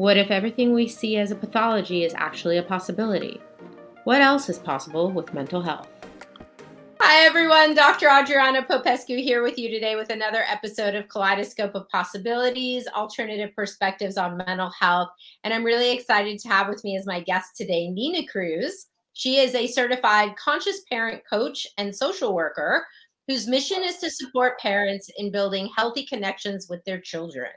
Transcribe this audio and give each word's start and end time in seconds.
What 0.00 0.16
if 0.16 0.30
everything 0.30 0.72
we 0.72 0.88
see 0.88 1.18
as 1.18 1.30
a 1.30 1.34
pathology 1.34 2.04
is 2.04 2.14
actually 2.16 2.56
a 2.56 2.62
possibility? 2.62 3.38
What 4.04 4.22
else 4.22 4.48
is 4.48 4.58
possible 4.58 5.10
with 5.10 5.34
mental 5.34 5.60
health? 5.60 5.90
Hi, 7.02 7.26
everyone. 7.26 7.74
Dr. 7.74 8.08
Adriana 8.08 8.62
Popescu 8.62 9.16
here 9.16 9.42
with 9.42 9.58
you 9.58 9.68
today 9.68 9.96
with 9.96 10.08
another 10.08 10.42
episode 10.48 10.94
of 10.94 11.08
Kaleidoscope 11.08 11.74
of 11.74 11.86
Possibilities 11.90 12.86
Alternative 12.96 13.50
Perspectives 13.54 14.16
on 14.16 14.38
Mental 14.38 14.70
Health. 14.70 15.10
And 15.44 15.52
I'm 15.52 15.64
really 15.64 15.92
excited 15.92 16.38
to 16.38 16.48
have 16.48 16.68
with 16.68 16.82
me 16.82 16.96
as 16.96 17.04
my 17.04 17.20
guest 17.20 17.54
today 17.54 17.88
Nina 17.90 18.26
Cruz. 18.26 18.86
She 19.12 19.36
is 19.36 19.54
a 19.54 19.66
certified 19.66 20.34
conscious 20.36 20.80
parent 20.90 21.24
coach 21.28 21.66
and 21.76 21.94
social 21.94 22.34
worker 22.34 22.86
whose 23.28 23.46
mission 23.46 23.82
is 23.82 23.98
to 23.98 24.08
support 24.08 24.60
parents 24.60 25.10
in 25.18 25.30
building 25.30 25.68
healthy 25.76 26.06
connections 26.06 26.68
with 26.70 26.82
their 26.86 27.02
children. 27.02 27.50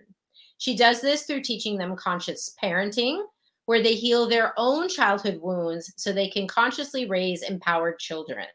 She 0.63 0.77
does 0.77 1.01
this 1.01 1.23
through 1.23 1.41
teaching 1.41 1.77
them 1.77 1.97
conscious 1.97 2.55
parenting, 2.63 3.21
where 3.65 3.83
they 3.83 3.95
heal 3.95 4.29
their 4.29 4.53
own 4.55 4.87
childhood 4.87 5.41
wounds 5.41 5.91
so 5.97 6.13
they 6.13 6.29
can 6.29 6.47
consciously 6.47 7.05
raise 7.05 7.43
empowered 7.43 7.99
children. 7.99 8.47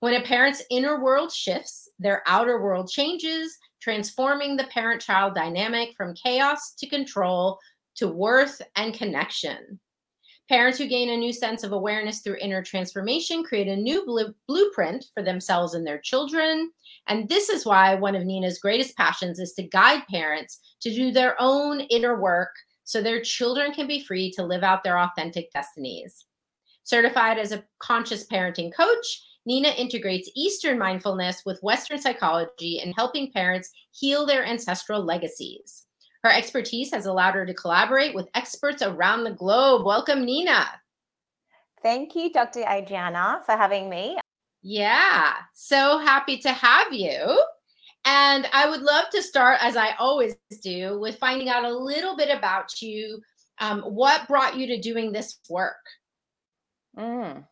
When 0.00 0.12
a 0.12 0.22
parent's 0.22 0.62
inner 0.68 1.02
world 1.02 1.32
shifts, 1.32 1.88
their 1.98 2.22
outer 2.26 2.62
world 2.62 2.90
changes, 2.90 3.56
transforming 3.80 4.54
the 4.54 4.64
parent 4.64 5.00
child 5.00 5.34
dynamic 5.34 5.94
from 5.96 6.14
chaos 6.14 6.74
to 6.74 6.86
control 6.86 7.58
to 7.94 8.06
worth 8.06 8.60
and 8.76 8.92
connection. 8.92 9.80
Parents 10.48 10.76
who 10.76 10.86
gain 10.86 11.08
a 11.08 11.16
new 11.16 11.32
sense 11.32 11.64
of 11.64 11.72
awareness 11.72 12.20
through 12.20 12.36
inner 12.38 12.62
transformation 12.62 13.42
create 13.42 13.68
a 13.68 13.76
new 13.76 14.04
bl- 14.04 14.32
blueprint 14.46 15.06
for 15.14 15.22
themselves 15.22 15.72
and 15.72 15.86
their 15.86 15.98
children. 15.98 16.70
And 17.06 17.28
this 17.28 17.48
is 17.48 17.64
why 17.64 17.94
one 17.94 18.14
of 18.14 18.24
Nina's 18.24 18.58
greatest 18.58 18.94
passions 18.96 19.38
is 19.38 19.54
to 19.54 19.62
guide 19.62 20.02
parents 20.10 20.60
to 20.82 20.90
do 20.90 21.12
their 21.12 21.34
own 21.40 21.80
inner 21.80 22.20
work 22.20 22.50
so 22.84 23.00
their 23.00 23.22
children 23.22 23.72
can 23.72 23.86
be 23.86 24.04
free 24.04 24.30
to 24.32 24.44
live 24.44 24.62
out 24.62 24.84
their 24.84 24.98
authentic 24.98 25.50
destinies. 25.52 26.26
Certified 26.82 27.38
as 27.38 27.52
a 27.52 27.64
conscious 27.78 28.26
parenting 28.26 28.70
coach, 28.74 29.22
Nina 29.46 29.68
integrates 29.68 30.30
Eastern 30.36 30.78
mindfulness 30.78 31.42
with 31.46 31.62
Western 31.62 31.98
psychology 31.98 32.80
in 32.84 32.92
helping 32.92 33.32
parents 33.32 33.70
heal 33.92 34.26
their 34.26 34.44
ancestral 34.44 35.02
legacies. 35.02 35.86
Her 36.24 36.30
expertise 36.30 36.90
has 36.92 37.04
allowed 37.04 37.34
her 37.34 37.44
to 37.44 37.52
collaborate 37.52 38.14
with 38.14 38.30
experts 38.34 38.80
around 38.80 39.24
the 39.24 39.32
globe. 39.32 39.84
Welcome, 39.84 40.24
Nina. 40.24 40.66
Thank 41.82 42.16
you, 42.16 42.32
Dr. 42.32 42.62
Adriana, 42.62 43.42
for 43.44 43.52
having 43.52 43.90
me. 43.90 44.16
Yeah, 44.62 45.34
so 45.52 45.98
happy 45.98 46.38
to 46.38 46.50
have 46.50 46.94
you. 46.94 47.44
And 48.06 48.48
I 48.54 48.70
would 48.70 48.80
love 48.80 49.10
to 49.10 49.22
start, 49.22 49.58
as 49.60 49.76
I 49.76 49.90
always 49.98 50.34
do, 50.62 50.98
with 50.98 51.18
finding 51.18 51.50
out 51.50 51.66
a 51.66 51.76
little 51.76 52.16
bit 52.16 52.34
about 52.34 52.80
you. 52.80 53.20
Um, 53.60 53.82
what 53.82 54.26
brought 54.26 54.56
you 54.56 54.66
to 54.68 54.80
doing 54.80 55.12
this 55.12 55.38
work? 55.50 55.76
Mm. 56.98 57.46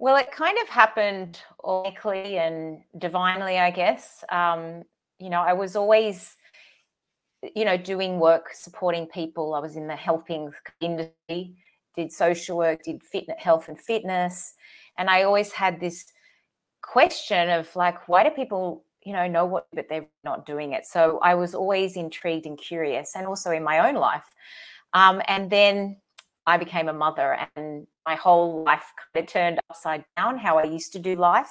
Well, 0.00 0.16
it 0.16 0.32
kind 0.32 0.58
of 0.60 0.68
happened 0.68 1.40
organically 1.60 2.38
and 2.38 2.82
divinely, 2.98 3.56
I 3.56 3.70
guess. 3.70 4.24
Um, 4.32 4.82
you 5.20 5.30
know, 5.30 5.42
I 5.42 5.52
was 5.52 5.76
always, 5.76 6.36
you 7.54 7.64
know, 7.64 7.76
doing 7.76 8.18
work 8.18 8.48
supporting 8.52 9.06
people. 9.06 9.54
I 9.54 9.60
was 9.60 9.76
in 9.76 9.86
the 9.86 9.96
helping 9.96 10.52
industry, 10.80 11.54
did 11.96 12.12
social 12.12 12.56
work, 12.56 12.82
did 12.82 13.02
fitness, 13.02 13.36
health 13.38 13.68
and 13.68 13.78
fitness, 13.78 14.54
and 14.98 15.10
I 15.10 15.22
always 15.22 15.52
had 15.52 15.80
this 15.80 16.06
question 16.82 17.48
of 17.50 17.74
like, 17.74 18.08
why 18.08 18.22
do 18.24 18.30
people, 18.30 18.84
you 19.04 19.12
know, 19.12 19.26
know 19.26 19.46
what, 19.46 19.66
but 19.72 19.88
they're 19.88 20.06
not 20.22 20.46
doing 20.46 20.72
it? 20.72 20.86
So 20.86 21.18
I 21.22 21.34
was 21.34 21.54
always 21.54 21.96
intrigued 21.96 22.46
and 22.46 22.58
curious, 22.58 23.16
and 23.16 23.26
also 23.26 23.50
in 23.50 23.62
my 23.62 23.88
own 23.88 23.94
life. 23.94 24.24
Um, 24.92 25.20
and 25.28 25.50
then 25.50 25.96
I 26.46 26.56
became 26.56 26.88
a 26.88 26.92
mother, 26.92 27.38
and 27.56 27.86
my 28.06 28.14
whole 28.14 28.64
life 28.64 28.84
kind 29.14 29.24
of 29.24 29.32
turned 29.32 29.60
upside 29.70 30.04
down. 30.16 30.38
How 30.38 30.58
I 30.58 30.64
used 30.64 30.92
to 30.92 30.98
do 30.98 31.16
life 31.16 31.50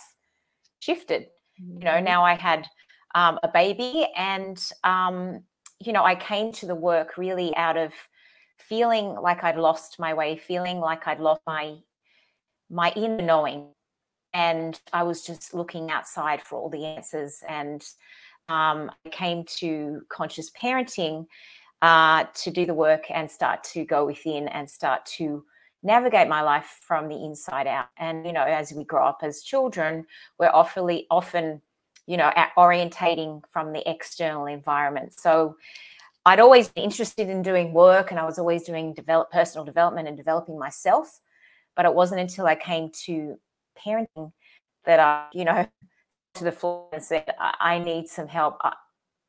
shifted. 0.80 1.28
You 1.58 1.80
know, 1.80 1.92
mm-hmm. 1.92 2.06
now 2.06 2.24
I 2.24 2.36
had 2.36 2.68
um, 3.16 3.40
a 3.44 3.48
baby, 3.48 4.08
and 4.16 4.58
um, 4.84 5.44
you 5.86 5.94
know, 5.94 6.04
I 6.04 6.16
came 6.16 6.52
to 6.54 6.66
the 6.66 6.76
work 6.76 7.18
really 7.18 7.56
out 7.56 7.78
of 7.78 7.94
feeling 8.58 9.16
like 9.16 9.44
I'd 9.44 9.58
lost 9.58 10.00
my 10.00 10.14
way, 10.14 10.38
feeling 10.38 10.80
like 10.80 11.08
I'd 11.08 11.20
lost 11.20 11.42
my 11.46 11.76
my 12.70 12.92
inner 12.96 13.22
knowing 13.22 13.68
and 14.34 14.80
I 14.92 15.04
was 15.04 15.24
just 15.24 15.54
looking 15.54 15.92
outside 15.92 16.42
for 16.42 16.60
all 16.60 16.70
the 16.70 16.86
answers. 16.86 17.44
And 17.48 17.84
um, 18.50 18.92
I 19.06 19.10
came 19.10 19.44
to 19.60 20.02
conscious 20.10 20.52
parenting 20.52 21.28
uh, 21.82 22.26
to 22.34 22.52
do 22.52 22.66
the 22.66 22.74
work 22.74 23.04
and 23.10 23.30
start 23.30 23.64
to 23.66 23.86
go 23.86 24.06
within 24.06 24.48
and 24.48 24.70
start 24.70 25.06
to 25.18 25.46
navigate 25.84 26.28
my 26.28 26.42
life 26.42 26.80
from 26.82 27.10
the 27.10 27.24
inside 27.24 27.68
out. 27.68 27.90
And 27.98 28.26
you 28.26 28.34
know, 28.34 28.44
as 28.44 28.72
we 28.74 28.86
grow 28.86 29.06
up 29.06 29.20
as 29.22 29.44
children, 29.44 30.06
we're 30.40 30.52
awfully 30.54 31.06
often, 31.12 31.62
you 32.06 32.18
know, 32.18 32.32
orientating 32.58 33.42
from 33.52 33.74
the 33.74 33.90
external 33.90 34.46
environment. 34.46 35.14
So 35.20 35.56
I'd 36.26 36.40
always 36.40 36.70
been 36.70 36.84
interested 36.84 37.30
in 37.30 37.42
doing 37.42 37.74
work, 37.74 38.12
and 38.12 38.20
I 38.20 38.26
was 38.26 38.40
always 38.40 38.64
doing 38.64 38.94
develop 38.94 39.32
personal 39.32 39.66
development 39.66 40.08
and 40.08 40.18
developing 40.18 40.58
myself. 40.58 41.20
But 41.76 41.86
it 41.86 41.94
wasn't 41.94 42.22
until 42.22 42.46
I 42.46 42.56
came 42.56 42.92
to 43.06 43.38
parenting 43.78 44.32
that 44.86 45.00
I, 45.00 45.28
you 45.34 45.46
know, 45.46 45.68
to 46.36 46.44
the 46.44 46.52
floor 46.52 46.90
and 46.94 47.04
said, 47.04 47.34
I, 47.40 47.56
I 47.60 47.80
need 47.80 48.08
some 48.08 48.28
help. 48.28 48.58
I, 48.62 48.74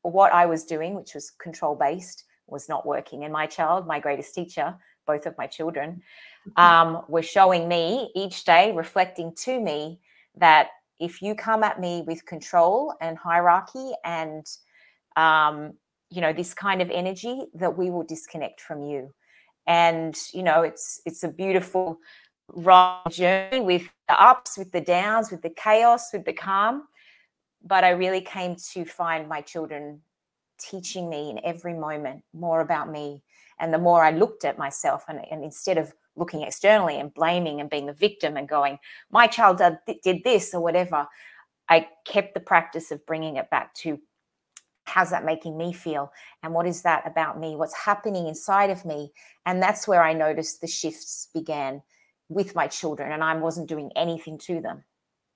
what 0.01 0.33
I 0.33 0.45
was 0.45 0.65
doing, 0.65 0.95
which 0.95 1.13
was 1.13 1.31
control 1.31 1.75
based, 1.75 2.23
was 2.47 2.69
not 2.69 2.85
working. 2.85 3.23
And 3.23 3.33
my 3.33 3.45
child, 3.45 3.87
my 3.87 3.99
greatest 3.99 4.33
teacher, 4.33 4.75
both 5.05 5.25
of 5.25 5.37
my 5.37 5.47
children, 5.47 6.01
mm-hmm. 6.47 6.61
um, 6.61 7.03
were 7.07 7.23
showing 7.23 7.67
me 7.67 8.11
each 8.15 8.45
day, 8.45 8.71
reflecting 8.71 9.33
to 9.43 9.59
me 9.59 9.99
that 10.37 10.69
if 10.99 11.21
you 11.21 11.35
come 11.35 11.63
at 11.63 11.79
me 11.79 12.03
with 12.05 12.25
control 12.25 12.93
and 13.01 13.17
hierarchy 13.17 13.91
and 14.03 14.45
um, 15.15 15.73
you 16.09 16.21
know 16.21 16.33
this 16.33 16.53
kind 16.53 16.81
of 16.81 16.89
energy, 16.89 17.41
that 17.53 17.77
we 17.77 17.89
will 17.89 18.03
disconnect 18.03 18.61
from 18.61 18.83
you. 18.83 19.13
And 19.67 20.15
you 20.33 20.43
know, 20.43 20.61
it's 20.61 21.01
it's 21.05 21.23
a 21.23 21.29
beautiful 21.29 21.97
ride 22.49 23.01
journey 23.09 23.61
with 23.61 23.89
the 24.07 24.21
ups, 24.21 24.57
with 24.57 24.71
the 24.71 24.81
downs, 24.81 25.31
with 25.31 25.41
the 25.41 25.49
chaos, 25.49 26.13
with 26.13 26.25
the 26.25 26.33
calm. 26.33 26.83
But 27.63 27.83
I 27.83 27.89
really 27.89 28.21
came 28.21 28.55
to 28.73 28.85
find 28.85 29.27
my 29.27 29.41
children 29.41 30.01
teaching 30.59 31.09
me 31.09 31.31
in 31.31 31.39
every 31.43 31.73
moment 31.73 32.23
more 32.33 32.61
about 32.61 32.89
me. 32.89 33.23
And 33.59 33.73
the 33.73 33.79
more 33.79 34.03
I 34.03 34.11
looked 34.11 34.45
at 34.45 34.57
myself, 34.57 35.05
and, 35.07 35.19
and 35.31 35.43
instead 35.43 35.77
of 35.77 35.93
looking 36.15 36.41
externally 36.41 36.99
and 36.99 37.13
blaming 37.13 37.59
and 37.59 37.69
being 37.69 37.85
the 37.85 37.93
victim 37.93 38.37
and 38.37 38.47
going, 38.47 38.79
my 39.11 39.27
child 39.27 39.57
did, 39.57 40.01
did 40.03 40.23
this 40.23 40.53
or 40.53 40.61
whatever, 40.61 41.07
I 41.69 41.87
kept 42.05 42.33
the 42.33 42.39
practice 42.39 42.91
of 42.91 43.05
bringing 43.05 43.37
it 43.37 43.49
back 43.49 43.73
to 43.75 43.99
how's 44.87 45.09
that 45.09 45.25
making 45.25 45.57
me 45.57 45.73
feel 45.73 46.11
and 46.43 46.53
what 46.53 46.67
is 46.67 46.83
that 46.83 47.07
about 47.07 47.39
me 47.39 47.55
what's 47.55 47.73
happening 47.75 48.27
inside 48.27 48.69
of 48.69 48.85
me 48.85 49.11
and 49.47 49.59
that's 49.59 49.87
where 49.87 50.03
i 50.03 50.13
noticed 50.13 50.61
the 50.61 50.67
shifts 50.67 51.27
began 51.33 51.81
with 52.29 52.55
my 52.55 52.67
children 52.67 53.11
and 53.11 53.23
I 53.23 53.35
wasn't 53.35 53.69
doing 53.69 53.91
anything 53.95 54.37
to 54.39 54.61
them. 54.61 54.83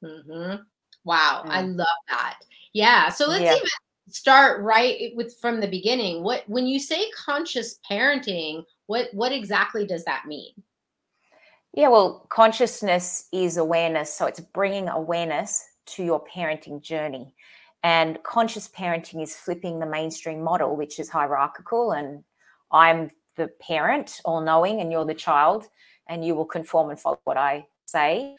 Mm-hmm. 0.03 0.63
Wow, 1.03 1.43
mm. 1.45 1.49
I 1.49 1.61
love 1.61 1.87
that. 2.09 2.39
Yeah. 2.73 3.09
So 3.09 3.27
let's 3.27 3.43
yeah. 3.43 3.55
even 3.55 3.67
start 4.09 4.61
right 4.61 5.11
with 5.15 5.35
from 5.39 5.59
the 5.59 5.67
beginning. 5.67 6.23
What 6.23 6.43
when 6.47 6.67
you 6.67 6.79
say 6.79 7.09
conscious 7.11 7.79
parenting, 7.89 8.63
what 8.87 9.09
what 9.13 9.31
exactly 9.31 9.85
does 9.85 10.03
that 10.05 10.25
mean? 10.25 10.53
Yeah, 11.73 11.89
well, 11.89 12.25
consciousness 12.29 13.27
is 13.31 13.57
awareness, 13.57 14.13
so 14.13 14.25
it's 14.25 14.39
bringing 14.39 14.89
awareness 14.89 15.63
to 15.87 16.03
your 16.03 16.23
parenting 16.25 16.81
journey. 16.81 17.35
And 17.83 18.21
conscious 18.23 18.67
parenting 18.67 19.21
is 19.21 19.35
flipping 19.35 19.79
the 19.79 19.85
mainstream 19.85 20.41
model, 20.41 20.75
which 20.75 20.99
is 20.99 21.09
hierarchical 21.09 21.91
and 21.91 22.23
I'm 22.71 23.09
the 23.37 23.49
parent, 23.61 24.19
all 24.25 24.41
knowing, 24.41 24.81
and 24.81 24.91
you're 24.91 25.05
the 25.05 25.13
child 25.13 25.67
and 26.07 26.25
you 26.25 26.35
will 26.35 26.45
conform 26.45 26.89
and 26.89 26.99
follow 26.99 27.19
what 27.23 27.37
I 27.37 27.67
say. 27.85 28.35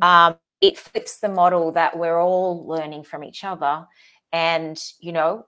Mm. 0.00 0.04
Um, 0.04 0.36
it 0.60 0.76
flips 0.78 1.20
the 1.20 1.28
model 1.28 1.72
that 1.72 1.96
we're 1.96 2.20
all 2.20 2.66
learning 2.66 3.04
from 3.04 3.24
each 3.24 3.44
other. 3.44 3.86
And, 4.32 4.82
you 5.00 5.12
know, 5.12 5.46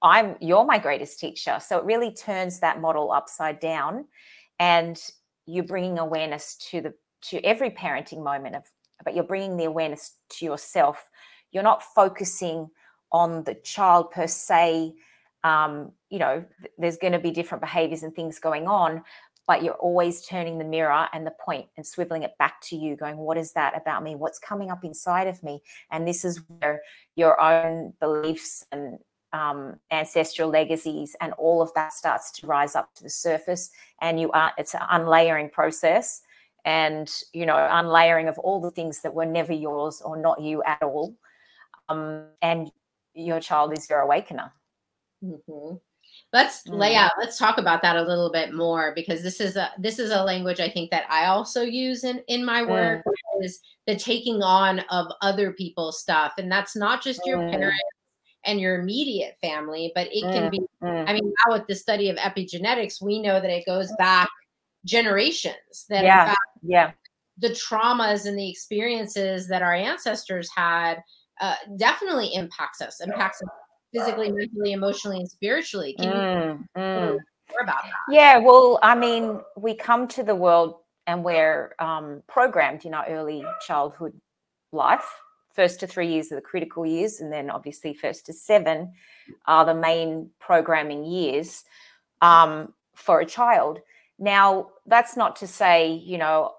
I'm 0.00 0.36
you're 0.40 0.64
my 0.64 0.78
greatest 0.78 1.18
teacher. 1.18 1.58
So 1.60 1.78
it 1.78 1.84
really 1.84 2.12
turns 2.12 2.60
that 2.60 2.80
model 2.80 3.10
upside 3.10 3.58
down. 3.58 4.06
And, 4.58 5.00
you're 5.48 5.64
bringing 5.64 5.98
awareness 5.98 6.56
to 6.70 6.80
the 6.80 6.94
to 7.20 7.44
every 7.44 7.70
parenting 7.70 8.22
moment 8.22 8.54
of 8.54 8.64
but 9.04 9.14
you're 9.14 9.24
bringing 9.24 9.56
the 9.56 9.64
awareness 9.64 10.16
to 10.28 10.44
yourself. 10.44 11.08
You're 11.52 11.62
not 11.62 11.82
focusing 11.82 12.68
on 13.12 13.44
the 13.44 13.54
child 13.54 14.10
per 14.10 14.26
se 14.26 14.94
um, 15.44 15.92
you 16.10 16.18
know 16.18 16.44
there's 16.78 16.96
going 16.96 17.12
to 17.12 17.18
be 17.18 17.30
different 17.30 17.62
behaviors 17.62 18.02
and 18.02 18.14
things 18.14 18.38
going 18.38 18.66
on 18.66 19.02
but 19.46 19.62
you're 19.62 19.74
always 19.74 20.26
turning 20.26 20.58
the 20.58 20.64
mirror 20.64 21.08
and 21.14 21.26
the 21.26 21.32
point 21.42 21.66
and 21.76 21.86
swiveling 21.86 22.22
it 22.22 22.32
back 22.38 22.60
to 22.60 22.76
you 22.76 22.96
going 22.96 23.16
what 23.16 23.38
is 23.38 23.52
that 23.52 23.74
about 23.80 24.02
me? 24.02 24.14
What's 24.14 24.38
coming 24.38 24.70
up 24.70 24.84
inside 24.84 25.26
of 25.26 25.42
me? 25.42 25.62
And 25.90 26.06
this 26.06 26.24
is 26.24 26.42
where 26.48 26.82
your 27.16 27.40
own 27.40 27.94
beliefs 27.98 28.64
and 28.72 28.98
um, 29.32 29.78
ancestral 29.90 30.48
legacies 30.48 31.14
and 31.20 31.32
all 31.34 31.60
of 31.60 31.72
that 31.74 31.92
starts 31.92 32.30
to 32.32 32.46
rise 32.46 32.74
up 32.74 32.94
to 32.94 33.02
the 33.02 33.10
surface 33.10 33.70
and 34.00 34.20
you 34.20 34.30
are 34.32 34.52
it's 34.56 34.74
an 34.74 34.80
unlayering 34.90 35.50
process 35.50 36.22
and 36.64 37.10
you 37.32 37.44
know 37.44 37.68
unlayering 37.70 38.28
of 38.28 38.38
all 38.38 38.60
the 38.60 38.70
things 38.70 39.00
that 39.00 39.14
were 39.14 39.26
never 39.26 39.52
yours 39.52 40.00
or 40.04 40.16
not 40.16 40.40
you 40.40 40.62
at 40.64 40.82
all 40.82 41.14
um, 41.88 42.24
and 42.42 42.70
your 43.14 43.40
child 43.40 43.76
is 43.76 43.88
your 43.88 44.00
awakener 44.00 44.50
mm-hmm. 45.22 45.76
let's 46.32 46.62
mm. 46.66 46.78
lay 46.78 46.94
out 46.94 47.12
let's 47.18 47.38
talk 47.38 47.58
about 47.58 47.82
that 47.82 47.96
a 47.96 48.02
little 48.02 48.32
bit 48.32 48.54
more 48.54 48.92
because 48.94 49.22
this 49.22 49.40
is 49.40 49.56
a 49.56 49.70
this 49.78 49.98
is 49.98 50.10
a 50.10 50.22
language 50.24 50.58
i 50.58 50.70
think 50.70 50.90
that 50.90 51.04
i 51.10 51.26
also 51.26 51.62
use 51.62 52.02
in 52.02 52.22
in 52.28 52.44
my 52.44 52.62
work 52.62 53.04
mm. 53.06 53.44
is 53.44 53.60
the 53.86 53.94
taking 53.94 54.42
on 54.42 54.80
of 54.90 55.06
other 55.20 55.52
people's 55.52 56.00
stuff 56.00 56.32
and 56.38 56.50
that's 56.50 56.74
not 56.74 57.02
just 57.02 57.20
your 57.26 57.38
mm. 57.38 57.50
parents 57.50 57.82
and 58.48 58.58
your 58.58 58.80
immediate 58.80 59.36
family, 59.42 59.92
but 59.94 60.08
it 60.10 60.22
can 60.22 60.50
be. 60.50 60.60
I 60.82 61.12
mean, 61.12 61.32
now 61.46 61.58
with 61.58 61.66
the 61.68 61.74
study 61.74 62.08
of 62.08 62.16
epigenetics, 62.16 63.02
we 63.02 63.20
know 63.20 63.40
that 63.40 63.50
it 63.50 63.66
goes 63.66 63.92
back 63.98 64.28
generations. 64.86 65.84
That 65.90 66.04
yeah, 66.04 66.26
fact, 66.28 66.40
yeah, 66.62 66.90
the 67.36 67.50
traumas 67.50 68.26
and 68.26 68.38
the 68.38 68.48
experiences 68.48 69.46
that 69.48 69.60
our 69.60 69.74
ancestors 69.74 70.48
had 70.56 70.96
uh, 71.42 71.56
definitely 71.76 72.34
impacts 72.34 72.80
us, 72.80 73.00
impacts 73.00 73.42
us 73.42 73.48
physically, 73.94 74.32
mentally, 74.32 74.72
emotionally, 74.72 75.18
and 75.18 75.30
spiritually. 75.30 75.94
Can 75.98 76.10
mm, 76.10 76.58
you 76.58 76.80
mm. 76.80 77.10
more 77.12 77.62
about 77.62 77.82
that? 77.82 77.92
Yeah, 78.10 78.38
well, 78.38 78.78
I 78.82 78.94
mean, 78.94 79.40
we 79.58 79.74
come 79.74 80.08
to 80.08 80.22
the 80.22 80.34
world 80.34 80.76
and 81.06 81.22
we're 81.22 81.74
um, 81.78 82.22
programmed 82.26 82.86
in 82.86 82.94
our 82.94 83.06
early 83.06 83.44
childhood 83.66 84.18
life 84.72 85.08
first 85.58 85.80
to 85.80 85.88
three 85.88 86.06
years 86.06 86.30
are 86.30 86.36
the 86.36 86.50
critical 86.52 86.86
years, 86.86 87.20
and 87.20 87.32
then 87.32 87.50
obviously 87.50 87.92
first 87.92 88.24
to 88.26 88.32
seven 88.32 88.92
are 89.46 89.64
the 89.64 89.74
main 89.74 90.30
programming 90.38 91.04
years 91.04 91.64
um, 92.20 92.72
for 92.94 93.18
a 93.18 93.26
child. 93.26 93.80
Now, 94.20 94.68
that's 94.86 95.16
not 95.16 95.34
to 95.40 95.48
say, 95.48 95.90
you 95.90 96.16
know, 96.16 96.52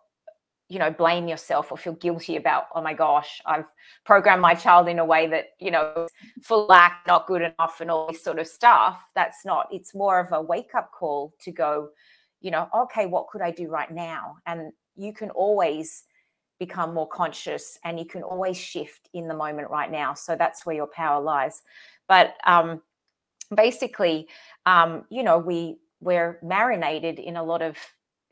you 0.67 0.79
know, 0.79 0.91
blame 0.91 1.29
yourself 1.29 1.71
or 1.71 1.77
feel 1.77 1.93
guilty 1.93 2.35
about, 2.35 2.65
oh 2.75 2.81
my 2.81 2.93
gosh, 2.93 3.41
I've 3.45 3.69
programmed 4.03 4.41
my 4.41 4.53
child 4.53 4.89
in 4.89 4.99
a 4.99 5.05
way 5.13 5.27
that, 5.27 5.45
you 5.59 5.71
know, 5.71 6.07
full 6.43 6.65
lack, 6.67 7.03
not 7.07 7.25
good 7.25 7.41
enough, 7.41 7.79
and 7.79 7.89
all 7.89 8.07
this 8.07 8.21
sort 8.21 8.37
of 8.37 8.47
stuff. 8.47 8.99
That's 9.15 9.45
not, 9.45 9.69
it's 9.71 9.95
more 9.95 10.19
of 10.19 10.33
a 10.33 10.41
wake 10.41 10.75
up 10.75 10.91
call 10.91 11.33
to 11.45 11.51
go, 11.51 11.89
you 12.41 12.51
know, 12.51 12.67
okay, 12.75 13.05
what 13.05 13.29
could 13.29 13.41
I 13.41 13.51
do 13.51 13.69
right 13.69 13.91
now? 13.91 14.35
And 14.45 14.73
you 14.97 15.13
can 15.13 15.29
always 15.31 16.03
become 16.59 16.93
more 16.93 17.07
conscious 17.07 17.77
and 17.83 17.97
you 17.97 18.05
can 18.05 18.21
always 18.21 18.57
shift 18.57 19.09
in 19.13 19.27
the 19.27 19.33
moment 19.33 19.69
right 19.69 19.89
now. 19.89 20.13
So 20.13 20.35
that's 20.35 20.65
where 20.65 20.75
your 20.75 20.87
power 20.87 21.21
lies. 21.21 21.61
But 22.07 22.35
um, 22.45 22.81
basically 23.55 24.27
um, 24.65 25.05
you 25.09 25.23
know 25.23 25.37
we 25.37 25.77
we're 26.01 26.39
marinated 26.41 27.19
in 27.19 27.35
a 27.35 27.43
lot 27.43 27.61
of 27.61 27.77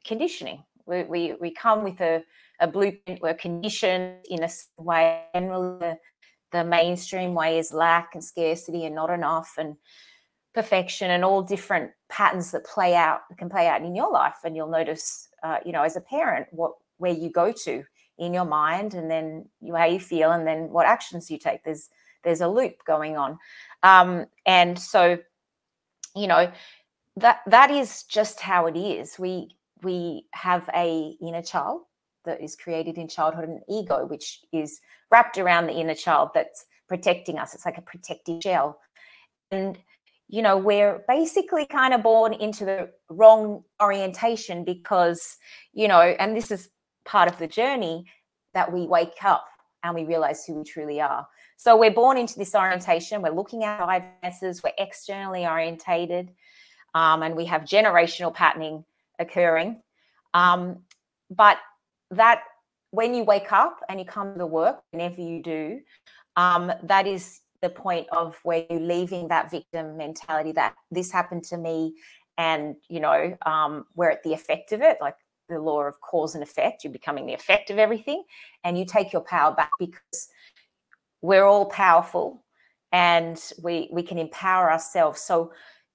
conditioning. 0.05 0.63
We 0.85 1.03
we, 1.03 1.33
we 1.39 1.51
come 1.51 1.83
with 1.83 1.99
a, 2.01 2.23
a 2.59 2.67
blueprint 2.67 3.21
we're 3.21 3.33
conditioned 3.33 4.17
in 4.29 4.43
a 4.43 4.49
way. 4.77 5.23
Generally 5.33 5.79
the, 5.79 5.97
the 6.51 6.63
mainstream 6.63 7.33
way 7.33 7.59
is 7.59 7.73
lack 7.73 8.11
and 8.13 8.23
scarcity 8.23 8.85
and 8.85 8.95
not 8.95 9.09
enough 9.09 9.53
and 9.57 9.75
perfection 10.53 11.11
and 11.11 11.25
all 11.25 11.43
different 11.43 11.91
patterns 12.09 12.51
that 12.51 12.65
play 12.65 12.95
out 12.95 13.19
can 13.37 13.49
play 13.49 13.67
out 13.67 13.81
in 13.81 13.95
your 13.95 14.11
life. 14.11 14.37
And 14.43 14.55
you'll 14.55 14.69
notice 14.69 15.29
uh, 15.43 15.57
you 15.65 15.71
know 15.71 15.83
as 15.83 15.95
a 15.95 16.01
parent 16.01 16.47
what 16.51 16.73
where 16.97 17.13
you 17.13 17.29
go 17.29 17.51
to 17.51 17.83
in 18.17 18.33
your 18.33 18.45
mind 18.45 18.93
and 18.93 19.09
then 19.09 19.47
how 19.75 19.85
you 19.85 19.99
feel 19.99 20.31
and 20.31 20.45
then 20.45 20.69
what 20.69 20.85
actions 20.85 21.29
you 21.29 21.37
take. 21.37 21.63
There's 21.63 21.89
there's 22.23 22.41
a 22.41 22.47
loop 22.47 22.83
going 22.85 23.15
on. 23.15 23.37
Um, 23.83 24.25
and 24.45 24.77
so 24.77 25.19
you 26.15 26.27
know 26.27 26.51
that 27.17 27.41
that 27.47 27.71
is 27.71 28.03
just 28.03 28.39
how 28.39 28.67
it 28.67 28.77
is. 28.77 29.17
We 29.19 29.55
we 29.83 30.25
have 30.33 30.69
a 30.75 31.15
inner 31.21 31.41
child 31.41 31.81
that 32.25 32.41
is 32.41 32.55
created 32.55 32.97
in 32.97 33.07
childhood 33.07 33.47
an 33.47 33.61
ego 33.69 34.05
which 34.05 34.41
is 34.51 34.81
wrapped 35.11 35.37
around 35.37 35.67
the 35.67 35.79
inner 35.79 35.95
child 35.95 36.31
that's 36.33 36.65
protecting 36.87 37.37
us. 37.37 37.53
It's 37.53 37.65
like 37.65 37.77
a 37.77 37.81
protective 37.81 38.41
shell 38.41 38.79
and 39.51 39.77
you 40.27 40.41
know 40.41 40.57
we're 40.57 41.03
basically 41.07 41.65
kind 41.65 41.93
of 41.93 42.03
born 42.03 42.33
into 42.33 42.65
the 42.65 42.89
wrong 43.09 43.63
orientation 43.81 44.63
because 44.63 45.37
you 45.73 45.87
know 45.87 46.01
and 46.01 46.35
this 46.35 46.51
is 46.51 46.69
part 47.07 47.31
of 47.31 47.39
the 47.39 47.47
journey 47.47 48.05
that 48.53 48.71
we 48.71 48.85
wake 48.85 49.23
up 49.23 49.47
and 49.83 49.95
we 49.95 50.05
realize 50.05 50.45
who 50.45 50.55
we 50.55 50.63
truly 50.63 51.01
are. 51.01 51.27
So 51.55 51.75
we're 51.75 51.91
born 51.91 52.17
into 52.17 52.37
this 52.37 52.53
orientation. 52.53 53.21
We're 53.21 53.31
looking 53.31 53.63
at 53.63 53.81
our 53.81 53.95
advances. 53.95 54.61
We're 54.63 54.73
externally 54.77 55.47
orientated, 55.47 56.31
um, 56.93 57.23
and 57.23 57.35
we 57.35 57.45
have 57.45 57.63
generational 57.63 58.33
patterning 58.33 58.83
occurring. 59.17 59.81
Um, 60.33 60.79
but 61.31 61.57
that 62.11 62.41
when 62.91 63.13
you 63.15 63.23
wake 63.23 63.51
up 63.51 63.79
and 63.89 63.99
you 63.99 64.05
come 64.05 64.37
to 64.37 64.45
work, 64.45 64.81
whenever 64.91 65.21
you 65.21 65.41
do, 65.41 65.79
um, 66.35 66.71
that 66.83 67.07
is 67.07 67.41
the 67.61 67.69
point 67.69 68.07
of 68.11 68.37
where 68.43 68.65
you're 68.69 68.79
leaving 68.79 69.27
that 69.29 69.49
victim 69.49 69.97
mentality 69.97 70.51
that 70.51 70.75
this 70.91 71.11
happened 71.11 71.43
to 71.45 71.57
me, 71.57 71.95
and 72.37 72.75
you 72.87 72.99
know 72.99 73.35
um, 73.45 73.85
we're 73.95 74.11
at 74.11 74.21
the 74.23 74.33
effect 74.33 74.71
of 74.73 74.81
it. 74.81 74.97
Like 75.01 75.15
the 75.49 75.59
law 75.59 75.83
of 75.83 75.99
cause 76.01 76.35
and 76.35 76.43
effect. 76.43 76.83
You're 76.83 76.93
becoming 76.93 77.25
the 77.25 77.33
effect 77.33 77.69
of 77.69 77.77
everything, 77.77 78.23
and 78.63 78.77
you 78.77 78.85
take 78.85 79.13
your 79.13 79.23
power 79.23 79.53
back 79.53 79.71
because 79.79 80.29
we're 81.21 81.45
all 81.45 81.65
powerful 81.65 82.43
and 82.91 83.41
we 83.61 83.89
we 83.91 84.03
can 84.03 84.17
empower 84.17 84.71
ourselves. 84.71 85.21
So 85.21 85.51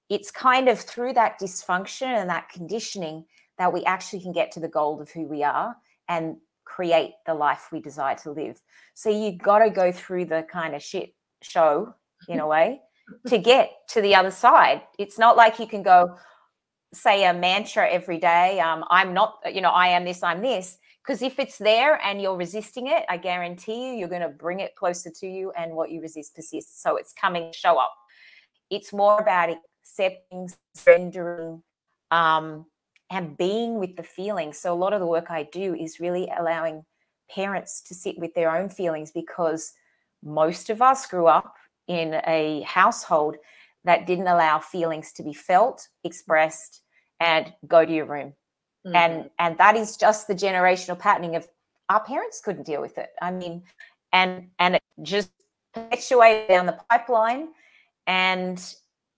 it's 0.09 0.31
kind 0.31 0.69
of 0.69 0.79
through 0.79 1.13
that 1.13 1.39
dysfunction 1.39 2.07
and 2.07 2.29
that 2.29 2.49
conditioning 2.49 3.25
that 3.57 3.71
we 3.71 3.83
actually 3.85 4.21
can 4.21 4.31
get 4.31 4.51
to 4.51 4.59
the 4.59 4.67
goal 4.67 5.01
of 5.01 5.09
who 5.09 5.27
we 5.27 5.43
are 5.43 5.75
and 6.09 6.37
create 6.65 7.13
the 7.25 7.33
life 7.33 7.69
we 7.71 7.79
desire 7.79 8.15
to 8.15 8.31
live. 8.31 8.61
So 8.93 9.09
you've 9.09 9.37
got 9.37 9.59
to 9.59 9.69
go 9.69 9.91
through 9.91 10.25
the 10.25 10.45
kind 10.51 10.75
of 10.75 10.81
shit 10.81 11.13
show 11.41 11.93
in 12.27 12.39
a 12.39 12.47
way 12.55 12.81
to 13.27 13.37
get 13.37 13.71
to 13.89 14.01
the 14.01 14.15
other 14.15 14.31
side. 14.31 14.81
It's 14.97 15.19
not 15.19 15.37
like 15.37 15.59
you 15.59 15.67
can 15.67 15.83
go, 15.83 16.15
say 16.93 17.25
a 17.25 17.33
mantra 17.33 17.89
every 17.89 18.17
day 18.17 18.59
um, 18.59 18.83
i'm 18.89 19.13
not 19.13 19.39
you 19.51 19.61
know 19.61 19.71
i 19.71 19.87
am 19.87 20.05
this 20.05 20.23
i'm 20.23 20.41
this 20.41 20.77
because 21.03 21.21
if 21.21 21.39
it's 21.39 21.57
there 21.57 21.99
and 22.03 22.21
you're 22.21 22.37
resisting 22.37 22.87
it 22.87 23.03
i 23.09 23.17
guarantee 23.17 23.89
you 23.89 23.93
you're 23.95 24.09
going 24.09 24.21
to 24.21 24.29
bring 24.29 24.59
it 24.59 24.75
closer 24.75 25.09
to 25.09 25.27
you 25.27 25.51
and 25.57 25.73
what 25.73 25.91
you 25.91 26.01
resist 26.01 26.35
persists. 26.35 26.81
So 26.81 26.97
it's 26.97 27.13
coming 27.13 27.51
show 27.53 27.77
up. 27.77 27.93
It's 28.69 28.93
more 28.93 29.19
about 29.19 29.49
accepting 29.49 30.49
surrendering 30.75 31.63
um, 32.11 32.65
and 33.09 33.37
being 33.37 33.79
with 33.79 33.95
the 33.95 34.03
feelings. 34.03 34.57
So 34.57 34.73
a 34.73 34.75
lot 34.75 34.93
of 34.93 34.99
the 34.99 35.07
work 35.07 35.29
i 35.29 35.43
do 35.43 35.75
is 35.75 35.99
really 35.99 36.29
allowing 36.37 36.83
parents 37.29 37.81
to 37.83 37.93
sit 37.93 38.17
with 38.17 38.33
their 38.33 38.55
own 38.55 38.69
feelings 38.69 39.11
because 39.11 39.73
most 40.23 40.69
of 40.69 40.81
us 40.81 41.07
grew 41.07 41.27
up 41.27 41.55
in 41.87 42.21
a 42.27 42.61
household 42.61 43.37
that 43.85 44.07
didn't 44.07 44.27
allow 44.27 44.59
feelings 44.59 45.11
to 45.13 45.23
be 45.23 45.33
felt 45.33 45.87
expressed 46.03 46.81
and 47.19 47.53
go 47.67 47.85
to 47.85 47.93
your 47.93 48.05
room. 48.05 48.33
Mm-hmm. 48.85 48.95
And 48.95 49.29
and 49.39 49.57
that 49.57 49.75
is 49.75 49.97
just 49.97 50.27
the 50.27 50.35
generational 50.35 50.97
patterning 50.97 51.35
of 51.35 51.47
our 51.89 52.03
parents 52.03 52.41
couldn't 52.43 52.65
deal 52.65 52.81
with 52.81 52.97
it. 52.97 53.09
I 53.21 53.31
mean, 53.31 53.63
and 54.11 54.49
and 54.59 54.75
it 54.75 54.83
just 55.01 55.31
perpetuated 55.73 56.47
down 56.47 56.65
the 56.65 56.77
pipeline. 56.89 57.49
And 58.07 58.63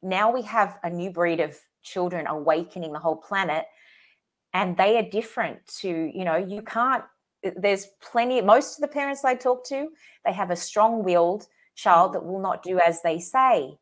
now 0.02 0.32
we 0.32 0.42
have 0.44 0.80
a 0.84 0.90
new 0.90 1.10
breed 1.12 1.40
of 1.40 1.58
children 1.84 2.28
awakening 2.28 2.94
the 2.94 3.00
whole 3.00 3.16
planet. 3.16 3.66
And 4.54 4.78
they 4.78 4.98
are 4.98 5.10
different 5.10 5.66
to, 5.82 5.90
you 5.90 6.24
know, 6.24 6.38
you 6.38 6.62
can't, 6.62 7.04
there's 7.58 7.88
plenty, 8.02 8.42
most 8.42 8.78
of 8.78 8.82
the 8.82 8.88
parents 8.88 9.26
I 9.26 9.36
talk 9.36 9.66
to, 9.68 9.90
they 10.24 10.32
have 10.32 10.50
a 10.50 10.56
strong 10.56 11.04
willed 11.04 11.48
child 11.76 12.14
that 12.14 12.24
will 12.24 12.40
not 12.40 12.64
do 12.64 12.80
as 12.80 13.02
they 13.02 13.20
say. 13.20 13.78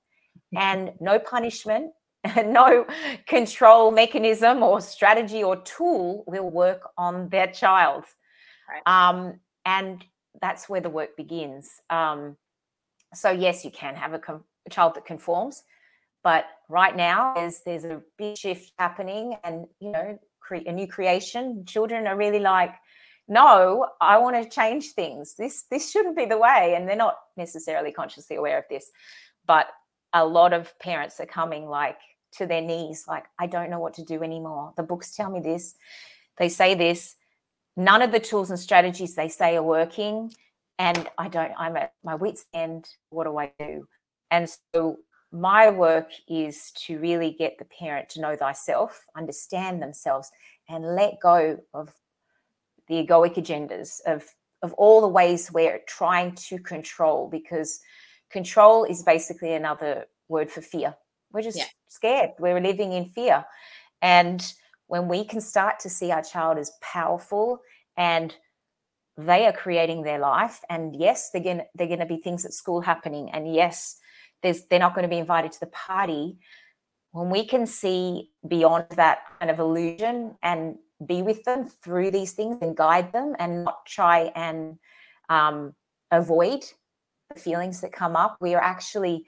And 0.57 0.91
no 0.99 1.19
punishment, 1.19 1.91
and 2.23 2.53
no 2.61 2.85
control 3.27 3.91
mechanism 3.91 4.63
or 4.63 4.81
strategy 4.81 5.43
or 5.43 5.57
tool 5.63 6.23
will 6.27 6.49
work 6.49 6.89
on 6.97 7.29
their 7.29 7.47
child. 7.47 8.05
Right. 8.69 8.81
Um, 8.85 9.39
and 9.65 10.03
that's 10.41 10.67
where 10.67 10.81
the 10.81 10.89
work 10.89 11.15
begins. 11.15 11.69
Um, 11.89 12.37
so, 13.13 13.29
yes, 13.29 13.63
you 13.63 13.71
can 13.71 13.95
have 13.95 14.13
a, 14.13 14.19
com- 14.19 14.43
a 14.65 14.69
child 14.69 14.95
that 14.95 15.05
conforms, 15.05 15.63
but 16.23 16.45
right 16.69 16.95
now 16.95 17.33
there's 17.35 17.61
there's 17.65 17.83
a 17.83 18.01
big 18.17 18.37
shift 18.37 18.71
happening 18.79 19.35
and 19.43 19.67
you 19.79 19.91
know 19.91 20.17
cre- 20.39 20.65
a 20.65 20.71
new 20.71 20.87
creation 20.87 21.63
children 21.65 22.07
are 22.07 22.17
really 22.17 22.39
like 22.39 22.73
no 23.27 23.87
i 24.01 24.17
want 24.17 24.35
to 24.35 24.49
change 24.49 24.91
things 24.91 25.35
this 25.35 25.65
this 25.69 25.91
shouldn't 25.91 26.17
be 26.17 26.25
the 26.25 26.37
way 26.37 26.73
and 26.75 26.87
they're 26.87 26.95
not 26.95 27.17
necessarily 27.37 27.91
consciously 27.91 28.35
aware 28.35 28.57
of 28.57 28.63
this 28.69 28.91
but 29.45 29.67
a 30.13 30.25
lot 30.25 30.53
of 30.53 30.77
parents 30.79 31.19
are 31.19 31.25
coming 31.25 31.67
like 31.67 31.97
to 32.31 32.45
their 32.45 32.61
knees 32.61 33.05
like 33.07 33.25
i 33.39 33.45
don't 33.45 33.69
know 33.69 33.79
what 33.79 33.93
to 33.95 34.03
do 34.03 34.23
anymore. 34.23 34.73
The 34.77 34.83
books 34.83 35.15
tell 35.15 35.29
me 35.29 35.39
this. 35.39 35.75
They 36.37 36.49
say 36.49 36.73
this. 36.75 37.15
None 37.75 38.01
of 38.01 38.11
the 38.11 38.19
tools 38.19 38.49
and 38.49 38.59
strategies 38.59 39.15
they 39.15 39.29
say 39.29 39.55
are 39.55 39.63
working 39.63 40.31
and 40.79 41.07
i 41.17 41.27
don't 41.27 41.51
i'm 41.57 41.77
at 41.77 41.93
my 42.03 42.15
wits 42.15 42.45
end. 42.53 42.87
What 43.09 43.25
do 43.25 43.37
i 43.37 43.51
do? 43.59 43.87
And 44.31 44.49
so 44.73 44.97
my 45.31 45.69
work 45.69 46.09
is 46.27 46.71
to 46.85 46.99
really 46.99 47.31
get 47.31 47.57
the 47.57 47.65
parent 47.65 48.07
to 48.09 48.21
know 48.21 48.35
thyself 48.35 49.03
understand 49.17 49.81
themselves 49.81 50.31
and 50.69 50.95
let 50.95 51.19
go 51.21 51.57
of 51.73 51.91
the 52.87 52.95
egoic 52.95 53.35
agendas 53.35 53.99
of 54.05 54.23
of 54.61 54.73
all 54.73 55.01
the 55.01 55.07
ways 55.07 55.51
we're 55.51 55.81
trying 55.87 56.33
to 56.35 56.57
control 56.57 57.27
because 57.29 57.79
control 58.33 58.83
is 58.83 59.03
basically 59.03 59.53
another 59.53 60.05
word 60.27 60.49
for 60.51 60.61
fear. 60.61 60.95
We're 61.31 61.43
just 61.43 61.57
yeah. 61.57 61.65
scared. 61.87 62.31
We're 62.39 62.59
living 62.59 62.91
in 62.91 63.05
fear. 63.05 63.45
And 64.01 64.43
when 64.87 65.07
we 65.07 65.23
can 65.23 65.39
start 65.39 65.79
to 65.79 65.89
see 65.89 66.11
our 66.11 66.23
child 66.23 66.57
as 66.57 66.71
powerful 66.81 67.61
and 67.95 68.35
they 69.15 69.45
are 69.45 69.53
creating 69.53 70.01
their 70.01 70.19
life 70.19 70.59
and 70.69 70.95
yes 70.95 71.29
they're 71.29 71.43
going 71.43 71.59
to 71.59 71.65
they're 71.75 71.87
going 71.87 71.99
to 71.99 72.05
be 72.05 72.17
things 72.17 72.45
at 72.45 72.51
school 72.51 72.81
happening 72.81 73.29
and 73.29 73.53
yes 73.53 73.97
there's 74.41 74.65
they're 74.65 74.79
not 74.79 74.95
going 74.95 75.03
to 75.03 75.15
be 75.15 75.19
invited 75.19 75.51
to 75.51 75.59
the 75.59 75.67
party 75.67 76.35
when 77.11 77.29
we 77.29 77.45
can 77.45 77.67
see 77.67 78.31
beyond 78.47 78.85
that 78.95 79.19
kind 79.39 79.51
of 79.51 79.59
illusion 79.59 80.35
and 80.41 80.77
be 81.05 81.21
with 81.21 81.43
them 81.43 81.69
through 81.83 82.09
these 82.09 82.31
things 82.31 82.57
and 82.61 82.75
guide 82.75 83.11
them 83.13 83.35
and 83.37 83.65
not 83.65 83.85
try 83.85 84.31
and 84.35 84.79
um, 85.29 85.75
avoid 86.11 86.63
feelings 87.39 87.81
that 87.81 87.91
come 87.91 88.15
up 88.15 88.37
we 88.41 88.53
are 88.53 88.61
actually 88.61 89.25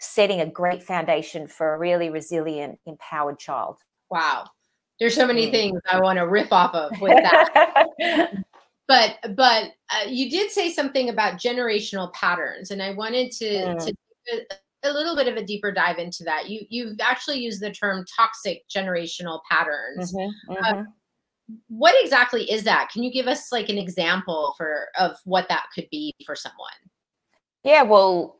setting 0.00 0.40
a 0.40 0.46
great 0.46 0.82
foundation 0.82 1.46
for 1.46 1.74
a 1.74 1.78
really 1.78 2.10
resilient 2.10 2.78
empowered 2.86 3.38
child 3.38 3.78
wow 4.10 4.44
there's 5.00 5.14
so 5.14 5.26
many 5.26 5.48
mm. 5.48 5.50
things 5.50 5.80
I 5.90 6.00
want 6.00 6.18
to 6.18 6.26
riff 6.26 6.52
off 6.52 6.74
of 6.74 7.00
with 7.00 7.16
that. 7.16 7.88
but 8.88 9.18
but 9.34 9.64
uh, 9.90 10.08
you 10.08 10.30
did 10.30 10.50
say 10.50 10.70
something 10.70 11.08
about 11.08 11.34
generational 11.34 12.12
patterns, 12.12 12.70
and 12.70 12.82
I 12.82 12.92
wanted 12.92 13.32
to 13.32 13.44
mm. 13.44 13.86
to 13.86 13.94
a, 14.32 14.90
a 14.90 14.92
little 14.92 15.16
bit 15.16 15.28
of 15.28 15.36
a 15.36 15.44
deeper 15.44 15.72
dive 15.72 15.98
into 15.98 16.22
that. 16.24 16.48
You 16.48 16.64
you've 16.68 16.98
actually 17.00 17.38
used 17.38 17.60
the 17.60 17.72
term 17.72 18.04
toxic 18.16 18.62
generational 18.68 19.40
patterns. 19.50 20.14
Mm-hmm, 20.14 20.52
uh, 20.52 20.56
mm-hmm. 20.56 20.80
Uh, 20.80 20.84
what 21.68 21.94
exactly 22.02 22.50
is 22.50 22.64
that? 22.64 22.88
Can 22.90 23.02
you 23.02 23.12
give 23.12 23.26
us 23.26 23.52
like 23.52 23.68
an 23.68 23.76
example 23.76 24.54
for 24.56 24.88
of 24.98 25.16
what 25.24 25.48
that 25.48 25.64
could 25.74 25.88
be 25.90 26.14
for 26.24 26.36
someone? 26.36 26.70
Yeah, 27.64 27.82
well, 27.82 28.38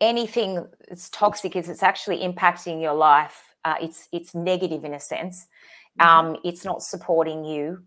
anything 0.00 0.66
that's 0.88 1.08
toxic 1.10 1.56
is 1.56 1.68
it's 1.68 1.82
actually 1.82 2.18
impacting 2.18 2.82
your 2.82 2.94
life. 2.94 3.54
Uh, 3.64 3.76
it's 3.80 4.08
it's 4.12 4.34
negative 4.34 4.84
in 4.84 4.94
a 4.94 5.00
sense. 5.00 5.46
Mm-hmm. 6.00 6.08
um, 6.08 6.36
it's 6.44 6.64
not 6.64 6.82
supporting 6.82 7.44
you 7.44 7.82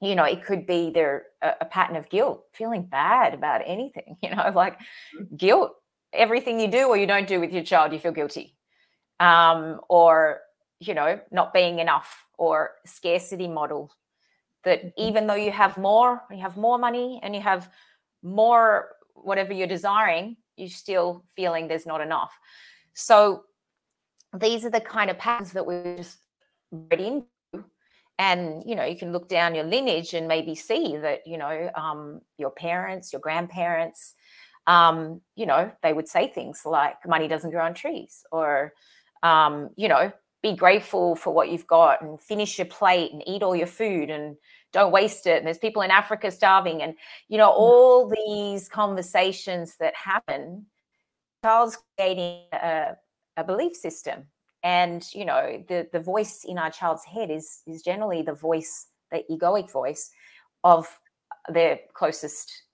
you 0.00 0.14
know 0.14 0.24
it 0.24 0.44
could 0.44 0.66
be 0.66 0.90
there 0.90 1.26
a, 1.42 1.52
a, 1.60 1.64
pattern 1.64 1.96
of 1.96 2.08
guilt 2.08 2.44
feeling 2.52 2.82
bad 2.82 3.34
about 3.34 3.62
anything 3.64 4.16
you 4.22 4.34
know 4.34 4.50
like 4.54 4.78
mm-hmm. 4.78 5.36
guilt 5.36 5.72
everything 6.12 6.58
you 6.58 6.68
do 6.68 6.88
or 6.88 6.96
you 6.96 7.06
don't 7.06 7.28
do 7.28 7.38
with 7.38 7.52
your 7.52 7.62
child 7.62 7.92
you 7.92 7.98
feel 7.98 8.12
guilty 8.12 8.56
um, 9.20 9.80
or 9.88 10.40
you 10.80 10.94
know 10.94 11.20
not 11.30 11.52
being 11.52 11.78
enough 11.78 12.26
or 12.38 12.72
scarcity 12.84 13.46
model 13.46 13.92
that 14.64 14.80
mm-hmm. 14.80 15.02
even 15.08 15.26
though 15.26 15.34
you 15.34 15.52
have 15.52 15.76
more 15.78 16.22
you 16.30 16.40
have 16.40 16.56
more 16.56 16.78
money 16.78 17.20
and 17.22 17.36
you 17.36 17.40
have 17.40 17.70
more 18.22 18.88
whatever 19.24 19.52
you're 19.52 19.66
desiring 19.66 20.36
you're 20.58 20.68
still 20.68 21.24
feeling 21.34 21.68
there's 21.68 21.86
not 21.86 22.00
enough. 22.00 22.36
So 22.94 23.44
these 24.38 24.64
are 24.64 24.70
the 24.70 24.80
kind 24.80 25.10
of 25.10 25.18
patterns 25.18 25.52
that 25.52 25.66
we're 25.66 25.96
just 25.96 26.18
read 26.70 27.00
into. 27.00 27.26
And 28.20 28.64
you 28.66 28.74
know 28.74 28.84
you 28.84 28.98
can 28.98 29.12
look 29.12 29.28
down 29.28 29.54
your 29.54 29.64
lineage 29.64 30.12
and 30.12 30.26
maybe 30.26 30.56
see 30.56 30.96
that 30.96 31.20
you 31.24 31.38
know 31.38 31.70
um, 31.76 32.20
your 32.36 32.50
parents 32.50 33.12
your 33.12 33.20
grandparents 33.20 34.14
um, 34.66 35.20
you 35.36 35.46
know 35.46 35.70
they 35.84 35.92
would 35.92 36.08
say 36.08 36.26
things 36.26 36.62
like 36.64 36.96
money 37.06 37.28
doesn't 37.28 37.52
grow 37.52 37.64
on 37.64 37.74
trees 37.74 38.24
or 38.32 38.72
um, 39.22 39.70
you 39.76 39.86
know 39.86 40.10
be 40.42 40.56
grateful 40.56 41.14
for 41.14 41.32
what 41.32 41.48
you've 41.48 41.68
got 41.68 42.02
and 42.02 42.20
finish 42.20 42.58
your 42.58 42.66
plate 42.66 43.12
and 43.12 43.22
eat 43.24 43.44
all 43.44 43.54
your 43.54 43.68
food 43.68 44.10
and 44.10 44.36
don't 44.72 44.92
waste 44.92 45.26
it 45.26 45.38
and 45.38 45.46
there's 45.46 45.58
people 45.58 45.82
in 45.82 45.90
africa 45.90 46.30
starving 46.30 46.82
and 46.82 46.94
you 47.28 47.38
know 47.38 47.48
all 47.48 48.08
these 48.08 48.68
conversations 48.68 49.76
that 49.78 49.94
happen 49.94 50.66
child's 51.44 51.78
creating 51.96 52.42
a, 52.52 52.96
a 53.36 53.44
belief 53.44 53.76
system. 53.76 54.24
And 54.64 55.04
you 55.14 55.24
know 55.24 55.64
the 55.68 55.88
the 55.92 56.00
voice 56.00 56.44
in 56.44 56.58
our 56.58 56.70
child's 56.70 57.04
head 57.04 57.30
is 57.30 57.62
is 57.66 57.82
generally 57.82 58.22
the 58.22 58.34
voice 58.34 58.88
the 59.12 59.22
egoic 59.30 59.70
voice 59.70 60.10
of 60.64 60.88
their 61.48 61.78
closest 61.94 62.64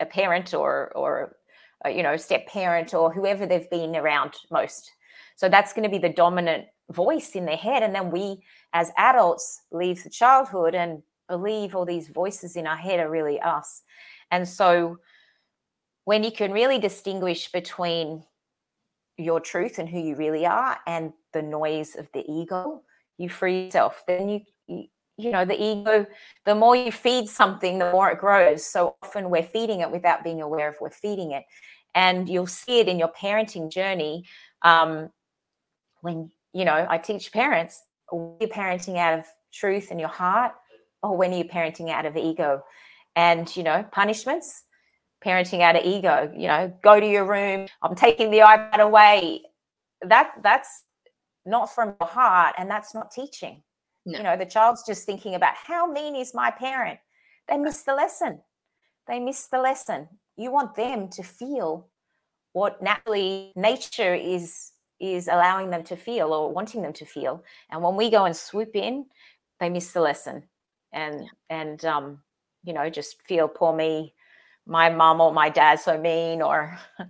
a 0.00 0.06
parent 0.06 0.52
or 0.52 0.92
or 0.94 1.36
uh, 1.84 1.88
you 1.88 2.02
know 2.02 2.18
step 2.18 2.46
parent 2.46 2.92
or 2.92 3.10
whoever 3.10 3.46
they've 3.46 3.70
been 3.70 3.96
around 3.96 4.34
most. 4.50 4.92
So 5.36 5.48
that's 5.48 5.72
going 5.72 5.84
to 5.84 5.88
be 5.88 5.98
the 5.98 6.12
dominant 6.12 6.66
voice 6.90 7.30
in 7.30 7.46
their 7.46 7.56
head 7.56 7.82
and 7.82 7.94
then 7.94 8.10
we 8.10 8.44
as 8.74 8.92
adults 8.98 9.62
leave 9.72 10.04
the 10.04 10.10
childhood 10.10 10.74
and 10.74 11.02
believe 11.36 11.74
all 11.74 11.84
these 11.84 12.08
voices 12.08 12.56
in 12.56 12.66
our 12.66 12.76
head 12.76 13.00
are 13.00 13.10
really 13.10 13.40
us. 13.40 13.82
And 14.30 14.46
so 14.48 14.98
when 16.04 16.22
you 16.24 16.30
can 16.30 16.52
really 16.52 16.78
distinguish 16.78 17.50
between 17.50 18.24
your 19.16 19.40
truth 19.40 19.78
and 19.78 19.88
who 19.88 20.00
you 20.00 20.16
really 20.16 20.44
are 20.44 20.76
and 20.86 21.12
the 21.32 21.42
noise 21.42 21.94
of 21.96 22.08
the 22.12 22.24
ego 22.28 22.82
you 23.16 23.28
free 23.28 23.66
yourself. 23.66 24.02
Then 24.08 24.28
you, 24.28 24.40
you 24.66 24.84
you 25.16 25.30
know 25.30 25.44
the 25.44 25.62
ego 25.62 26.04
the 26.44 26.56
more 26.56 26.74
you 26.74 26.90
feed 26.90 27.28
something 27.28 27.78
the 27.78 27.92
more 27.92 28.10
it 28.10 28.18
grows. 28.18 28.64
So 28.64 28.96
often 29.02 29.30
we're 29.30 29.50
feeding 29.56 29.80
it 29.80 29.90
without 29.90 30.24
being 30.24 30.42
aware 30.42 30.68
of 30.68 30.76
we're 30.80 30.90
feeding 30.90 31.30
it. 31.30 31.44
And 31.94 32.28
you'll 32.28 32.48
see 32.48 32.80
it 32.80 32.88
in 32.88 32.98
your 32.98 33.12
parenting 33.12 33.70
journey 33.70 34.24
um, 34.62 35.10
when 36.00 36.30
you 36.52 36.64
know 36.64 36.86
i 36.88 36.96
teach 36.96 37.32
parents 37.32 37.82
you're 38.12 38.48
parenting 38.48 38.96
out 38.96 39.18
of 39.18 39.26
truth 39.52 39.88
and 39.90 39.98
your 39.98 40.08
heart 40.08 40.52
or 41.04 41.16
when 41.16 41.32
are 41.32 41.36
you 41.36 41.44
parenting 41.44 41.90
out 41.90 42.06
of 42.06 42.16
ego? 42.16 42.62
And 43.14 43.54
you 43.56 43.62
know 43.62 43.84
punishments 43.92 44.64
parenting 45.24 45.60
out 45.62 45.76
of 45.76 45.84
ego 45.84 46.30
you 46.36 46.46
know 46.46 46.70
go 46.82 47.00
to 47.00 47.08
your 47.08 47.24
room 47.24 47.66
i'm 47.82 47.94
taking 47.94 48.30
the 48.30 48.38
ipad 48.38 48.80
away. 48.80 49.42
That 50.02 50.32
that's 50.42 50.84
not 51.46 51.74
from 51.74 51.94
your 52.00 52.08
heart 52.08 52.54
and 52.58 52.70
that's 52.70 52.94
not 52.94 53.10
teaching. 53.10 53.62
No. 54.06 54.18
you 54.18 54.24
know 54.24 54.36
the 54.36 54.46
child's 54.46 54.84
just 54.84 55.06
thinking 55.06 55.34
about 55.34 55.54
how 55.54 55.90
mean 55.90 56.16
is 56.16 56.34
my 56.34 56.50
parent? 56.50 56.98
They 57.48 57.56
miss 57.56 57.82
the 57.82 57.94
lesson. 57.94 58.40
They 59.06 59.20
miss 59.20 59.46
the 59.46 59.58
lesson. 59.58 60.08
You 60.36 60.50
want 60.50 60.74
them 60.74 61.08
to 61.10 61.22
feel 61.22 61.88
what 62.52 62.82
naturally 62.82 63.52
nature 63.56 64.14
is 64.14 64.72
is 65.00 65.28
allowing 65.28 65.70
them 65.70 65.84
to 65.84 65.96
feel 65.96 66.32
or 66.32 66.52
wanting 66.52 66.82
them 66.82 66.92
to 66.94 67.04
feel. 67.04 67.42
And 67.70 67.82
when 67.82 67.96
we 67.96 68.10
go 68.10 68.24
and 68.24 68.36
swoop 68.36 68.74
in 68.74 69.06
they 69.60 69.70
miss 69.70 69.92
the 69.92 70.00
lesson 70.00 70.42
and 70.94 71.28
and 71.50 71.84
um 71.84 72.20
you 72.62 72.72
know 72.72 72.88
just 72.88 73.20
feel 73.22 73.48
poor 73.48 73.74
me 73.74 74.14
my 74.66 74.88
mom 74.88 75.20
or 75.20 75.32
my 75.32 75.50
dad 75.50 75.78
so 75.78 75.98
mean 75.98 76.40
or 76.40 76.78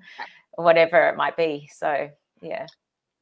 whatever 0.57 1.09
it 1.09 1.17
might 1.17 1.37
be. 1.37 1.69
So 1.73 2.11
yeah. 2.41 2.67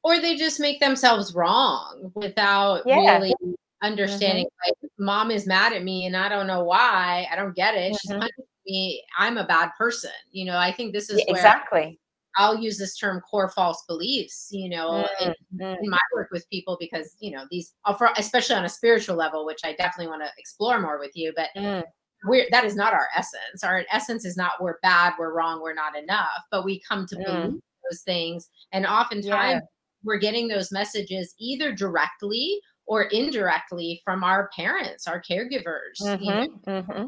Or 0.04 0.18
they 0.20 0.36
just 0.36 0.58
make 0.58 0.80
themselves 0.80 1.34
wrong 1.34 2.10
without 2.14 2.82
yeah. 2.86 2.96
really 2.96 3.34
understanding 3.82 4.46
mm-hmm. 4.46 4.70
like 4.84 4.90
mom 4.98 5.30
is 5.30 5.46
mad 5.46 5.72
at 5.72 5.84
me 5.84 6.06
and 6.06 6.16
I 6.16 6.28
don't 6.28 6.46
know 6.46 6.64
why. 6.64 7.26
I 7.30 7.36
don't 7.36 7.54
get 7.54 7.74
it. 7.74 7.92
Mm-hmm. 8.08 8.22
She's 8.22 8.46
me. 8.66 9.04
I'm 9.18 9.38
a 9.38 9.46
bad 9.46 9.70
person. 9.76 10.10
You 10.30 10.46
know, 10.46 10.56
I 10.56 10.72
think 10.72 10.92
this 10.92 11.10
is 11.10 11.18
yeah, 11.18 11.34
exactly. 11.34 11.98
I'll 12.36 12.56
use 12.56 12.78
this 12.78 12.96
term 12.96 13.20
core 13.20 13.50
false 13.50 13.84
beliefs, 13.86 14.48
you 14.50 14.68
know, 14.68 15.06
mm-hmm. 15.20 15.60
in, 15.60 15.66
in, 15.82 15.90
my 15.90 15.98
work 16.14 16.28
with 16.30 16.48
people 16.48 16.76
because, 16.80 17.16
you 17.20 17.30
know, 17.30 17.44
these, 17.50 17.74
especially 18.16 18.56
on 18.56 18.64
a 18.64 18.70
spiritual 18.70 19.16
level, 19.16 19.44
which 19.44 19.60
I 19.64 19.74
definitely 19.74 20.08
want 20.08 20.22
to 20.22 20.30
explore 20.38 20.80
more 20.80 20.98
with 20.98 21.12
you. 21.14 21.32
But 21.36 21.48
mm 21.56 21.82
we're 22.24 22.46
that 22.50 22.64
is 22.64 22.76
not 22.76 22.92
our 22.92 23.08
essence. 23.16 23.64
Our 23.64 23.84
essence 23.90 24.24
is 24.24 24.36
not 24.36 24.62
we're 24.62 24.78
bad, 24.82 25.14
we're 25.18 25.34
wrong, 25.34 25.60
we're 25.60 25.74
not 25.74 25.96
enough. 25.96 26.42
But 26.50 26.64
we 26.64 26.80
come 26.80 27.06
to 27.06 27.16
mm. 27.16 27.24
believe 27.24 27.60
those 27.90 28.02
things, 28.02 28.48
and 28.72 28.86
oftentimes 28.86 29.28
yeah. 29.28 29.60
we're 30.04 30.18
getting 30.18 30.48
those 30.48 30.72
messages 30.72 31.34
either 31.38 31.72
directly 31.72 32.60
or 32.86 33.04
indirectly 33.04 34.00
from 34.04 34.24
our 34.24 34.50
parents, 34.54 35.06
our 35.06 35.22
caregivers. 35.22 36.00
Mm-hmm, 36.00 36.22
you 36.22 36.30
know? 36.30 36.48
mm-hmm. 36.66 37.04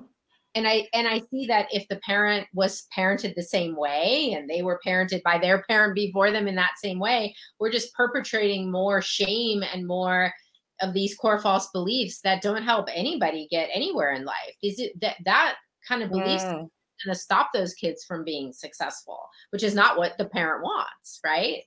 And 0.54 0.66
i 0.66 0.87
and 0.92 1.06
i 1.06 1.20
see 1.30 1.46
that 1.46 1.66
if 1.73 1.87
the 1.88 2.00
parent 2.06 2.46
was 2.54 2.87
parented 2.96 3.34
the 3.34 3.42
same 3.42 3.76
way 3.76 4.34
and 4.37 4.49
they 4.49 4.62
were 4.62 4.80
parented 4.87 5.23
by 5.23 5.38
their 5.38 5.62
parent 5.68 5.94
before 5.94 6.30
them 6.30 6.46
in 6.46 6.54
that 6.54 6.73
same 6.82 6.99
way 6.99 7.34
we're 7.58 7.73
just 7.73 7.94
perpetrating 7.94 8.70
more 8.70 9.00
shame 9.02 9.62
and 9.73 9.87
more 9.87 10.32
of 10.80 10.92
these 10.92 11.14
core 11.14 11.40
false 11.40 11.68
beliefs 11.73 12.20
that 12.20 12.42
don't 12.42 12.62
help 12.62 12.88
anybody 12.92 13.49
get 13.50 13.70
anywhere 13.73 14.12
in 14.12 14.25
life. 14.25 14.54
Is 14.62 14.78
it 14.78 14.99
that 15.00 15.16
that 15.25 15.56
kind 15.88 16.02
of 16.02 16.11
beliefs 16.11 16.44
mm. 16.44 16.52
going 16.52 16.70
to 17.08 17.14
stop 17.14 17.50
those 17.52 17.75
kids 17.75 18.04
from 18.04 18.25
being 18.25 18.52
successful 18.52 19.20
which 19.50 19.62
is 19.62 19.75
not 19.75 19.99
what 19.99 20.16
the 20.18 20.25
parent 20.26 20.62
wants 20.62 21.20
right? 21.25 21.62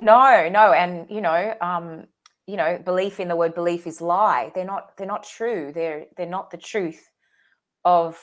No 0.00 0.48
no 0.48 0.72
and 0.72 1.06
you 1.10 1.20
know 1.20 1.54
um 1.60 2.06
you 2.46 2.56
know 2.56 2.78
belief 2.84 3.20
in 3.20 3.28
the 3.28 3.36
word 3.36 3.54
belief 3.54 3.86
is 3.86 4.00
lie. 4.00 4.52
They're 4.54 4.64
not 4.64 4.96
they're 4.96 5.06
not 5.06 5.24
true. 5.24 5.72
They're 5.74 6.06
they're 6.16 6.26
not 6.26 6.50
the 6.50 6.56
truth 6.56 7.04
of 7.88 8.18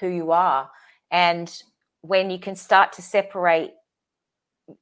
who 0.00 0.08
you 0.08 0.32
are 0.32 0.68
and 1.10 1.62
when 2.00 2.30
you 2.30 2.38
can 2.38 2.56
start 2.56 2.92
to 2.92 3.02
separate 3.02 3.72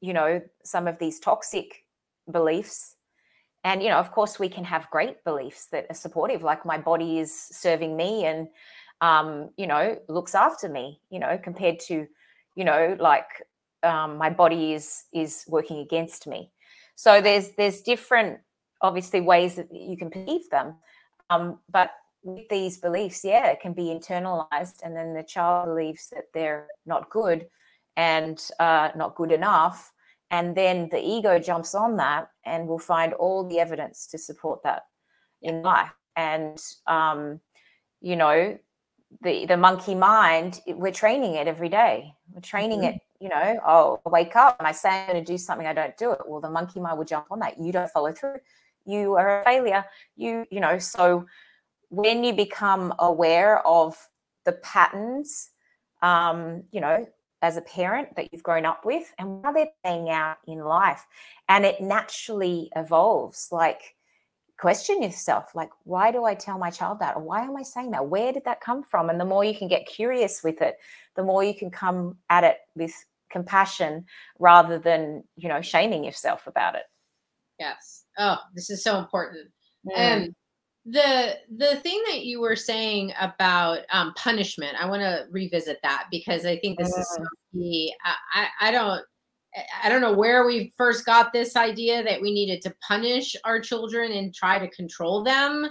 you 0.01 0.15
know 0.15 0.41
some 0.65 0.87
of 0.89 0.99
these 0.99 1.19
toxic 1.21 1.85
beliefs 2.31 2.97
and 3.65 3.83
you 3.83 3.89
know 3.91 3.99
of 3.99 4.11
course 4.12 4.39
we 4.39 4.49
can 4.49 4.65
have 4.65 4.91
great 4.91 5.23
beliefs 5.25 5.67
that 5.73 5.87
are 5.91 6.01
supportive 6.05 6.43
like 6.43 6.65
my 6.65 6.79
body 6.79 7.19
is 7.19 7.31
serving 7.65 7.97
me 7.97 8.25
and 8.25 8.49
um 9.01 9.51
you 9.57 9.67
know 9.67 9.99
looks 10.09 10.35
after 10.35 10.69
me 10.69 11.01
you 11.11 11.19
know 11.19 11.39
compared 11.49 11.79
to 11.79 12.07
you 12.57 12.65
know 12.65 12.97
like 12.99 13.31
um, 13.83 14.17
my 14.17 14.31
body 14.31 14.73
is 14.73 15.05
is 15.12 15.45
working 15.49 15.81
against 15.81 16.27
me 16.27 16.51
so 16.95 17.21
there's 17.21 17.51
there's 17.59 17.83
different 17.83 18.39
obviously 18.83 19.21
ways 19.21 19.55
that 19.55 19.73
you 19.73 19.97
can 19.97 20.11
perceive 20.11 20.51
them. 20.51 20.75
Um, 21.31 21.61
but 21.71 21.91
with 22.23 22.49
these 22.49 22.79
beliefs, 22.79 23.25
yeah, 23.25 23.49
it 23.49 23.61
can 23.61 23.73
be 23.73 23.85
internalized, 23.85 24.83
and 24.83 24.97
then 24.97 25.14
the 25.14 25.23
child 25.23 25.67
believes 25.67 26.09
that 26.11 26.25
they're 26.33 26.69
not 26.87 27.11
good 27.11 27.47
and 27.97 28.43
uh, 28.59 28.91
not 28.97 29.14
good 29.14 29.33
enough. 29.33 29.93
And 30.31 30.57
then 30.57 30.88
the 30.91 31.00
ego 31.00 31.38
jumps 31.38 31.75
on 31.75 31.97
that 31.99 32.29
and 32.47 32.67
will 32.67 32.79
find 32.79 33.12
all 33.14 33.47
the 33.47 33.59
evidence 33.59 34.07
to 34.09 34.19
support 34.19 34.62
that 34.62 34.85
in 35.43 35.62
life. 35.62 35.93
And, 36.17 36.59
um, 36.87 37.41
you 38.00 38.17
know, 38.17 38.59
the, 39.21 39.45
the 39.45 39.59
monkey 39.59 39.95
mind, 39.95 40.61
we're 40.67 40.91
training 40.91 41.35
it 41.35 41.49
every 41.49 41.69
day. 41.69 42.14
We're 42.33 42.41
training 42.41 42.81
mm-hmm. 42.81 42.97
it 42.97 43.00
you 43.21 43.29
know, 43.29 43.61
oh, 43.64 44.00
I 44.05 44.09
wake 44.09 44.35
up 44.35 44.57
and 44.59 44.67
I 44.67 44.73
say 44.73 44.88
I'm 44.88 45.12
going 45.12 45.25
to 45.25 45.33
do 45.33 45.38
something, 45.38 45.64
I 45.64 45.73
don't 45.73 45.97
do 45.97 46.11
it. 46.11 46.19
Well, 46.26 46.41
the 46.41 46.50
monkey 46.50 46.81
mind 46.81 46.99
will 46.99 47.05
jump 47.05 47.26
on 47.31 47.38
that. 47.38 47.57
You 47.57 47.71
don't 47.71 47.88
follow 47.88 48.11
through 48.11 48.38
you 48.85 49.14
are 49.14 49.43
a 49.43 49.45
failure 49.45 49.85
you 50.17 50.45
you 50.50 50.61
know 50.61 50.79
so 50.79 51.26
when 51.93 52.25
you 52.25 52.33
become 52.33 52.95
aware 52.99 53.65
of 53.67 53.97
the 54.47 54.53
patterns 54.53 55.51
um, 56.01 56.65
you 56.73 56.81
know 56.81 57.07
as 57.43 57.57
a 57.57 57.63
parent 57.63 58.15
that 58.15 58.29
you've 58.33 58.43
grown 58.43 58.65
up 58.65 58.85
with 58.85 59.13
and 59.19 59.45
how 59.45 59.53
they're 59.53 59.69
playing 59.85 60.09
out 60.09 60.37
in 60.47 60.61
life 60.61 61.05
and 61.49 61.67
it 61.67 61.81
naturally 61.81 62.71
evolves. 62.77 63.49
Like 63.51 63.97
question 64.59 65.03
yourself 65.03 65.57
like 65.57 65.71
why 65.83 66.13
do 66.13 66.25
i 66.25 66.35
tell 66.35 66.57
my 66.57 66.71
child 66.71 67.01
that? 67.01 67.17
Or 67.17 67.23
why 67.23 67.43
am 67.43 67.57
i 67.57 67.63
saying 67.63 67.91
that? 67.91 68.09
Where 68.09 68.33
did 68.33 68.45
that 68.45 68.61
come 68.61 68.83
from? 68.85 69.11
And 69.11 69.21
the 69.21 69.25
more 69.25 69.45
you 69.45 69.55
can 69.55 69.69
get 69.69 69.87
curious 69.87 70.43
with 70.43 70.63
it 70.63 70.77
the 71.17 71.25
more 71.25 71.43
you 71.43 71.55
can 71.55 71.71
come 71.71 72.17
at 72.31 72.45
it 72.45 72.59
with 72.75 72.95
compassion 73.31 74.05
rather 74.39 74.79
than 74.79 75.25
you 75.37 75.49
know 75.49 75.61
shaming 75.61 76.05
yourself 76.05 76.47
about 76.47 76.77
it. 76.77 76.85
Yes. 77.59 78.05
Oh, 78.19 78.39
this 78.55 78.71
is 78.71 78.85
so 78.85 78.99
important. 78.99 79.51
And 79.97 80.27
um, 80.27 80.35
the 80.85 81.37
the 81.57 81.77
thing 81.77 82.03
that 82.09 82.25
you 82.25 82.41
were 82.41 82.57
saying 82.57 83.12
about 83.21 83.81
um, 83.91 84.12
punishment, 84.15 84.77
I 84.81 84.89
want 84.89 85.03
to 85.03 85.27
revisit 85.31 85.79
that 85.83 86.07
because 86.11 86.45
I 86.45 86.59
think 86.59 86.79
this 86.79 86.89
is 86.89 87.15
so 87.17 87.25
key. 87.53 87.95
I, 88.35 88.47
I 88.61 88.71
don't 88.73 89.03
I 89.83 89.89
don't 89.89 90.01
know 90.01 90.15
where 90.15 90.47
we 90.47 90.73
first 90.77 91.05
got 91.05 91.33
this 91.33 91.57
idea 91.57 92.03
that 92.03 92.21
we 92.21 92.33
needed 92.33 92.62
to 92.62 92.75
punish 92.87 93.37
our 93.45 93.61
children 93.61 94.12
and 94.12 94.35
try 94.35 94.59
to 94.59 94.69
control 94.71 95.23
them. 95.23 95.69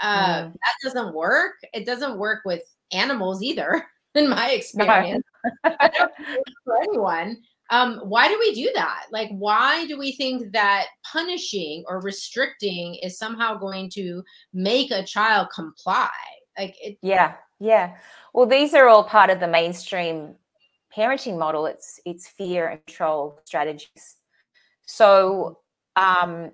Uh, 0.00 0.44
mm. 0.44 0.52
That 0.52 0.74
doesn't 0.82 1.14
work. 1.14 1.54
It 1.72 1.84
doesn't 1.84 2.18
work 2.18 2.42
with 2.44 2.62
animals 2.92 3.42
either, 3.42 3.86
in 4.14 4.28
my 4.28 4.50
experience. 4.52 5.24
for 5.64 6.78
anyone. 6.82 7.36
Um, 7.74 7.98
why 8.04 8.28
do 8.28 8.38
we 8.38 8.54
do 8.54 8.70
that? 8.76 9.06
Like, 9.10 9.30
why 9.30 9.84
do 9.86 9.98
we 9.98 10.12
think 10.12 10.52
that 10.52 10.86
punishing 11.12 11.82
or 11.88 12.00
restricting 12.00 12.94
is 13.02 13.18
somehow 13.18 13.58
going 13.58 13.90
to 13.94 14.22
make 14.52 14.92
a 14.92 15.02
child 15.02 15.48
comply? 15.52 16.08
Like, 16.56 16.76
it, 16.80 16.98
yeah, 17.02 17.34
yeah. 17.58 17.96
Well, 18.32 18.46
these 18.46 18.74
are 18.74 18.86
all 18.86 19.02
part 19.02 19.28
of 19.28 19.40
the 19.40 19.48
mainstream 19.48 20.36
parenting 20.96 21.36
model. 21.36 21.66
It's 21.66 21.98
it's 22.04 22.28
fear 22.28 22.68
and 22.68 22.86
control 22.86 23.40
strategies. 23.44 24.18
So, 24.86 25.58
um, 25.96 26.52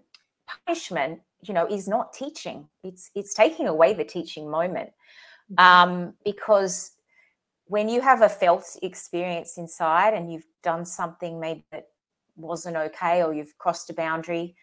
punishment, 0.66 1.20
you 1.42 1.52
know, 1.52 1.66
is 1.66 1.87
not 1.87 2.14
teaching. 2.14 2.66
It's 2.83 3.11
it's 3.14 3.35
taking 3.35 3.68
away 3.68 3.92
the 3.92 4.04
teaching 4.04 4.50
moment, 4.50 4.88
mm-hmm. 5.52 5.90
um, 5.90 6.14
because 6.24 6.92
when 7.66 7.90
you 7.90 8.00
have 8.00 8.22
a 8.22 8.28
felt 8.28 8.64
experience 8.83 9.59
inside 9.59 10.14
and 10.14 10.33
you've 10.33 10.46
done 10.62 10.85
something 10.85 11.40
maybe 11.40 11.64
that 11.73 11.87
wasn't 12.37 12.77
okay 12.77 13.23
or 13.23 13.35
you've 13.35 13.57
crossed 13.59 13.90
a 13.90 13.94
boundary, 13.94 14.57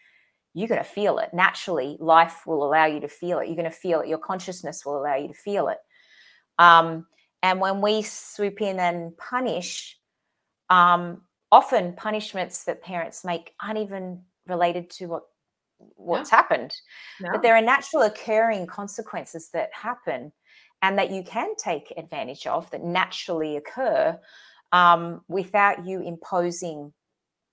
you're 0.54 0.68
going 0.68 0.82
to 0.82 0.88
feel 0.88 1.18
it. 1.18 1.30
Naturally, 1.32 1.96
life 2.00 2.46
will 2.46 2.64
allow 2.64 2.86
you 2.86 3.00
to 3.00 3.08
feel 3.08 3.38
it. 3.38 3.46
You're 3.46 3.56
going 3.56 3.64
to 3.64 3.70
feel 3.70 4.00
it. 4.00 4.08
Your 4.08 4.18
consciousness 4.18 4.84
will 4.84 5.00
allow 5.00 5.16
you 5.16 5.28
to 5.28 5.34
feel 5.34 5.68
it. 5.68 5.78
Um, 6.58 7.06
and 7.42 7.60
when 7.60 7.80
we 7.80 8.02
swoop 8.02 8.60
in 8.60 8.80
and 8.80 9.16
punish, 9.16 9.96
um, 10.70 11.22
often 11.52 11.94
punishments 11.94 12.64
that 12.64 12.82
parents 12.82 13.24
make 13.24 13.52
aren't 13.62 13.78
even 13.78 14.22
related 14.46 14.90
to 14.90 15.06
what 15.06 15.22
what's 15.94 16.32
no. 16.32 16.36
happened, 16.36 16.74
no. 17.20 17.30
but 17.30 17.42
there 17.42 17.54
are 17.54 17.62
natural 17.62 18.02
occurring 18.02 18.66
consequences 18.66 19.50
that 19.52 19.70
happen 19.72 20.32
and 20.82 20.98
that 20.98 21.12
you 21.12 21.22
can 21.22 21.54
take 21.56 21.92
advantage 21.96 22.46
of 22.48 22.68
that 22.70 22.82
naturally 22.82 23.56
occur 23.56 24.18
um, 24.72 25.22
without 25.28 25.86
you 25.86 26.00
imposing 26.02 26.92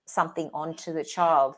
something 0.06 0.50
onto 0.54 0.94
the 0.94 1.04
child. 1.04 1.56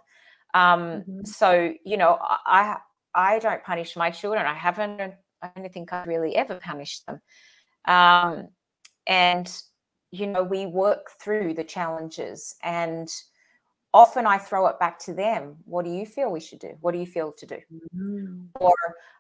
Um, 0.54 0.80
mm-hmm. 0.82 1.26
So 1.26 1.74
you 1.84 1.98
know, 1.98 2.18
I 2.22 2.78
I 3.14 3.40
don't 3.40 3.64
punish 3.64 3.96
my 3.96 4.12
children. 4.12 4.46
I 4.46 4.54
haven't. 4.54 5.14
I 5.42 5.52
don't 5.56 5.72
think 5.72 5.94
I 5.94 6.04
really 6.06 6.36
ever 6.36 6.56
punished 6.56 7.06
them. 7.06 7.22
Um, 7.86 8.50
and 9.06 9.52
you 10.12 10.28
know, 10.28 10.44
we 10.44 10.66
work 10.66 11.12
through 11.22 11.54
the 11.54 11.64
challenges 11.64 12.56
and 12.64 13.10
often 13.94 14.26
I 14.26 14.38
throw 14.38 14.68
it 14.68 14.80
back 14.80 15.00
to 15.00 15.14
them. 15.14 15.58
What 15.66 15.86
do 15.86 15.92
you 15.92 16.06
feel 16.06 16.32
we 16.32 16.40
should 16.40 16.60
do? 16.60 16.78
What 16.82 16.92
do 16.92 17.00
you 17.00 17.06
feel 17.06 17.32
to 17.34 17.46
do? 17.46 17.58
Mm-hmm. 17.96 18.46
Or 18.60 18.74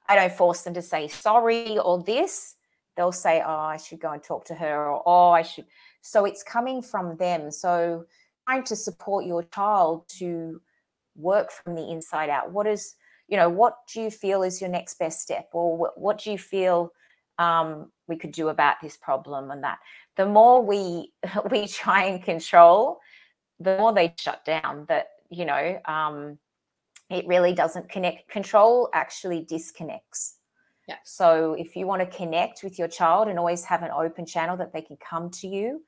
I 0.08 0.15
don't 0.15 0.32
force 0.32 0.62
them 0.62 0.73
to 0.76 0.82
say 0.82 1.08
sorry 1.08 1.78
or 1.78 2.04
this. 2.04 2.56
They'll 2.95 3.12
say, 3.12 3.43
oh, 3.45 3.50
I 3.50 3.78
should 3.78 4.00
go 4.00 4.12
and 4.12 4.23
talk 4.23 4.45
to 4.45 4.56
her, 4.56 4.89
or 4.89 5.04
oh, 5.06 5.30
I 5.30 5.43
should. 5.43 5.65
So 6.08 6.26
it's 6.26 6.43
coming 6.43 6.82
from 6.82 7.17
them. 7.17 7.52
So 7.52 8.06
trying 8.48 8.63
to 8.63 8.76
support 8.76 9.26
your 9.26 9.43
child 9.43 10.08
to 10.20 10.62
work 11.15 11.52
from 11.52 11.76
the 11.76 11.91
inside 11.91 12.30
out. 12.30 12.52
What 12.52 12.65
is, 12.65 12.96
you 13.28 13.36
know, 13.36 13.50
what 13.50 13.76
do 13.93 14.02
you 14.02 14.10
feel 14.10 14.43
is 14.43 14.62
your 14.62 14.70
next 14.70 15.00
best 15.00 15.22
step? 15.22 15.50
Or 15.52 15.76
what, 15.76 16.00
what 16.00 16.20
do 16.20 16.32
you 16.32 16.38
feel 16.38 16.93
um, 17.38 17.91
we 18.08 18.15
could 18.15 18.32
do 18.32 18.48
about 18.48 18.78
this 18.82 18.96
problem 18.96 19.52
and 19.52 19.63
that? 19.63 19.80
The 20.15 20.26
more 20.26 20.63
we 20.63 21.12
we 21.52 21.67
try 21.67 22.06
and 22.06 22.24
control, 22.24 23.00
the 23.60 23.78
more 23.78 23.93
they 23.93 24.13
shut 24.17 24.46
down 24.46 24.86
that 24.88 25.08
you 25.30 25.46
know 25.46 25.80
um, 25.86 26.38
it 27.10 27.28
really 27.28 27.54
doesn't 27.54 27.89
connect 27.89 28.30
control 28.30 28.89
actually 28.93 29.41
disconnects 29.41 30.36
yeah. 30.88 30.96
so 31.04 31.56
if 31.58 31.76
you 31.76 31.88
want 31.88 32.02
to 32.02 32.17
connect 32.17 32.63
with 32.63 32.80
your 32.80 32.88
child 32.88 33.28
and 33.28 33.38
always 33.39 33.63
have 33.65 33.84
an 33.84 33.91
open 33.91 34.26
channel 34.26 34.58
that 34.58 34.74
they 34.74 34.82
can 34.82 34.98
come 34.98 35.30
to 35.30 35.48
you 35.48 35.82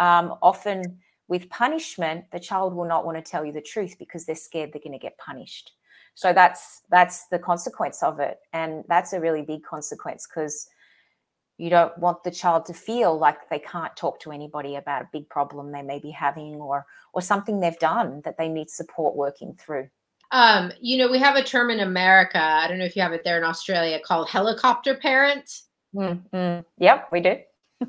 um, 0.00 0.34
often 0.42 0.98
with 1.28 1.48
punishment 1.48 2.24
the 2.32 2.40
child 2.40 2.74
will 2.74 2.86
not 2.86 3.06
want 3.06 3.16
to 3.16 3.30
tell 3.30 3.44
you 3.44 3.52
the 3.52 3.60
truth 3.60 3.94
because 3.98 4.26
they're 4.26 4.34
scared 4.34 4.70
they're 4.72 4.82
going 4.82 4.98
to 4.98 4.98
get 4.98 5.16
punished. 5.18 5.72
So 6.14 6.32
that's 6.32 6.82
that's 6.90 7.26
the 7.26 7.38
consequence 7.38 8.02
of 8.02 8.18
it. 8.18 8.38
And 8.52 8.84
that's 8.88 9.12
a 9.12 9.20
really 9.20 9.42
big 9.42 9.62
consequence 9.62 10.26
because 10.26 10.68
you 11.56 11.70
don't 11.70 11.96
want 11.98 12.24
the 12.24 12.30
child 12.30 12.64
to 12.66 12.74
feel 12.74 13.16
like 13.18 13.48
they 13.48 13.58
can't 13.58 13.94
talk 13.96 14.18
to 14.20 14.32
anybody 14.32 14.76
about 14.76 15.02
a 15.02 15.08
big 15.12 15.28
problem 15.28 15.70
they 15.70 15.82
may 15.82 15.98
be 15.98 16.10
having 16.10 16.56
or 16.56 16.84
or 17.12 17.22
something 17.22 17.60
they've 17.60 17.78
done 17.78 18.22
that 18.24 18.36
they 18.38 18.48
need 18.48 18.68
support 18.68 19.14
working 19.14 19.54
through. 19.54 19.88
Um, 20.32 20.72
you 20.80 20.96
know 20.96 21.10
we 21.10 21.18
have 21.18 21.34
a 21.34 21.42
term 21.42 21.70
in 21.70 21.80
america 21.80 22.40
i 22.40 22.68
don't 22.68 22.78
know 22.78 22.84
if 22.84 22.94
you 22.94 23.02
have 23.02 23.12
it 23.12 23.24
there 23.24 23.36
in 23.36 23.42
australia 23.42 23.98
called 24.04 24.28
helicopter 24.28 24.94
parent. 24.94 25.62
Mm-hmm. 25.92 26.60
yep 26.78 27.08
we 27.10 27.20
do 27.20 27.36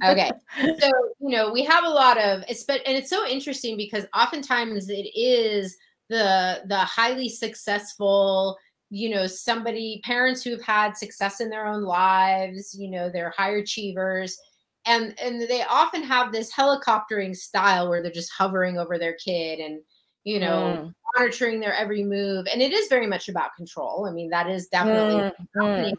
okay 0.04 0.32
so 0.80 0.92
you 1.20 1.30
know 1.30 1.52
we 1.52 1.64
have 1.64 1.84
a 1.84 1.90
lot 1.90 2.18
of 2.18 2.44
it's 2.48 2.64
but 2.64 2.82
and 2.86 2.98
it's 2.98 3.10
so 3.10 3.28
interesting 3.28 3.76
because 3.78 4.06
oftentimes 4.16 4.90
it 4.90 5.10
is 5.16 5.78
the 6.10 6.62
the 6.68 6.78
highly 6.78 7.30
successful 7.30 8.58
you 8.90 9.10
know 9.10 9.26
somebody 9.26 10.02
parents 10.04 10.44
who've 10.44 10.62
had 10.62 10.98
success 10.98 11.40
in 11.40 11.50
their 11.50 11.66
own 11.66 11.84
lives 11.84 12.76
you 12.78 12.90
know 12.90 13.10
they're 13.10 13.34
high 13.38 13.56
achievers 13.56 14.38
and 14.86 15.18
and 15.22 15.42
they 15.42 15.64
often 15.70 16.04
have 16.04 16.32
this 16.32 16.52
helicoptering 16.54 17.36
style 17.36 17.90
where 17.90 18.02
they're 18.02 18.12
just 18.12 18.32
hovering 18.32 18.78
over 18.78 18.98
their 18.98 19.14
kid 19.14 19.60
and 19.60 19.80
you 20.24 20.40
know 20.40 20.78
mm. 20.78 20.94
monitoring 21.18 21.60
their 21.60 21.74
every 21.74 22.04
move 22.04 22.46
and 22.52 22.62
it 22.62 22.74
is 22.74 22.88
very 22.90 23.08
much 23.08 23.30
about 23.30 23.56
control 23.56 24.06
i 24.10 24.12
mean 24.12 24.30
that 24.30 24.50
is 24.50 24.68
definitely 24.68 25.32
mm. 25.56 25.94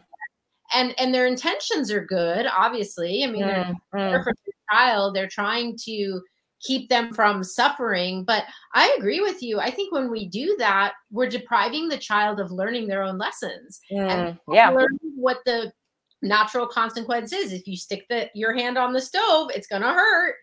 And 0.73 0.93
and 0.99 1.13
their 1.13 1.27
intentions 1.27 1.91
are 1.91 2.05
good 2.05 2.45
obviously 2.45 3.23
i 3.23 3.27
mean 3.27 3.43
mm. 3.43 3.75
they're 3.93 4.23
for 4.23 4.33
the 4.45 4.51
child 4.71 5.15
they're 5.15 5.27
trying 5.27 5.77
to 5.77 6.21
keep 6.63 6.89
them 6.89 7.13
from 7.13 7.43
suffering. 7.43 8.23
But 8.23 8.45
I 8.73 8.95
agree 8.97 9.19
with 9.21 9.43
you. 9.43 9.59
I 9.59 9.69
think 9.69 9.93
when 9.93 10.09
we 10.09 10.27
do 10.27 10.55
that, 10.59 10.93
we're 11.11 11.29
depriving 11.29 11.89
the 11.89 11.97
child 11.97 12.39
of 12.39 12.51
learning 12.51 12.87
their 12.87 13.03
own 13.03 13.17
lessons 13.17 13.79
mm, 13.91 14.09
and 14.09 14.37
yeah. 14.51 14.69
learning 14.69 14.99
what 15.15 15.39
the 15.45 15.71
natural 16.21 16.67
consequence 16.67 17.33
is. 17.33 17.51
If 17.51 17.67
you 17.67 17.77
stick 17.77 18.05
the 18.09 18.29
your 18.33 18.53
hand 18.53 18.77
on 18.77 18.93
the 18.93 19.01
stove, 19.01 19.51
it's 19.53 19.67
gonna 19.67 19.93
hurt. 19.93 20.35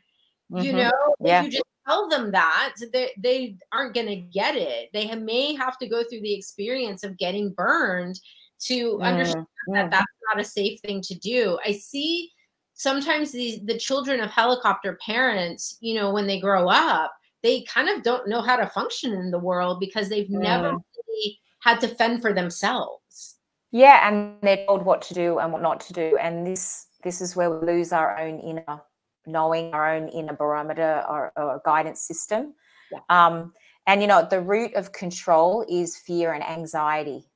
Mm-hmm. 0.53 0.65
You 0.65 0.73
know, 0.75 1.15
yeah. 1.21 1.43
you 1.43 1.51
just 1.51 1.65
tell 1.87 2.09
them 2.09 2.31
that 2.33 2.75
they, 2.93 3.11
they 3.19 3.57
aren't 3.73 3.95
gonna 3.95 4.17
get 4.17 4.57
it. 4.57 4.91
They 4.93 5.15
may 5.15 5.55
have 5.55 5.79
to 5.79 5.89
go 5.89 6.03
through 6.05 6.21
the 6.21 6.35
experience 6.35 7.03
of 7.03 7.19
getting 7.19 7.53
burned 7.53 8.21
to 8.67 8.99
mm, 8.99 9.03
understand 9.03 9.47
mm. 9.69 9.75
that 9.75 9.91
that's 9.91 10.07
not 10.33 10.41
a 10.41 10.45
safe 10.45 10.81
thing 10.81 11.01
to 11.03 11.15
do. 11.19 11.59
I 11.65 11.73
see 11.73 12.31
sometimes 12.75 13.33
these 13.33 13.61
the 13.65 13.79
children 13.79 14.21
of 14.21 14.31
helicopter 14.31 14.99
parents, 15.05 15.77
you 15.81 15.95
know, 15.95 16.13
when 16.13 16.27
they 16.27 16.41
grow 16.41 16.69
up, 16.69 17.13
they 17.43 17.63
kind 17.63 17.89
of 17.89 18.03
don't 18.03 18.29
know 18.29 18.43
how 18.43 18.57
to 18.57 18.67
function 18.67 19.13
in 19.13 19.31
the 19.31 19.39
world 19.39 19.81
because 19.81 20.09
they've 20.09 20.29
mm. 20.29 20.43
never 20.43 20.71
really 20.73 21.39
had 21.61 21.81
to 21.81 21.89
fend 21.89 22.23
for 22.23 22.33
themselves. 22.33 23.37
Yeah, 23.73 24.09
and 24.09 24.37
they're 24.43 24.67
told 24.67 24.85
what 24.85 25.03
to 25.03 25.15
do 25.15 25.39
and 25.39 25.53
what 25.53 25.63
not 25.63 25.81
to 25.81 25.93
do. 25.93 26.17
And 26.21 26.47
this 26.47 26.87
this 27.05 27.21
is 27.21 27.37
where 27.37 27.51
we 27.51 27.67
lose 27.67 27.93
our 27.93 28.19
own 28.19 28.41
inner 28.41 28.83
knowing, 29.27 29.73
our 29.73 29.95
own 29.95 30.09
inner 30.09 30.35
barometer 30.35 31.05
or, 31.09 31.33
or 31.37 31.63
guidance 31.65 32.01
system. 32.01 32.55
Yeah. 32.91 32.99
Um, 33.09 33.53
and 33.87 34.01
you 34.01 34.09
know, 34.09 34.27
the 34.29 34.41
root 34.41 34.75
of 34.75 34.93
control 34.93 35.65
is 35.69 35.97
fear 35.97 36.33
and 36.33 36.45
anxiety. 36.45 37.30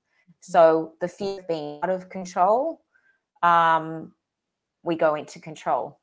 So 0.46 0.92
the 1.00 1.08
fear 1.08 1.40
of 1.40 1.48
being 1.48 1.80
out 1.82 1.88
of 1.88 2.10
control, 2.10 2.82
um, 3.42 4.12
we 4.82 4.94
go 4.94 5.14
into 5.14 5.40
control. 5.40 5.98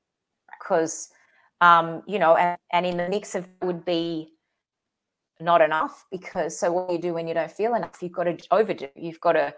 Because 0.49 1.09
um, 1.61 2.01
you 2.07 2.17
know 2.17 2.35
and, 2.35 2.57
and 2.73 2.85
in 2.87 2.97
the 2.97 3.07
mix 3.07 3.35
of 3.35 3.47
would 3.61 3.85
be 3.85 4.33
not 5.39 5.61
enough 5.61 6.05
because 6.11 6.57
so 6.57 6.71
what 6.71 6.87
do 6.87 6.95
you 6.95 7.01
do 7.01 7.13
when 7.13 7.27
you 7.27 7.35
don't 7.35 7.51
feel 7.51 7.75
enough? 7.75 8.01
You've 8.01 8.13
got 8.13 8.23
to 8.23 8.37
overdo 8.49 8.87
you've 8.95 9.21
got 9.21 9.33
to 9.33 9.53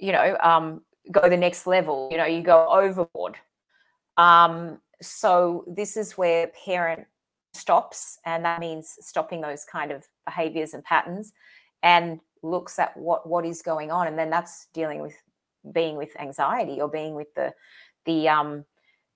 you 0.00 0.10
know 0.10 0.36
um, 0.42 0.82
go 1.12 1.28
the 1.28 1.36
next 1.36 1.68
level 1.68 2.08
you 2.10 2.18
know 2.18 2.26
you 2.26 2.42
go 2.42 2.66
overboard. 2.68 3.36
Um, 4.16 4.80
so 5.00 5.64
this 5.68 5.96
is 5.96 6.18
where 6.18 6.48
parent 6.64 7.06
stops 7.54 8.18
and 8.26 8.44
that 8.44 8.58
means 8.58 8.96
stopping 9.00 9.40
those 9.40 9.64
kind 9.64 9.92
of 9.92 10.08
behaviors 10.26 10.74
and 10.74 10.82
patterns. 10.82 11.32
And 11.82 12.20
looks 12.42 12.78
at 12.78 12.96
what 12.96 13.28
what 13.28 13.44
is 13.44 13.62
going 13.62 13.90
on 13.90 14.06
and 14.06 14.18
then 14.18 14.30
that's 14.30 14.68
dealing 14.72 15.00
with 15.00 15.14
being 15.72 15.96
with 15.96 16.08
anxiety 16.18 16.80
or 16.80 16.88
being 16.88 17.14
with 17.14 17.32
the 17.34 17.52
the 18.06 18.28
um 18.28 18.64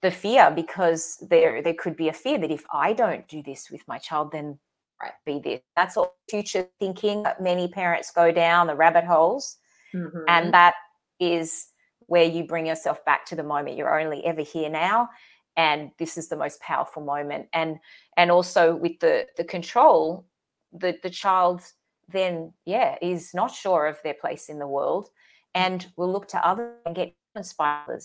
the 0.04 0.10
fear 0.10 0.52
because 0.54 1.16
there 1.30 1.62
there 1.62 1.72
could 1.72 1.96
be 1.96 2.08
a 2.08 2.12
fear 2.12 2.38
that 2.38 2.50
if 2.50 2.64
I 2.70 2.92
don't 2.92 3.26
do 3.26 3.42
this 3.42 3.70
with 3.70 3.80
my 3.88 3.96
child, 3.96 4.32
then 4.32 4.58
right 5.00 5.12
be 5.24 5.38
this. 5.38 5.62
That's 5.76 5.96
all 5.96 6.14
future 6.28 6.68
thinking. 6.78 7.24
Many 7.40 7.68
parents 7.68 8.12
go 8.14 8.30
down 8.30 8.66
the 8.66 8.74
rabbit 8.74 9.04
holes, 9.04 9.56
mm-hmm. 9.94 10.24
and 10.28 10.52
that 10.52 10.74
is 11.18 11.68
where 12.00 12.24
you 12.24 12.46
bring 12.46 12.66
yourself 12.66 13.02
back 13.06 13.24
to 13.26 13.34
the 13.34 13.42
moment. 13.42 13.78
You're 13.78 13.98
only 13.98 14.22
ever 14.26 14.42
here 14.42 14.68
now, 14.68 15.08
and 15.56 15.90
this 15.98 16.18
is 16.18 16.28
the 16.28 16.36
most 16.36 16.60
powerful 16.60 17.02
moment. 17.02 17.48
And 17.54 17.78
and 18.18 18.30
also 18.30 18.76
with 18.76 19.00
the 19.00 19.26
the 19.38 19.44
control, 19.44 20.26
the 20.70 20.98
the 21.02 21.08
child 21.08 21.62
then 22.08 22.52
yeah 22.64 22.96
is 23.00 23.34
not 23.34 23.50
sure 23.50 23.86
of 23.86 23.98
their 24.02 24.14
place 24.14 24.48
in 24.48 24.58
the 24.58 24.68
world, 24.68 25.08
and 25.54 25.86
will 25.96 26.12
look 26.12 26.28
to 26.28 26.46
others 26.46 26.74
and 26.86 26.94
get 26.94 27.14
inspired 27.36 28.02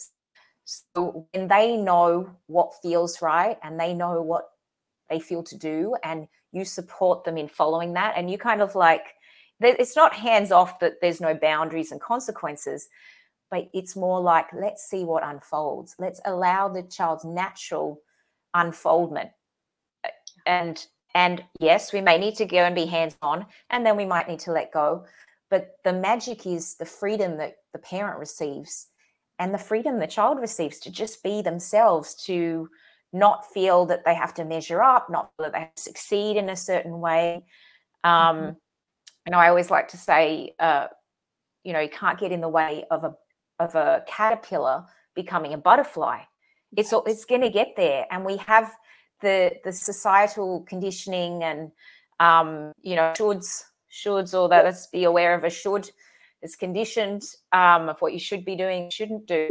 so 0.66 1.28
when 1.32 1.48
they 1.48 1.76
know 1.78 2.30
what 2.46 2.76
feels 2.82 3.24
right 3.24 3.58
and 3.64 3.80
they 3.80 3.94
know 3.94 4.22
what 4.22 4.50
they 5.10 5.20
feel 5.20 5.42
to 5.44 5.58
do, 5.58 5.96
and 6.04 6.28
you 6.52 6.64
support 6.64 7.24
them 7.24 7.38
in 7.38 7.48
following 7.48 7.94
that, 7.94 8.14
and 8.16 8.30
you 8.30 8.38
kind 8.38 8.62
of 8.62 8.76
like, 8.76 9.16
it's 9.60 9.96
not 9.96 10.14
hands 10.14 10.52
off 10.52 10.80
that 10.80 11.02
there's 11.02 11.20
no 11.20 11.34
boundaries 11.34 11.92
and 11.92 12.00
consequences, 12.00 12.88
but 13.50 13.68
it's 13.74 13.96
more 13.96 14.22
like, 14.22 14.46
let's 14.54 14.88
see 14.88 15.04
what 15.04 15.24
unfolds. 15.24 15.96
Let's 15.98 16.22
allow 16.26 16.70
the 16.70 16.84
child's 16.84 17.26
natural 17.26 18.00
unfoldment. 18.54 19.32
And 20.46 20.86
and 21.16 21.44
yes, 21.60 21.92
we 21.92 22.02
may 22.02 22.18
need 22.18 22.36
to 22.36 22.46
go 22.46 22.60
and 22.60 22.76
be 22.76 22.86
hands 22.86 23.18
on, 23.22 23.46
and 23.70 23.86
then 23.86 23.98
we 23.98 24.06
might 24.06 24.28
need 24.28 24.40
to 24.42 24.52
let 24.52 24.72
go. 24.72 25.06
But 25.50 25.78
the 25.84 25.94
magic 25.94 26.46
is 26.46 26.76
the 26.76 26.86
freedom 26.86 27.38
that 27.38 27.56
the 27.74 27.80
parent 27.80 28.20
receives 28.20 28.88
and 29.40 29.54
the 29.54 29.58
freedom 29.58 30.00
the 30.00 30.08
child 30.08 30.40
receives 30.40 30.80
to 30.80 30.92
just 30.92 31.24
be 31.24 31.42
themselves, 31.42 32.14
to 32.26 32.70
not 33.14 33.52
feel 33.52 33.86
that 33.88 34.06
they 34.06 34.14
have 34.14 34.34
to 34.36 34.46
measure 34.46 34.84
up, 34.84 35.10
not 35.10 35.32
that 35.40 35.54
they 35.54 35.60
have 35.60 35.76
to 35.76 35.82
succeed 35.82 36.38
in 36.38 36.50
a 36.50 36.56
certain 36.56 37.00
way. 37.00 37.46
Um, 38.04 38.38
mm-hmm. 38.38 38.50
You 39.26 39.32
know, 39.32 39.40
I 39.40 39.50
always 39.50 39.72
like 39.72 39.88
to 39.90 39.98
say, 39.98 40.54
uh, 40.60 40.88
you 41.64 41.74
know, 41.74 41.80
you 41.80 41.90
can't 41.90 42.20
get 42.20 42.32
in 42.32 42.42
the 42.42 42.50
way 42.50 42.86
of 42.92 43.04
a 43.04 43.16
of 43.60 43.76
a 43.76 44.04
caterpillar 44.08 44.86
becoming 45.16 45.54
a 45.54 45.58
butterfly. 45.58 46.22
It's 46.76 46.94
it's 47.06 47.26
going 47.26 47.42
to 47.42 47.50
get 47.50 47.76
there, 47.76 48.06
and 48.12 48.26
we 48.26 48.38
have 48.38 48.72
the 49.22 49.54
the 49.64 49.72
societal 49.72 50.66
conditioning 50.68 51.44
and 51.44 51.72
um, 52.20 52.72
you 52.82 52.96
know 52.96 53.14
shoulds 53.18 53.64
shoulds 53.92 54.40
or 54.40 54.50
that 54.50 54.66
let's 54.66 54.88
be 54.88 55.04
aware 55.04 55.34
of 55.34 55.44
a 55.44 55.50
should 55.50 55.90
is 56.42 56.56
conditioned 56.56 57.24
um, 57.52 57.90
of 57.90 58.00
what 58.02 58.14
you 58.14 58.20
should 58.20 58.46
be 58.46 58.56
doing, 58.56 58.90
shouldn't 58.90 59.26
do. 59.26 59.50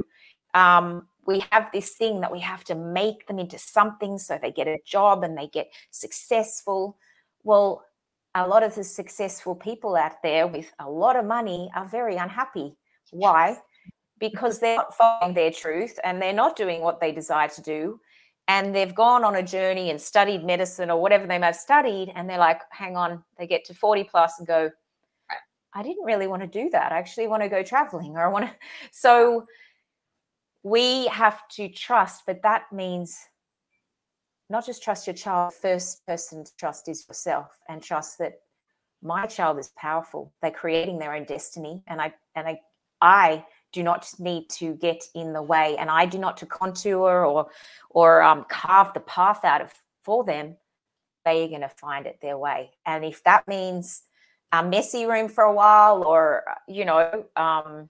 Um, 0.55 1.07
we 1.27 1.45
have 1.53 1.69
this 1.73 1.91
thing 1.91 2.21
that 2.23 2.33
we 2.33 2.41
have 2.41 2.65
to 2.65 2.75
make 2.75 3.27
them 3.27 3.39
into 3.39 3.59
something 3.59 4.19
so 4.19 4.39
they 4.41 4.51
get 4.51 4.67
a 4.67 4.79
job 4.87 5.23
and 5.23 5.37
they 5.37 5.49
get 5.49 5.71
successful. 5.91 6.97
Well, 7.45 7.85
a 8.35 8.47
lot 8.47 8.63
of 8.63 8.75
the 8.75 8.85
successful 8.85 9.55
people 9.55 9.97
out 9.97 10.23
there 10.23 10.47
with 10.47 10.73
a 10.79 10.89
lot 10.89 11.17
of 11.17 11.27
money 11.27 11.71
are 11.75 11.87
very 11.87 12.17
unhappy. 12.17 12.77
Why? 13.11 13.59
Because 14.19 14.59
they're 14.59 14.77
not 14.77 14.97
following 14.97 15.35
their 15.35 15.51
truth 15.51 15.99
and 16.03 16.21
they're 16.21 16.33
not 16.33 16.57
doing 16.57 16.81
what 16.81 17.01
they 17.01 17.13
desire 17.13 17.49
to 17.49 17.63
do. 17.63 18.01
And 18.49 18.75
they've 18.75 18.95
gone 18.95 19.25
on 19.25 19.37
a 19.37 19.43
journey 19.43 19.91
and 19.91 20.01
studied 20.01 20.43
medicine 20.43 20.91
or 20.91 21.01
whatever 21.01 21.27
they 21.27 21.39
may 21.39 21.47
have 21.47 21.57
studied. 21.57 22.11
And 22.15 22.29
they're 22.29 22.39
like, 22.39 22.63
hang 22.71 22.97
on, 22.97 23.23
they 23.39 23.47
get 23.47 23.65
to 23.67 23.75
40 23.75 24.05
plus 24.05 24.39
and 24.39 24.49
go, 24.49 24.71
I 25.75 25.83
didn't 25.83 26.05
really 26.05 26.27
want 26.27 26.43
to 26.43 26.49
do 26.49 26.71
that. 26.71 26.91
I 26.91 26.99
actually 26.99 27.27
want 27.27 27.43
to 27.43 27.49
go 27.49 27.63
traveling 27.63 28.17
or 28.17 28.25
I 28.25 28.29
want 28.29 28.47
to. 28.47 28.53
So 28.91 29.45
we 30.63 31.07
have 31.09 31.47
to 31.51 31.69
trust, 31.69 32.23
but 32.27 32.43
that 32.43 32.65
means 32.73 33.17
not 34.51 34.65
just 34.65 34.83
trust 34.83 35.07
your 35.07 35.15
child. 35.15 35.53
First 35.55 36.05
person 36.07 36.43
to 36.43 36.57
trust 36.57 36.89
is 36.89 37.07
yourself 37.07 37.51
and 37.69 37.83
trust 37.83 38.19
that 38.19 38.41
my 39.03 39.27
child 39.27 39.59
is 39.59 39.71
powerful. 39.77 40.33
They're 40.43 40.51
creating 40.51 40.99
their 40.99 41.15
own 41.15 41.25
destiny. 41.25 41.83
And 41.87 42.01
I, 42.01 42.15
and 42.35 42.49
I, 42.49 42.61
I 43.01 43.45
do 43.73 43.83
not 43.83 44.09
need 44.19 44.49
to 44.49 44.75
get 44.75 45.03
in 45.15 45.33
the 45.33 45.43
way 45.43 45.77
and 45.79 45.91
I 45.91 46.07
do 46.07 46.19
not 46.19 46.37
to 46.39 46.47
contour 46.47 47.25
or, 47.25 47.49
or 47.91 48.23
um, 48.23 48.45
carve 48.49 48.95
the 48.95 49.01
path 49.01 49.45
out 49.45 49.61
of 49.61 49.73
for 50.05 50.25
them. 50.25 50.57
They 51.25 51.45
are 51.45 51.49
going 51.49 51.61
to 51.61 51.69
find 51.69 52.07
it 52.07 52.19
their 52.23 52.39
way. 52.39 52.71
And 52.87 53.05
if 53.05 53.23
that 53.25 53.47
means 53.47 54.03
a 54.53 54.65
messy 54.65 55.07
room 55.07 55.29
for 55.29 55.45
a 55.45 55.53
while 55.53 56.03
or 56.05 56.45
you 56.67 56.85
know 56.85 57.25
um, 57.37 57.89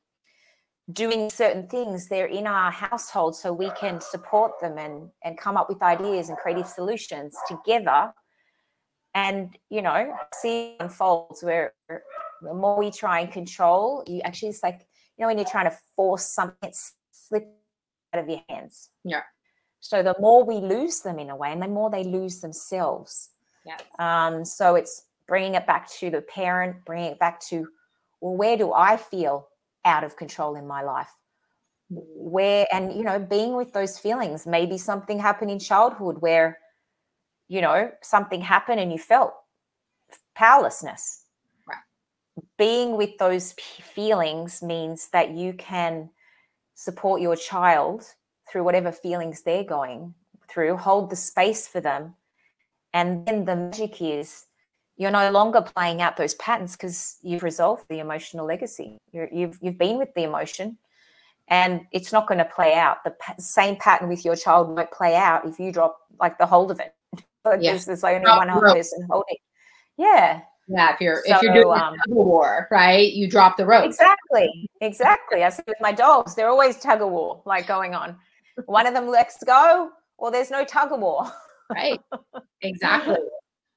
doing 0.92 1.30
certain 1.30 1.68
things 1.68 2.08
they're 2.08 2.26
in 2.26 2.46
our 2.46 2.70
household 2.70 3.36
so 3.36 3.52
we 3.52 3.70
can 3.70 4.00
support 4.00 4.52
them 4.60 4.78
and 4.78 5.08
and 5.24 5.38
come 5.38 5.56
up 5.56 5.68
with 5.68 5.82
ideas 5.82 6.28
and 6.28 6.38
creative 6.38 6.66
solutions 6.66 7.36
together 7.46 8.12
and 9.14 9.56
you 9.70 9.82
know 9.82 10.12
see 10.34 10.76
unfolds 10.80 11.42
where 11.42 11.74
the 11.88 12.54
more 12.54 12.78
we 12.78 12.90
try 12.90 13.20
and 13.20 13.32
control 13.32 14.02
you 14.06 14.20
actually 14.22 14.48
it's 14.48 14.62
like 14.62 14.86
you 15.18 15.22
know 15.22 15.28
when 15.28 15.38
you're 15.38 15.46
trying 15.46 15.70
to 15.70 15.76
force 15.96 16.24
something 16.24 16.68
it's 16.68 16.94
slip 17.10 17.44
out 18.14 18.22
of 18.22 18.28
your 18.28 18.40
hands. 18.48 18.90
Yeah. 19.04 19.22
So 19.80 20.02
the 20.02 20.14
more 20.18 20.44
we 20.44 20.56
lose 20.56 21.00
them 21.00 21.18
in 21.18 21.30
a 21.30 21.36
way 21.36 21.52
and 21.52 21.62
the 21.62 21.68
more 21.68 21.90
they 21.90 22.04
lose 22.04 22.40
themselves. 22.40 23.30
Yeah. 23.66 23.78
Um 23.98 24.44
so 24.44 24.74
it's 24.76 25.04
bringing 25.28 25.54
it 25.54 25.66
back 25.66 25.88
to 25.90 26.10
the 26.10 26.22
parent, 26.22 26.84
bringing 26.84 27.12
it 27.12 27.18
back 27.18 27.38
to, 27.48 27.68
well, 28.20 28.36
where 28.36 28.56
do 28.56 28.72
I 28.72 28.96
feel 28.96 29.48
out 29.84 30.02
of 30.02 30.16
control 30.16 30.56
in 30.56 30.66
my 30.66 30.82
life? 30.82 31.10
Where, 31.90 32.66
and, 32.72 32.92
you 32.92 33.04
know, 33.04 33.18
being 33.18 33.54
with 33.54 33.72
those 33.72 33.98
feelings, 33.98 34.46
maybe 34.46 34.78
something 34.78 35.18
happened 35.18 35.50
in 35.50 35.58
childhood 35.58 36.16
where, 36.20 36.58
you 37.46 37.60
know, 37.60 37.90
something 38.02 38.40
happened 38.40 38.80
and 38.80 38.90
you 38.90 38.98
felt 38.98 39.34
powerlessness. 40.34 41.24
Being 42.58 42.96
with 42.96 43.16
those 43.18 43.52
feelings 43.52 44.62
means 44.62 45.08
that 45.10 45.30
you 45.30 45.52
can 45.54 46.10
support 46.74 47.20
your 47.20 47.36
child 47.36 48.04
through 48.50 48.64
whatever 48.64 48.92
feelings 48.92 49.42
they're 49.42 49.64
going 49.64 50.14
through, 50.48 50.76
hold 50.76 51.10
the 51.10 51.16
space 51.16 51.68
for 51.68 51.80
them. 51.80 52.14
And 52.92 53.26
then 53.26 53.44
the 53.44 53.54
magic 53.54 54.00
is 54.00 54.46
you're 54.96 55.10
no 55.10 55.30
longer 55.30 55.62
playing 55.62 56.02
out 56.02 56.16
those 56.16 56.34
patterns 56.34 56.72
because 56.72 57.18
you've 57.22 57.42
resolved 57.42 57.84
the 57.88 58.00
emotional 58.00 58.46
legacy. 58.46 58.98
you 59.12 59.20
have 59.20 59.32
you've, 59.32 59.58
you've 59.62 59.78
been 59.78 59.98
with 59.98 60.12
the 60.14 60.24
emotion 60.24 60.76
and 61.48 61.82
it's 61.92 62.12
not 62.12 62.26
going 62.26 62.38
to 62.38 62.44
play 62.44 62.74
out. 62.74 63.04
The 63.04 63.12
pa- 63.12 63.34
same 63.38 63.76
pattern 63.76 64.08
with 64.08 64.24
your 64.24 64.36
child 64.36 64.68
won't 64.68 64.90
play 64.90 65.14
out 65.14 65.46
if 65.46 65.58
you 65.58 65.72
drop 65.72 65.98
like 66.20 66.38
the 66.38 66.46
hold 66.46 66.70
of 66.70 66.80
it. 66.80 66.94
Because 67.44 67.86
there's 67.86 68.04
only 68.04 68.20
drop 68.24 68.38
one 68.38 68.50
other 68.50 68.74
person 68.74 69.06
holding. 69.08 69.36
Yeah. 69.96 70.42
Yeah, 70.68 70.92
if 70.94 71.00
you're 71.00 71.22
so, 71.26 71.36
if 71.36 71.42
you're 71.42 71.54
doing 71.54 71.78
um, 71.78 71.96
tug 71.96 72.10
of 72.10 72.16
war, 72.16 72.68
right? 72.70 73.12
You 73.12 73.28
drop 73.28 73.56
the 73.56 73.64
rope. 73.64 73.84
Exactly, 73.84 74.68
exactly. 74.80 75.42
I 75.42 75.48
see 75.48 75.62
with 75.66 75.78
my 75.80 75.92
dogs, 75.92 76.34
they're 76.34 76.50
always 76.50 76.78
tug 76.78 77.00
of 77.00 77.10
war, 77.10 77.42
like 77.46 77.66
going 77.66 77.94
on. 77.94 78.16
One 78.66 78.86
of 78.86 78.92
them 78.92 79.08
lets 79.08 79.42
go, 79.44 79.90
or 80.18 80.30
there's 80.30 80.50
no 80.50 80.64
tug 80.64 80.92
of 80.92 81.00
war. 81.00 81.30
right. 81.72 82.00
Exactly. 82.62 83.16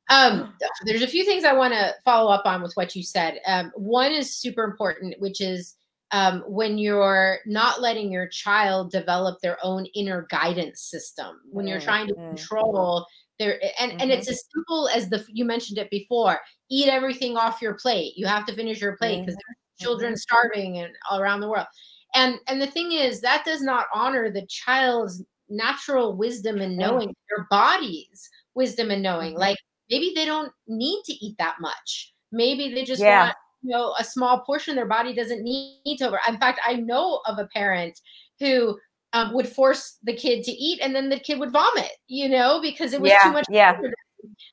Um, 0.10 0.54
there's 0.84 1.04
a 1.04 1.08
few 1.08 1.24
things 1.24 1.46
I 1.46 1.54
want 1.54 1.74
to 1.74 1.94
follow 2.04 2.30
up 2.30 2.46
on 2.46 2.62
with 2.62 2.74
what 2.74 2.98
you 2.98 3.02
said. 3.02 3.40
Um, 3.48 3.72
one 3.76 4.12
is 4.12 4.36
super 4.36 4.66
important, 4.66 5.16
which 5.20 5.40
is 5.40 5.76
um, 6.12 6.44
when 6.48 6.78
you're 6.78 7.38
not 7.46 7.80
letting 7.80 8.12
your 8.12 8.28
child 8.28 8.92
develop 8.92 9.40
their 9.40 9.58
own 9.64 9.86
inner 9.96 10.28
guidance 10.30 10.82
system, 10.82 11.40
when 11.50 11.66
you're 11.66 11.80
trying 11.80 12.08
to 12.08 12.14
mm-hmm. 12.14 12.36
control 12.36 13.06
their 13.42 13.60
and, 13.80 13.92
mm-hmm. 13.92 14.02
and 14.02 14.12
it's 14.12 14.28
mm-hmm. 14.28 14.34
as 14.34 14.44
simple 14.54 14.88
as 14.90 15.10
the 15.10 15.26
you 15.30 15.44
mentioned 15.44 15.80
it 15.80 15.90
before 15.90 16.40
eat 16.70 16.88
everything 16.88 17.36
off 17.36 17.62
your 17.62 17.74
plate 17.74 18.14
you 18.16 18.26
have 18.26 18.46
to 18.46 18.54
finish 18.54 18.80
your 18.80 18.96
plate 18.98 19.22
because 19.22 19.34
mm-hmm. 19.34 19.54
there's 19.80 19.88
children 19.88 20.14
mm-hmm. 20.14 20.18
starving 20.18 20.78
and 20.78 20.94
all 21.10 21.20
around 21.20 21.42
the 21.42 21.50
world 21.50 21.66
and 22.14 22.36
and 22.48 22.62
the 22.62 22.68
thing 22.68 22.92
is 22.92 23.20
that 23.20 23.44
does 23.44 23.62
not 23.62 23.88
honor 23.94 24.32
the 24.32 24.46
child's 24.46 25.24
natural 25.50 26.16
wisdom 26.16 26.62
and 26.62 26.78
knowing 26.78 27.10
yeah. 27.10 27.14
their 27.30 27.48
body's 27.50 28.30
wisdom 28.54 28.92
and 28.92 29.02
knowing 29.02 29.32
mm-hmm. 29.32 29.42
like 29.42 29.58
maybe 29.90 30.14
they 30.16 30.26
don't 30.26 30.52
need 30.68 31.02
to 31.04 31.14
eat 31.14 31.36
that 31.40 31.56
much 31.60 32.14
maybe 32.32 32.74
they 32.74 32.86
just 32.86 33.02
yeah. 33.02 33.26
want 33.26 33.36
you 33.64 33.72
know 33.72 33.96
a 34.00 34.04
small 34.04 34.42
portion 34.42 34.76
their 34.76 34.86
body 34.86 35.14
doesn't 35.14 35.44
need 35.44 35.98
to 35.98 36.08
over 36.08 36.20
in 36.28 36.38
fact 36.38 36.60
i 36.66 36.74
know 36.74 37.22
of 37.26 37.40
a 37.40 37.48
parent 37.48 38.00
who 38.40 38.78
um, 39.14 39.34
would 39.34 39.48
force 39.48 39.98
the 40.04 40.16
kid 40.16 40.44
to 40.44 40.52
eat 40.52 40.80
and 40.82 40.96
then 40.96 41.10
the 41.10 41.20
kid 41.20 41.40
would 41.40 41.52
vomit 41.52 41.92
you 42.08 42.30
know 42.30 42.60
because 42.62 42.94
it 42.94 43.02
was 43.02 43.12
yeah, 43.12 43.24
too 43.24 43.32
much 43.32 43.46
yeah 43.50 43.78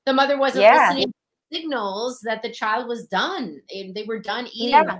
the 0.07 0.13
mother 0.13 0.39
wasn't 0.39 0.63
yeah. 0.63 0.89
listening 0.89 1.13
signals 1.53 2.21
that 2.21 2.43
the 2.43 2.51
child 2.51 2.89
was 2.89 3.07
done 3.07 3.61
they 3.71 4.05
were 4.07 4.19
done 4.19 4.47
eating 4.53 4.71
yeah. 4.71 4.99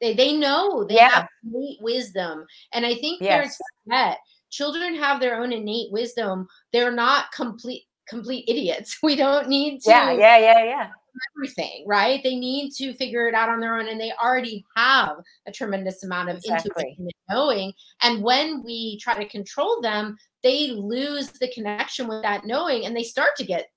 they, 0.00 0.14
they 0.14 0.36
know 0.36 0.84
they 0.84 0.94
yeah. 0.94 1.10
have 1.10 1.28
innate 1.44 1.78
wisdom 1.80 2.44
and 2.72 2.84
i 2.84 2.94
think 2.94 3.20
yes. 3.20 3.30
parents 3.30 3.58
forget 3.84 4.18
children 4.50 4.94
have 4.94 5.20
their 5.20 5.40
own 5.40 5.52
innate 5.52 5.92
wisdom 5.92 6.46
they're 6.72 6.92
not 6.92 7.30
complete 7.32 7.84
complete 8.08 8.44
idiots 8.48 8.98
we 9.02 9.14
don't 9.14 9.48
need 9.48 9.80
to 9.80 9.90
yeah 9.90 10.10
yeah 10.10 10.38
yeah 10.38 10.64
yeah 10.64 10.88
everything, 11.36 11.84
right? 11.86 12.22
They 12.22 12.36
need 12.36 12.70
to 12.72 12.92
figure 12.94 13.28
it 13.28 13.34
out 13.34 13.48
on 13.48 13.60
their 13.60 13.78
own, 13.78 13.88
and 13.88 14.00
they 14.00 14.12
already 14.22 14.64
have 14.76 15.16
a 15.46 15.52
tremendous 15.52 16.04
amount 16.04 16.30
of 16.30 16.36
exactly. 16.36 16.70
intuition 16.70 17.04
and 17.04 17.12
knowing. 17.30 17.72
And 18.02 18.22
when 18.22 18.62
we 18.64 18.98
try 19.00 19.14
to 19.14 19.28
control 19.28 19.80
them, 19.80 20.16
they 20.42 20.68
lose 20.68 21.30
the 21.30 21.50
connection 21.52 22.08
with 22.08 22.22
that 22.22 22.44
knowing, 22.44 22.86
and 22.86 22.96
they 22.96 23.02
start 23.02 23.30
to 23.36 23.44
get 23.44 23.68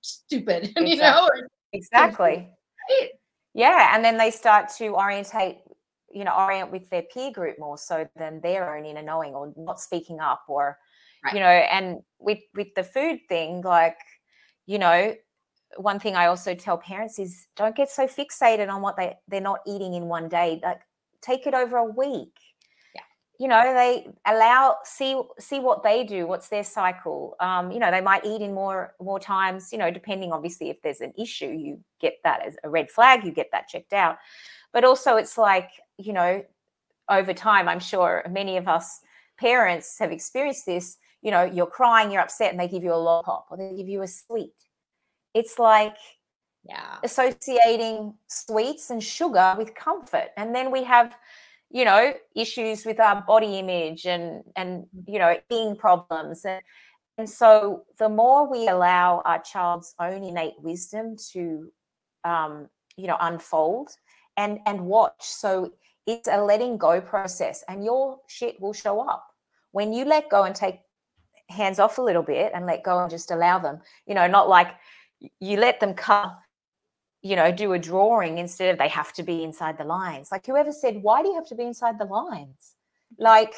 stupid. 0.00 0.64
Exactly. 0.76 0.84
You 0.90 0.96
know, 0.96 1.30
exactly. 1.72 2.48
Right? 2.90 3.10
Yeah, 3.54 3.94
and 3.94 4.04
then 4.04 4.16
they 4.16 4.30
start 4.30 4.68
to 4.78 4.88
orientate 4.88 5.58
you 6.14 6.24
know 6.24 6.32
orient 6.32 6.70
with 6.70 6.88
their 6.90 7.02
peer 7.02 7.32
group 7.32 7.58
more 7.58 7.76
so 7.76 8.08
than 8.16 8.40
their 8.40 8.76
own 8.76 8.86
inner 8.86 9.02
knowing 9.02 9.34
or 9.34 9.52
not 9.56 9.80
speaking 9.80 10.20
up 10.20 10.44
or 10.48 10.78
right. 11.24 11.34
you 11.34 11.40
know 11.40 11.46
and 11.46 11.98
with 12.20 12.38
with 12.54 12.68
the 12.76 12.84
food 12.84 13.18
thing 13.28 13.60
like 13.62 13.98
you 14.66 14.78
know 14.78 15.12
one 15.76 15.98
thing 15.98 16.16
I 16.16 16.26
also 16.26 16.54
tell 16.54 16.78
parents 16.78 17.18
is 17.18 17.46
don't 17.56 17.76
get 17.76 17.90
so 17.90 18.06
fixated 18.06 18.68
on 18.68 18.82
what 18.82 18.96
they 18.96 19.16
they're 19.28 19.40
not 19.40 19.60
eating 19.66 19.94
in 19.94 20.04
one 20.06 20.28
day. 20.28 20.60
Like 20.62 20.80
take 21.20 21.46
it 21.46 21.54
over 21.54 21.76
a 21.76 21.84
week. 21.84 22.36
Yeah. 22.94 23.00
You 23.38 23.48
know, 23.48 23.74
they 23.74 24.06
allow 24.26 24.78
see 24.84 25.20
see 25.38 25.60
what 25.60 25.82
they 25.82 26.04
do. 26.04 26.26
What's 26.26 26.48
their 26.48 26.64
cycle? 26.64 27.36
Um, 27.40 27.70
you 27.70 27.78
know, 27.78 27.90
they 27.90 28.00
might 28.00 28.24
eat 28.24 28.42
in 28.42 28.54
more 28.54 28.94
more 29.00 29.20
times. 29.20 29.72
You 29.72 29.78
know, 29.78 29.90
depending 29.90 30.32
obviously 30.32 30.70
if 30.70 30.80
there's 30.82 31.00
an 31.00 31.12
issue, 31.18 31.50
you 31.50 31.80
get 32.00 32.14
that 32.24 32.46
as 32.46 32.56
a 32.64 32.70
red 32.70 32.90
flag. 32.90 33.24
You 33.24 33.32
get 33.32 33.50
that 33.52 33.68
checked 33.68 33.92
out. 33.92 34.18
But 34.72 34.84
also, 34.84 35.16
it's 35.16 35.38
like 35.38 35.70
you 35.98 36.12
know, 36.12 36.44
over 37.08 37.32
time, 37.32 37.68
I'm 37.68 37.80
sure 37.80 38.24
many 38.30 38.56
of 38.56 38.68
us 38.68 39.00
parents 39.38 39.98
have 39.98 40.12
experienced 40.12 40.66
this. 40.66 40.98
You 41.22 41.30
know, 41.30 41.44
you're 41.44 41.66
crying, 41.66 42.10
you're 42.10 42.20
upset, 42.20 42.50
and 42.50 42.60
they 42.60 42.68
give 42.68 42.84
you 42.84 42.92
a 42.92 42.96
lollipop 42.96 43.46
or 43.50 43.56
they 43.56 43.74
give 43.74 43.88
you 43.88 44.02
a 44.02 44.08
sweet 44.08 44.52
it's 45.34 45.58
like 45.58 45.96
yeah. 46.64 46.96
associating 47.02 48.14
sweets 48.26 48.90
and 48.90 49.02
sugar 49.02 49.54
with 49.58 49.74
comfort. 49.74 50.28
And 50.36 50.54
then 50.54 50.70
we 50.70 50.84
have 50.84 51.14
you 51.70 51.84
know 51.84 52.14
issues 52.36 52.86
with 52.86 53.00
our 53.00 53.22
body 53.22 53.58
image 53.58 54.06
and 54.06 54.44
and 54.56 54.86
you 55.06 55.18
know 55.18 55.36
eating 55.50 55.76
problems. 55.76 56.44
And 56.44 56.62
and 57.18 57.28
so 57.28 57.84
the 57.98 58.08
more 58.08 58.50
we 58.50 58.68
allow 58.68 59.22
our 59.24 59.40
child's 59.42 59.94
own 60.00 60.24
innate 60.24 60.60
wisdom 60.60 61.16
to 61.32 61.70
um, 62.24 62.68
you 62.96 63.06
know 63.06 63.16
unfold 63.20 63.90
and 64.36 64.60
and 64.66 64.86
watch. 64.86 65.20
So 65.20 65.72
it's 66.06 66.28
a 66.28 66.40
letting 66.42 66.76
go 66.76 67.00
process 67.00 67.64
and 67.68 67.84
your 67.84 68.18
shit 68.28 68.60
will 68.60 68.72
show 68.72 69.00
up. 69.00 69.26
When 69.72 69.92
you 69.92 70.04
let 70.04 70.30
go 70.30 70.44
and 70.44 70.54
take 70.54 70.80
hands 71.50 71.78
off 71.78 71.98
a 71.98 72.02
little 72.02 72.22
bit 72.22 72.52
and 72.54 72.66
let 72.66 72.82
go 72.82 72.98
and 72.98 73.10
just 73.10 73.30
allow 73.30 73.58
them 73.58 73.78
you 74.06 74.14
know 74.14 74.26
not 74.26 74.48
like 74.48 74.68
you 75.40 75.56
let 75.58 75.80
them 75.80 75.94
cut 75.94 76.36
you 77.22 77.36
know 77.36 77.50
do 77.50 77.72
a 77.72 77.78
drawing 77.78 78.38
instead 78.38 78.70
of 78.70 78.78
they 78.78 78.88
have 78.88 79.12
to 79.14 79.22
be 79.22 79.42
inside 79.42 79.78
the 79.78 79.84
lines. 79.84 80.30
Like 80.30 80.46
whoever 80.46 80.72
said 80.72 81.02
why 81.02 81.22
do 81.22 81.28
you 81.28 81.34
have 81.34 81.48
to 81.48 81.54
be 81.54 81.64
inside 81.64 81.98
the 81.98 82.04
lines? 82.04 82.74
Like 83.18 83.54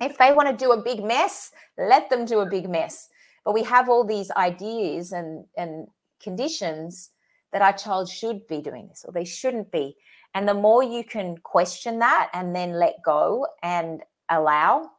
if 0.00 0.18
they 0.18 0.32
want 0.32 0.48
to 0.48 0.64
do 0.64 0.72
a 0.72 0.82
big 0.82 1.02
mess 1.02 1.50
let 1.78 2.10
them 2.10 2.24
do 2.24 2.40
a 2.40 2.46
big 2.46 2.68
mess. 2.68 3.08
But 3.44 3.54
we 3.54 3.62
have 3.64 3.88
all 3.88 4.04
these 4.04 4.30
ideas 4.32 5.12
and 5.12 5.44
and 5.56 5.88
conditions 6.22 7.10
that 7.52 7.62
our 7.62 7.72
child 7.72 8.08
should 8.08 8.46
be 8.46 8.60
doing 8.60 8.88
this 8.88 9.04
or 9.06 9.12
they 9.12 9.24
shouldn't 9.24 9.72
be. 9.72 9.96
And 10.34 10.46
the 10.46 10.54
more 10.54 10.82
you 10.82 11.02
can 11.02 11.36
question 11.38 11.98
that 11.98 12.30
and 12.32 12.54
then 12.54 12.72
let 12.72 13.02
go 13.04 13.46
and 13.62 14.02
allow 14.28 14.90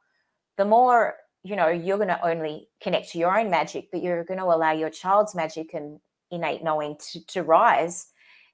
the 0.58 0.66
more 0.66 1.16
you 1.44 1.56
know 1.56 1.68
you're 1.68 1.98
going 1.98 2.10
to 2.10 2.26
only 2.26 2.68
connect 2.82 3.10
to 3.12 3.18
your 3.18 3.38
own 3.38 3.50
magic 3.50 3.90
but 3.92 4.02
you're 4.02 4.24
going 4.24 4.40
to 4.40 4.46
allow 4.46 4.72
your 4.72 4.90
child's 4.90 5.36
magic 5.36 5.74
and 5.74 6.00
innate 6.32 6.64
knowing 6.64 6.96
to, 7.12 7.26
to 7.28 7.44
rise. 7.44 8.08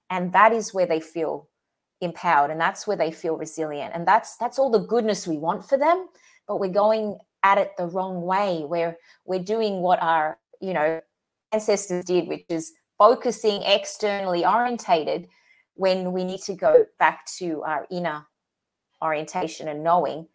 And 0.09 0.33
that 0.33 0.51
is 0.53 0.73
where 0.73 0.87
they 0.87 0.99
feel 0.99 1.49
empowered 2.01 2.51
and 2.51 2.59
that's 2.59 2.87
where 2.87 2.97
they 2.97 3.11
feel 3.11 3.37
resilient. 3.37 3.93
And 3.93 4.07
that's 4.07 4.37
that's 4.37 4.57
all 4.57 4.69
the 4.69 4.79
goodness 4.79 5.27
we 5.27 5.37
want 5.37 5.67
for 5.67 5.77
them 5.77 6.07
but 6.47 6.59
we're 6.59 6.69
going 6.69 7.17
at 7.43 7.57
it 7.57 7.71
the 7.77 7.85
wrong 7.87 8.21
way 8.21 8.63
where 8.65 8.97
we're 9.25 9.43
doing 9.43 9.81
what 9.81 10.01
our 10.01 10.39
you 10.61 10.73
know 10.73 10.99
ancestors 11.51 12.05
did 12.05 12.27
which 12.27 12.45
is 12.49 12.73
focusing 12.97 13.61
externally 13.63 14.45
orientated 14.45 15.27
when 15.75 16.11
we 16.11 16.23
need 16.23 16.41
to 16.41 16.55
go 16.55 16.85
back 16.97 17.25
to 17.25 17.61
our 17.63 17.85
inner 17.91 18.25
orientation 19.03 19.67
and 19.67 19.83
knowing 19.83 20.27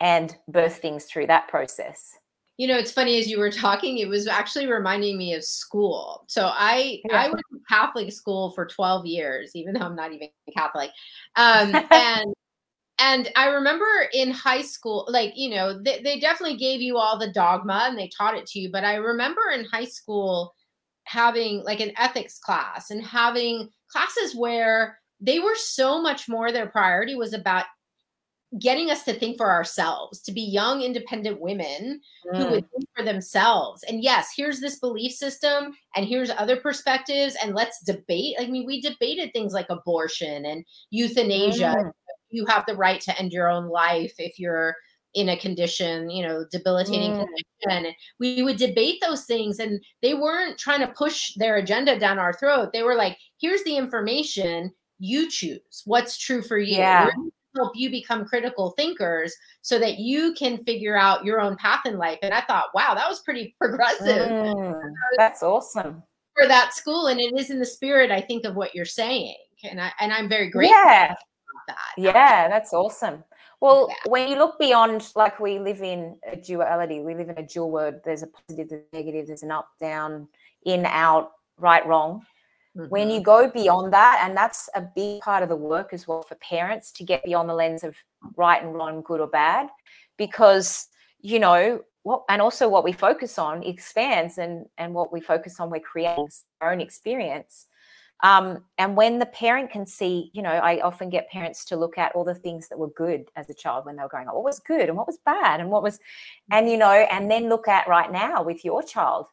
and 0.00 0.36
birth 0.48 0.78
things 0.78 1.04
through 1.04 1.26
that 1.26 1.48
process. 1.48 2.16
You 2.56 2.66
know, 2.66 2.76
it's 2.76 2.92
funny 2.92 3.18
as 3.18 3.30
you 3.30 3.38
were 3.38 3.50
talking, 3.50 3.98
it 3.98 4.08
was 4.08 4.26
actually 4.26 4.66
reminding 4.66 5.16
me 5.16 5.32
of 5.32 5.42
school. 5.42 6.24
So 6.28 6.50
I 6.52 7.00
yeah. 7.08 7.22
I 7.22 7.28
went 7.28 7.42
to 7.52 7.60
Catholic 7.68 8.12
school 8.12 8.50
for 8.50 8.66
12 8.66 9.06
years, 9.06 9.52
even 9.54 9.74
though 9.74 9.86
I'm 9.86 9.96
not 9.96 10.12
even 10.12 10.28
Catholic. 10.54 10.90
Um, 11.36 11.74
and 11.90 12.34
and 13.00 13.30
I 13.34 13.46
remember 13.46 13.86
in 14.12 14.30
high 14.30 14.60
school, 14.60 15.06
like, 15.08 15.32
you 15.34 15.48
know, 15.48 15.82
they, 15.82 16.02
they 16.02 16.20
definitely 16.20 16.58
gave 16.58 16.82
you 16.82 16.98
all 16.98 17.18
the 17.18 17.32
dogma 17.32 17.86
and 17.88 17.98
they 17.98 18.10
taught 18.14 18.36
it 18.36 18.46
to 18.48 18.58
you. 18.58 18.70
But 18.70 18.84
I 18.84 18.96
remember 18.96 19.40
in 19.54 19.64
high 19.64 19.86
school 19.86 20.54
having 21.04 21.64
like 21.64 21.80
an 21.80 21.92
ethics 21.96 22.38
class 22.38 22.90
and 22.90 23.02
having 23.02 23.70
classes 23.90 24.36
where 24.36 24.98
they 25.18 25.38
were 25.38 25.56
so 25.56 26.00
much 26.00 26.28
more 26.28 26.52
their 26.52 26.68
priority 26.68 27.14
was 27.14 27.32
about 27.32 27.64
getting 28.58 28.90
us 28.90 29.04
to 29.04 29.12
think 29.12 29.36
for 29.36 29.50
ourselves, 29.50 30.20
to 30.20 30.32
be 30.32 30.40
young, 30.40 30.82
independent 30.82 31.40
women 31.40 32.00
mm. 32.26 32.36
who 32.36 32.50
would 32.50 32.70
think 32.70 32.88
for 32.96 33.04
themselves. 33.04 33.84
And 33.84 34.02
yes, 34.02 34.32
here's 34.36 34.60
this 34.60 34.78
belief 34.80 35.12
system, 35.12 35.72
and 35.94 36.06
here's 36.06 36.30
other 36.30 36.56
perspectives, 36.56 37.36
and 37.42 37.54
let's 37.54 37.80
debate. 37.84 38.36
I 38.40 38.46
mean, 38.46 38.66
we 38.66 38.80
debated 38.80 39.32
things 39.32 39.52
like 39.52 39.66
abortion 39.70 40.44
and 40.46 40.64
euthanasia. 40.90 41.76
Mm. 41.78 41.92
You 42.30 42.46
have 42.46 42.64
the 42.66 42.76
right 42.76 43.00
to 43.02 43.18
end 43.18 43.32
your 43.32 43.48
own 43.48 43.66
life 43.68 44.14
if 44.18 44.38
you're 44.38 44.74
in 45.14 45.28
a 45.28 45.36
condition, 45.36 46.08
you 46.10 46.26
know, 46.26 46.44
debilitating 46.50 47.12
mm. 47.12 47.26
condition. 47.64 47.94
We 48.18 48.42
would 48.42 48.56
debate 48.56 49.00
those 49.00 49.24
things, 49.24 49.60
and 49.60 49.80
they 50.02 50.14
weren't 50.14 50.58
trying 50.58 50.80
to 50.80 50.92
push 50.92 51.34
their 51.36 51.56
agenda 51.56 51.98
down 51.98 52.18
our 52.18 52.32
throat. 52.32 52.70
They 52.72 52.82
were 52.82 52.96
like, 52.96 53.16
here's 53.40 53.62
the 53.62 53.76
information 53.76 54.72
you 54.98 55.30
choose 55.30 55.82
what's 55.84 56.18
true 56.18 56.42
for 56.42 56.58
you. 56.58 56.76
Yeah. 56.76 57.10
Help 57.56 57.72
you 57.74 57.90
become 57.90 58.24
critical 58.24 58.72
thinkers 58.76 59.34
so 59.62 59.78
that 59.78 59.98
you 59.98 60.34
can 60.34 60.62
figure 60.64 60.96
out 60.96 61.24
your 61.24 61.40
own 61.40 61.56
path 61.56 61.80
in 61.86 61.98
life. 61.98 62.18
And 62.22 62.32
I 62.34 62.40
thought, 62.42 62.66
wow, 62.74 62.94
that 62.94 63.08
was 63.08 63.20
pretty 63.20 63.54
progressive. 63.60 64.28
Mm, 64.28 64.92
that's 65.16 65.42
awesome. 65.42 66.02
For 66.36 66.46
that 66.46 66.74
school. 66.74 67.08
And 67.08 67.20
it 67.20 67.38
is 67.38 67.50
in 67.50 67.58
the 67.58 67.66
spirit, 67.66 68.10
I 68.10 68.20
think, 68.20 68.44
of 68.44 68.54
what 68.56 68.74
you're 68.74 68.84
saying. 68.84 69.34
And 69.64 69.80
I 69.80 69.92
and 70.00 70.12
I'm 70.12 70.28
very 70.28 70.48
grateful 70.48 70.76
Yeah. 70.76 71.14
that. 71.68 71.76
Yeah, 71.98 72.48
that's 72.48 72.72
awesome. 72.72 73.24
Well, 73.60 73.88
Yeah. 73.90 74.10
when 74.10 74.28
you 74.28 74.36
look 74.38 74.58
beyond, 74.58 75.12
like 75.16 75.38
we 75.38 75.58
live 75.58 75.82
in 75.82 76.16
a 76.26 76.36
duality, 76.36 77.00
we 77.00 77.14
live 77.14 77.28
in 77.28 77.36
a 77.38 77.42
dual 77.46 77.70
world. 77.70 77.96
There's 78.04 78.22
a 78.22 78.26
positive, 78.28 78.70
there's 78.70 78.84
a 78.92 78.96
negative, 78.96 79.26
there's 79.26 79.42
an 79.42 79.50
up, 79.50 79.68
down, 79.78 80.28
in, 80.64 80.86
out, 80.86 81.32
right, 81.58 81.86
wrong. 81.86 82.24
When 82.74 83.08
Mhm. 83.08 83.14
you 83.14 83.20
go 83.20 83.48
beyond 83.50 83.92
that, 83.92 84.20
and 84.24 84.36
that's 84.36 84.68
a 84.74 84.80
big 84.80 85.20
part 85.22 85.42
of 85.42 85.48
the 85.48 85.56
work 85.56 85.92
as 85.92 86.06
well 86.06 86.22
for 86.22 86.36
parents 86.36 86.92
to 86.92 87.04
get 87.04 87.24
beyond 87.24 87.48
the 87.48 87.54
lens 87.54 87.82
of 87.84 87.96
right 88.36 88.62
and 88.62 88.74
wrong, 88.74 89.02
good 89.02 89.20
or 89.20 89.26
bad, 89.26 89.68
because 90.16 90.88
you 91.20 91.38
know 91.38 91.82
what, 92.02 92.24
and 92.28 92.40
also 92.40 92.68
what 92.68 92.84
we 92.84 92.92
focus 92.92 93.38
on 93.38 93.62
expands, 93.62 94.38
and 94.38 94.66
and 94.78 94.94
what 94.94 95.12
we 95.12 95.20
focus 95.20 95.58
on, 95.60 95.68
we're 95.70 95.80
creating 95.80 96.28
our 96.60 96.72
own 96.72 96.80
experience. 96.80 97.66
Um, 98.22 98.64
and 98.78 98.96
when 98.96 99.18
the 99.18 99.26
parent 99.26 99.70
can 99.70 99.86
see, 99.86 100.30
you 100.34 100.42
know, 100.42 100.50
I 100.50 100.80
often 100.82 101.08
get 101.10 101.30
parents 101.30 101.64
to 101.66 101.76
look 101.76 101.96
at 101.98 102.12
all 102.14 102.24
the 102.24 102.34
things 102.34 102.68
that 102.68 102.78
were 102.78 102.90
good 102.90 103.30
as 103.36 103.48
a 103.50 103.54
child 103.54 103.86
when 103.86 103.96
they 103.96 104.02
were 104.02 104.08
growing 104.10 104.28
up. 104.28 104.34
What 104.34 104.44
was 104.44 104.60
good 104.60 104.88
and 104.88 104.96
what 104.96 105.06
was 105.06 105.18
bad 105.24 105.60
and 105.60 105.70
what 105.70 105.82
was, 105.82 105.98
and 106.50 106.68
you 106.70 106.76
know, 106.76 106.92
and 106.92 107.30
then 107.30 107.48
look 107.48 107.66
at 107.68 107.88
right 107.88 108.12
now 108.12 108.42
with 108.42 108.64
your 108.64 108.82
child, 108.82 109.26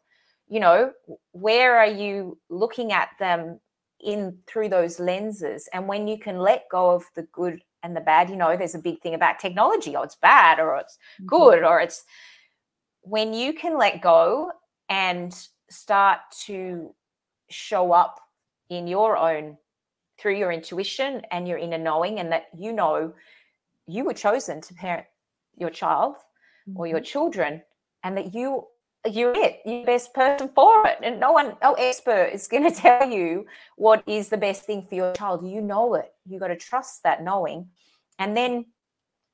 you 0.49 0.59
know, 0.59 0.91
where 1.31 1.77
are 1.77 1.87
you 1.87 2.37
looking 2.49 2.91
at 2.91 3.09
them 3.19 3.59
in 3.99 4.37
through 4.47 4.69
those 4.69 4.99
lenses? 4.99 5.67
And 5.73 5.87
when 5.87 6.07
you 6.07 6.17
can 6.17 6.39
let 6.39 6.65
go 6.71 6.91
of 6.91 7.03
the 7.15 7.23
good 7.31 7.61
and 7.83 7.95
the 7.95 8.01
bad, 8.01 8.29
you 8.29 8.35
know, 8.35 8.55
there's 8.55 8.75
a 8.75 8.79
big 8.79 9.01
thing 9.01 9.13
about 9.13 9.39
technology. 9.39 9.95
Oh, 9.95 10.03
it's 10.03 10.15
bad 10.15 10.59
or 10.59 10.77
it's 10.77 10.97
mm-hmm. 11.19 11.27
good 11.27 11.63
or 11.63 11.79
it's 11.81 12.03
when 13.01 13.33
you 13.33 13.53
can 13.53 13.77
let 13.77 14.01
go 14.01 14.51
and 14.89 15.33
start 15.69 16.19
to 16.45 16.93
show 17.49 17.91
up 17.91 18.19
in 18.69 18.87
your 18.87 19.17
own 19.17 19.57
through 20.19 20.35
your 20.35 20.51
intuition 20.51 21.21
and 21.31 21.47
your 21.47 21.57
inner 21.57 21.77
knowing 21.77 22.19
and 22.19 22.31
that 22.31 22.47
you 22.57 22.73
know 22.73 23.13
you 23.85 24.03
were 24.03 24.13
chosen 24.13 24.59
to 24.59 24.73
parent 24.73 25.05
your 25.57 25.69
child 25.69 26.15
or 26.75 26.87
your 26.87 26.99
mm-hmm. 26.99 27.05
children 27.05 27.61
and 28.03 28.17
that 28.17 28.33
you 28.33 28.65
you're 29.05 29.33
it. 29.35 29.61
You're 29.65 29.81
the 29.81 29.85
best 29.85 30.13
person 30.13 30.49
for 30.53 30.85
it. 30.87 30.97
And 31.03 31.19
no 31.19 31.31
one 31.31 31.55
no 31.61 31.73
expert 31.73 32.31
is 32.33 32.47
going 32.51 32.63
to 32.63 32.75
tell 32.75 33.09
you 33.09 33.45
what 33.75 34.03
is 34.07 34.29
the 34.29 34.37
best 34.37 34.63
thing 34.63 34.81
for 34.81 34.95
your 34.95 35.13
child. 35.13 35.45
You 35.47 35.61
know 35.61 35.95
it. 35.95 36.13
You 36.25 36.39
got 36.39 36.47
to 36.47 36.55
trust 36.57 37.03
that 37.03 37.23
knowing. 37.23 37.67
And 38.19 38.35
then 38.35 38.65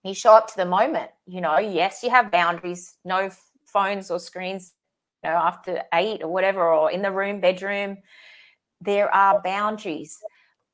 you 0.04 0.14
show 0.14 0.34
up 0.34 0.48
to 0.50 0.58
the 0.58 0.66
moment 0.66 1.10
you 1.26 1.42
know. 1.42 1.58
Yes 1.60 2.04
you 2.04 2.10
have 2.10 2.32
boundaries. 2.32 2.96
No 3.06 3.30
phones 3.66 4.12
or 4.12 4.20
screens 4.20 4.74
you 5.24 5.30
know 5.30 5.36
after 5.38 5.84
eight 5.94 6.22
or 6.22 6.28
whatever 6.28 6.68
or 6.72 6.92
in 6.92 7.02
the 7.02 7.12
room 7.12 7.40
bedroom. 7.40 7.98
There 8.82 9.14
are 9.14 9.42
boundaries. 9.42 10.20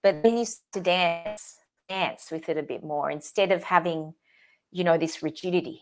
But 0.02 0.24
then 0.24 0.38
you 0.38 0.46
start 0.46 0.72
to 0.74 0.82
dance 0.82 1.58
dance 1.90 2.30
with 2.32 2.50
it 2.50 2.58
a 2.58 2.64
bit 2.64 2.84
more 2.84 3.10
instead 3.10 3.52
of 3.52 3.64
having 3.64 4.14
you 4.72 4.84
know 4.84 4.98
this 4.98 5.24
rigidity 5.24 5.82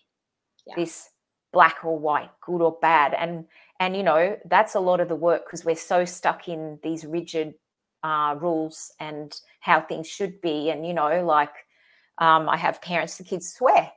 Yeah. 0.66 0.76
this 0.76 1.10
black 1.54 1.78
or 1.84 1.98
white 1.98 2.30
good 2.42 2.62
or 2.62 2.78
bad 2.82 3.14
and 3.14 3.46
and 3.80 3.96
you 3.96 4.04
know 4.04 4.38
that's 4.46 4.76
a 4.76 4.80
lot 4.80 5.00
of 5.00 5.08
the 5.08 5.16
work 5.16 5.46
because 5.46 5.64
we're 5.66 5.76
so 5.76 6.04
stuck 6.06 6.48
in 6.48 6.78
these 6.84 7.06
rigid 7.06 7.54
uh, 8.04 8.36
rules 8.40 8.92
and 9.00 9.40
how 9.60 9.82
things 9.82 10.08
should 10.08 10.40
be 10.42 10.70
and 10.70 10.86
you 10.86 10.94
know 10.94 11.24
like 11.26 11.54
um, 12.20 12.48
i 12.50 12.58
have 12.58 12.82
parents 12.82 13.18
the 13.18 13.24
kids 13.24 13.54
swear. 13.54 13.92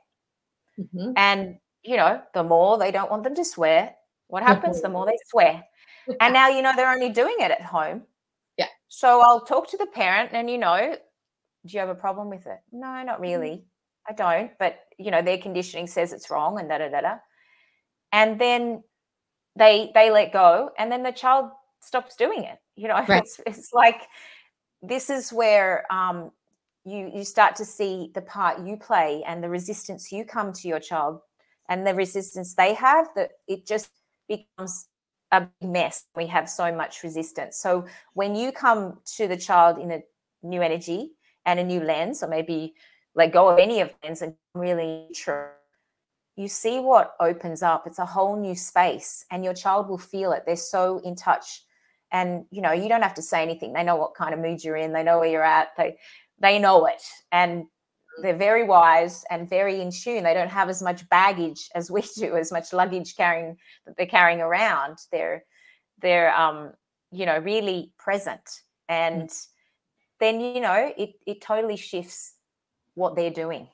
Mhm. 0.79 1.13
and 1.17 1.57
you 1.83 1.97
know 1.97 2.21
the 2.33 2.43
more 2.43 2.77
they 2.77 2.91
don't 2.91 3.11
want 3.11 3.23
them 3.23 3.35
to 3.35 3.43
swear 3.45 3.93
what 4.27 4.43
happens? 4.43 4.81
The 4.81 4.87
more 4.87 5.05
they 5.05 5.17
swear. 5.27 5.61
And 6.21 6.33
now 6.33 6.47
you 6.55 6.61
know 6.61 6.71
they're 6.73 6.89
only 6.91 7.09
doing 7.09 7.35
it 7.39 7.51
at 7.51 7.61
home. 7.61 8.03
Yeah. 8.57 8.67
so 8.87 9.21
i'll 9.21 9.41
talk 9.41 9.69
to 9.71 9.77
the 9.77 9.87
parent 9.87 10.29
and 10.33 10.49
you 10.49 10.57
know 10.57 10.95
do 11.65 11.73
you 11.73 11.79
have 11.79 11.89
a 11.89 11.95
problem 11.95 12.29
with 12.29 12.47
it? 12.47 12.59
No 12.71 13.03
not 13.03 13.19
really. 13.19 13.65
I 14.09 14.13
don't 14.13 14.51
but 14.57 14.79
you 14.97 15.11
know 15.11 15.21
their 15.21 15.37
conditioning 15.37 15.87
says 15.87 16.13
it's 16.13 16.29
wrong 16.31 16.59
and 16.59 16.69
da 16.69 16.77
da 16.79 16.87
da 16.89 17.01
da 17.01 17.15
and 18.11 18.39
then 18.39 18.83
they 19.55 19.91
they 19.93 20.11
let 20.11 20.31
go 20.33 20.69
and 20.77 20.91
then 20.91 21.03
the 21.03 21.11
child 21.11 21.51
stops 21.81 22.15
doing 22.15 22.43
it. 22.43 22.57
You 22.75 22.87
know 22.87 23.03
Right. 23.07 23.23
it's, 23.23 23.39
it's 23.45 23.69
like 23.73 24.01
this 24.81 25.09
is 25.09 25.31
where 25.31 25.85
um 25.91 26.31
you 26.85 27.11
you 27.13 27.23
start 27.23 27.55
to 27.57 27.65
see 27.65 28.11
the 28.13 28.21
part 28.21 28.65
you 28.65 28.77
play 28.77 29.23
and 29.27 29.43
the 29.43 29.49
resistance 29.49 30.11
you 30.11 30.25
come 30.25 30.51
to 30.53 30.67
your 30.67 30.79
child 30.79 31.19
and 31.69 31.85
the 31.85 31.93
resistance 31.93 32.55
they 32.55 32.73
have 32.73 33.07
that 33.15 33.31
it 33.47 33.67
just 33.67 33.89
becomes 34.27 34.87
a 35.31 35.47
mess. 35.61 36.05
We 36.15 36.27
have 36.27 36.49
so 36.49 36.73
much 36.75 37.03
resistance. 37.03 37.57
So 37.57 37.85
when 38.13 38.35
you 38.35 38.51
come 38.51 38.99
to 39.17 39.27
the 39.27 39.37
child 39.37 39.77
in 39.77 39.91
a 39.91 40.01
new 40.43 40.61
energy 40.61 41.11
and 41.45 41.59
a 41.59 41.63
new 41.63 41.79
lens 41.81 42.23
or 42.23 42.27
maybe 42.27 42.73
let 43.15 43.31
go 43.31 43.47
of 43.49 43.59
any 43.59 43.81
of 43.81 43.93
lens 44.03 44.21
and 44.21 44.35
really 44.53 45.07
true 45.15 45.47
you 46.41 46.47
see 46.47 46.79
what 46.79 47.13
opens 47.19 47.61
up 47.61 47.85
it's 47.85 47.99
a 47.99 48.05
whole 48.05 48.35
new 48.35 48.55
space 48.55 49.25
and 49.29 49.43
your 49.43 49.53
child 49.53 49.87
will 49.87 49.97
feel 49.97 50.31
it 50.31 50.43
they're 50.45 50.55
so 50.55 50.99
in 51.03 51.15
touch. 51.15 51.63
And 52.11 52.45
you 52.51 52.61
know 52.61 52.73
you 52.73 52.89
don't 52.89 53.03
have 53.03 53.13
to 53.13 53.21
say 53.21 53.41
anything 53.41 53.73
they 53.73 53.83
know 53.83 53.95
what 53.95 54.15
kind 54.15 54.33
of 54.33 54.39
mood 54.39 54.63
you're 54.63 54.75
in 54.75 54.91
they 54.91 55.03
know 55.03 55.19
where 55.19 55.29
you're 55.29 55.43
at 55.43 55.69
they 55.77 55.97
they 56.39 56.59
know 56.59 56.85
it. 56.87 57.03
And 57.31 57.65
they're 58.21 58.35
very 58.35 58.65
wise 58.65 59.23
and 59.29 59.49
very 59.49 59.79
in 59.79 59.91
tune 59.91 60.23
they 60.23 60.33
don't 60.33 60.49
have 60.49 60.67
as 60.67 60.81
much 60.81 61.07
baggage 61.09 61.69
as 61.75 61.89
we 61.89 62.01
do 62.17 62.35
as 62.35 62.51
much 62.51 62.73
luggage 62.73 63.15
carrying 63.15 63.55
that 63.85 63.95
they're 63.95 64.05
carrying 64.05 64.41
around. 64.41 64.97
They're 65.11 65.45
they're 66.01 66.35
um 66.35 66.73
you 67.11 67.25
know 67.25 67.37
really 67.37 67.93
present. 67.97 68.47
And 68.89 69.29
then 70.19 70.41
you 70.41 70.59
know 70.59 70.91
it 70.97 71.11
it 71.25 71.39
totally 71.41 71.77
shifts 71.77 72.33
what 72.95 73.15
they're 73.15 73.29
doing 73.45 73.67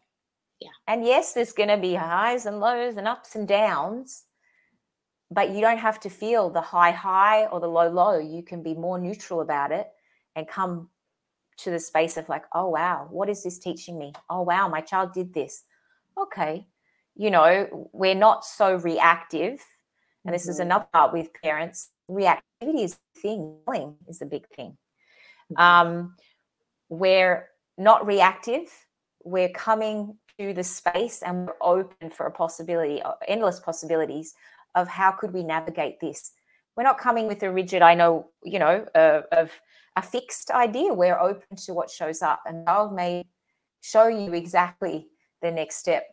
Yeah. 0.60 0.70
and 0.88 1.06
yes 1.06 1.34
there's 1.34 1.54
going 1.54 1.70
to 1.70 1.78
be 1.78 1.93
highs 1.93 2.46
and 2.48 2.60
lows 2.60 2.98
and 2.98 3.08
ups 3.08 3.36
and 3.36 3.48
downs 3.48 4.24
but 5.30 5.52
you 5.52 5.62
don't 5.62 5.78
have 5.78 6.00
to 6.02 6.10
feel 6.10 6.50
the 6.50 6.62
high 6.62 6.91
high 6.91 7.46
or 7.48 7.60
the 7.60 7.67
low 7.67 7.89
low 7.89 8.17
you 8.17 8.41
can 8.43 8.63
be 8.63 8.74
more 8.74 8.98
neutral 8.98 9.41
about 9.41 9.72
it 9.72 9.88
and 10.36 10.48
come 10.48 10.89
to 11.58 11.70
the 11.70 11.80
space 11.80 12.17
of 12.17 12.28
like 12.30 12.46
oh 12.54 12.70
wow 12.70 13.08
what 13.12 13.30
is 13.30 13.43
this 13.43 13.60
teaching 13.60 13.98
me 14.00 14.13
oh 14.30 14.41
wow 14.41 14.67
my 14.67 14.82
child 14.82 15.13
did 15.13 15.34
this 15.34 15.63
okay 16.17 16.67
you 17.15 17.30
know 17.30 17.89
we're 17.93 18.15
not 18.15 18.43
so 18.46 18.76
reactive 18.78 19.63
and 20.26 20.34
this 20.34 20.48
is 20.48 20.58
Mhm. 20.60 20.63
another 20.63 20.88
part 20.93 21.13
with 21.13 21.30
parents 21.43 21.91
reactivity 22.10 22.84
is 22.84 22.98
the 23.13 23.22
thing 23.22 23.60
Yelling 23.67 23.96
is 24.08 24.20
the 24.20 24.26
big 24.26 24.48
thing 24.56 24.78
Mhm. 25.52 25.60
um 25.60 26.15
we're 26.89 27.50
not 27.78 28.06
reactive 28.08 28.72
we're 29.24 29.50
coming 29.50 30.17
to 30.39 30.54
the 30.54 30.63
space 30.63 31.21
and 31.23 31.47
we're 31.47 31.54
open 31.62 32.10
for 32.10 32.28
a 32.28 32.32
possibility 32.32 33.02
uh, 33.02 33.13
endless 33.28 33.60
possibilities 33.60 34.36
of 34.76 34.88
how 34.88 35.12
could 35.12 35.34
we 35.34 35.43
navigate 35.43 36.00
this. 36.00 36.32
We're 36.76 36.84
not 36.84 37.00
coming 37.00 37.28
with 37.28 37.41
a 37.41 37.52
rigid 37.52 37.82
i 37.82 37.95
know 37.95 38.30
you 38.43 38.60
know 38.60 38.86
uh, 38.93 39.21
of 39.32 39.52
a 39.97 40.02
fixed 40.02 40.52
idea. 40.52 40.93
We're 40.93 41.19
open 41.19 41.58
to 41.65 41.73
what 41.73 41.89
shows 41.89 42.21
up 42.21 42.41
and 42.45 42.65
child 42.65 42.93
may 42.93 43.26
show 43.82 44.08
you 44.08 44.34
exactly 44.34 45.08
the 45.41 45.52
next 45.52 45.78
step. 45.78 46.04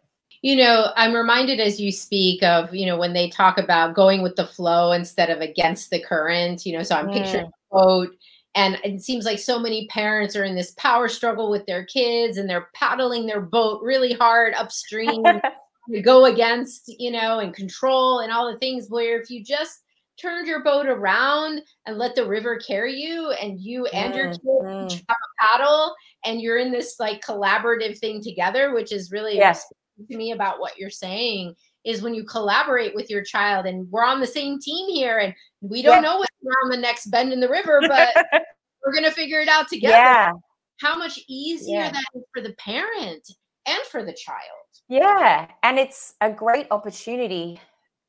You 0.43 0.57
know, 0.57 0.91
I'm 0.97 1.15
reminded 1.15 1.61
as 1.61 1.81
you 1.81 1.93
speak 1.93 2.43
of, 2.43 2.75
you 2.75 2.87
know, 2.87 2.99
when 2.99 3.13
they 3.13 3.31
talk 3.31 3.59
about 3.59 3.95
going 3.95 4.23
with 4.23 4.37
the 4.37 4.47
flow 4.47 4.93
instead 4.93 5.31
of 5.31 5.41
against 5.41 5.91
the 5.91 6.01
current, 6.01 6.67
you 6.67 6.77
know, 6.77 6.83
so 6.83 6.97
I'm 6.97 7.11
picturing 7.11 7.47
a 7.47 7.51
boat 7.71 8.09
and 8.55 8.79
it 8.85 9.01
seems 9.03 9.25
like 9.25 9.38
so 9.38 9.59
many 9.59 9.87
parents 9.88 10.37
are 10.37 10.45
in 10.45 10.55
this 10.55 10.73
power 10.73 11.09
struggle 11.09 11.51
with 11.51 11.67
their 11.67 11.85
kids 11.85 12.38
and 12.38 12.49
they're 12.49 12.69
paddling 12.75 13.27
their 13.27 13.40
boat 13.40 13.83
really 13.83 14.12
hard 14.12 14.55
upstream 14.55 15.25
to 15.93 16.01
go 16.01 16.27
against, 16.27 16.93
you 16.99 17.11
know, 17.11 17.40
and 17.40 17.55
control 17.55 18.21
and 18.21 18.33
all 18.33 18.51
the 18.51 18.59
things 18.59 18.87
where 18.88 19.21
if 19.21 19.29
you 19.29 19.43
just 19.43 19.81
turned 20.21 20.47
your 20.47 20.62
boat 20.62 20.87
around 20.87 21.61
and 21.87 21.99
let 21.99 22.15
the 22.15 22.25
river 22.27 22.57
carry 22.57 22.94
you 22.94 23.31
and 23.33 23.61
you 23.61 23.87
and 23.87 24.15
your 24.15 24.29
Mm, 24.29 24.33
kid 24.33 24.40
mm. 24.63 24.85
each 24.85 25.02
have 25.09 25.17
a 25.19 25.46
paddle 25.46 25.94
and 26.25 26.40
you're 26.40 26.59
in 26.59 26.71
this 26.71 27.00
like 27.00 27.25
collaborative 27.25 27.98
thing 27.98 28.23
together, 28.23 28.73
which 28.73 28.92
is 28.92 29.11
really 29.11 29.37
Yes. 29.37 29.67
to 30.09 30.17
me 30.17 30.31
about 30.33 30.61
what 30.61 30.79
you're 30.79 30.90
saying 30.90 31.55
is 31.85 32.03
when 32.03 32.15
you 32.15 32.25
collaborate 32.25 32.95
with 32.95 33.11
your 33.11 33.23
child 33.23 33.67
and 33.67 33.91
we're 33.91 34.05
on 34.05 34.21
the 34.21 34.27
same 34.27 34.59
team 34.59 34.89
here 34.89 35.19
and 35.19 35.35
we 35.61 35.83
don't 35.83 35.97
Yeah. 36.03 36.11
know 36.11 36.19
what's 36.19 36.31
around 36.45 36.71
the 36.71 36.79
next 36.81 37.07
bend 37.07 37.33
in 37.33 37.41
the 37.41 37.49
river, 37.49 37.83
but 37.87 38.09
we're 38.85 38.95
gonna 38.95 39.11
figure 39.11 39.41
it 39.41 39.49
out 39.49 39.69
together. 39.69 39.93
yeah 39.93 40.33
How 40.81 40.97
much 40.97 41.19
easier 41.29 41.81
Yeah. 41.85 41.91
that 41.93 42.05
is 42.15 42.23
for 42.35 42.43
the 42.43 42.55
parent 42.55 43.27
and 43.67 43.83
for 43.91 44.03
the 44.05 44.13
child. 44.13 44.41
Yeah, 44.89 45.49
and 45.63 45.79
it's 45.79 46.15
a 46.21 46.31
great 46.31 46.67
opportunity 46.71 47.61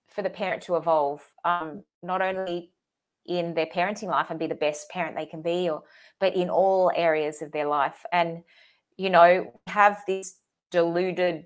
for 0.10 0.22
the 0.22 0.30
parent 0.30 0.64
to 0.64 0.76
evolve. 0.76 1.22
Um, 1.46 1.84
not 2.04 2.22
only 2.22 2.72
in 3.26 3.54
their 3.54 3.66
parenting 3.66 4.08
life 4.10 4.30
and 4.30 4.40
be 4.40 4.48
the 4.48 4.56
best 4.56 4.90
parent 4.90 5.16
they 5.16 5.26
can 5.26 5.42
be 5.42 5.68
or 5.70 5.84
but 6.20 6.36
in 6.36 6.48
all 6.50 6.92
areas 6.96 7.42
of 7.42 7.52
their 7.52 7.66
life 7.66 8.06
and 8.12 8.44
you 8.98 9.10
know 9.10 9.52
have 9.66 10.04
this 10.06 10.36
deluded 10.70 11.46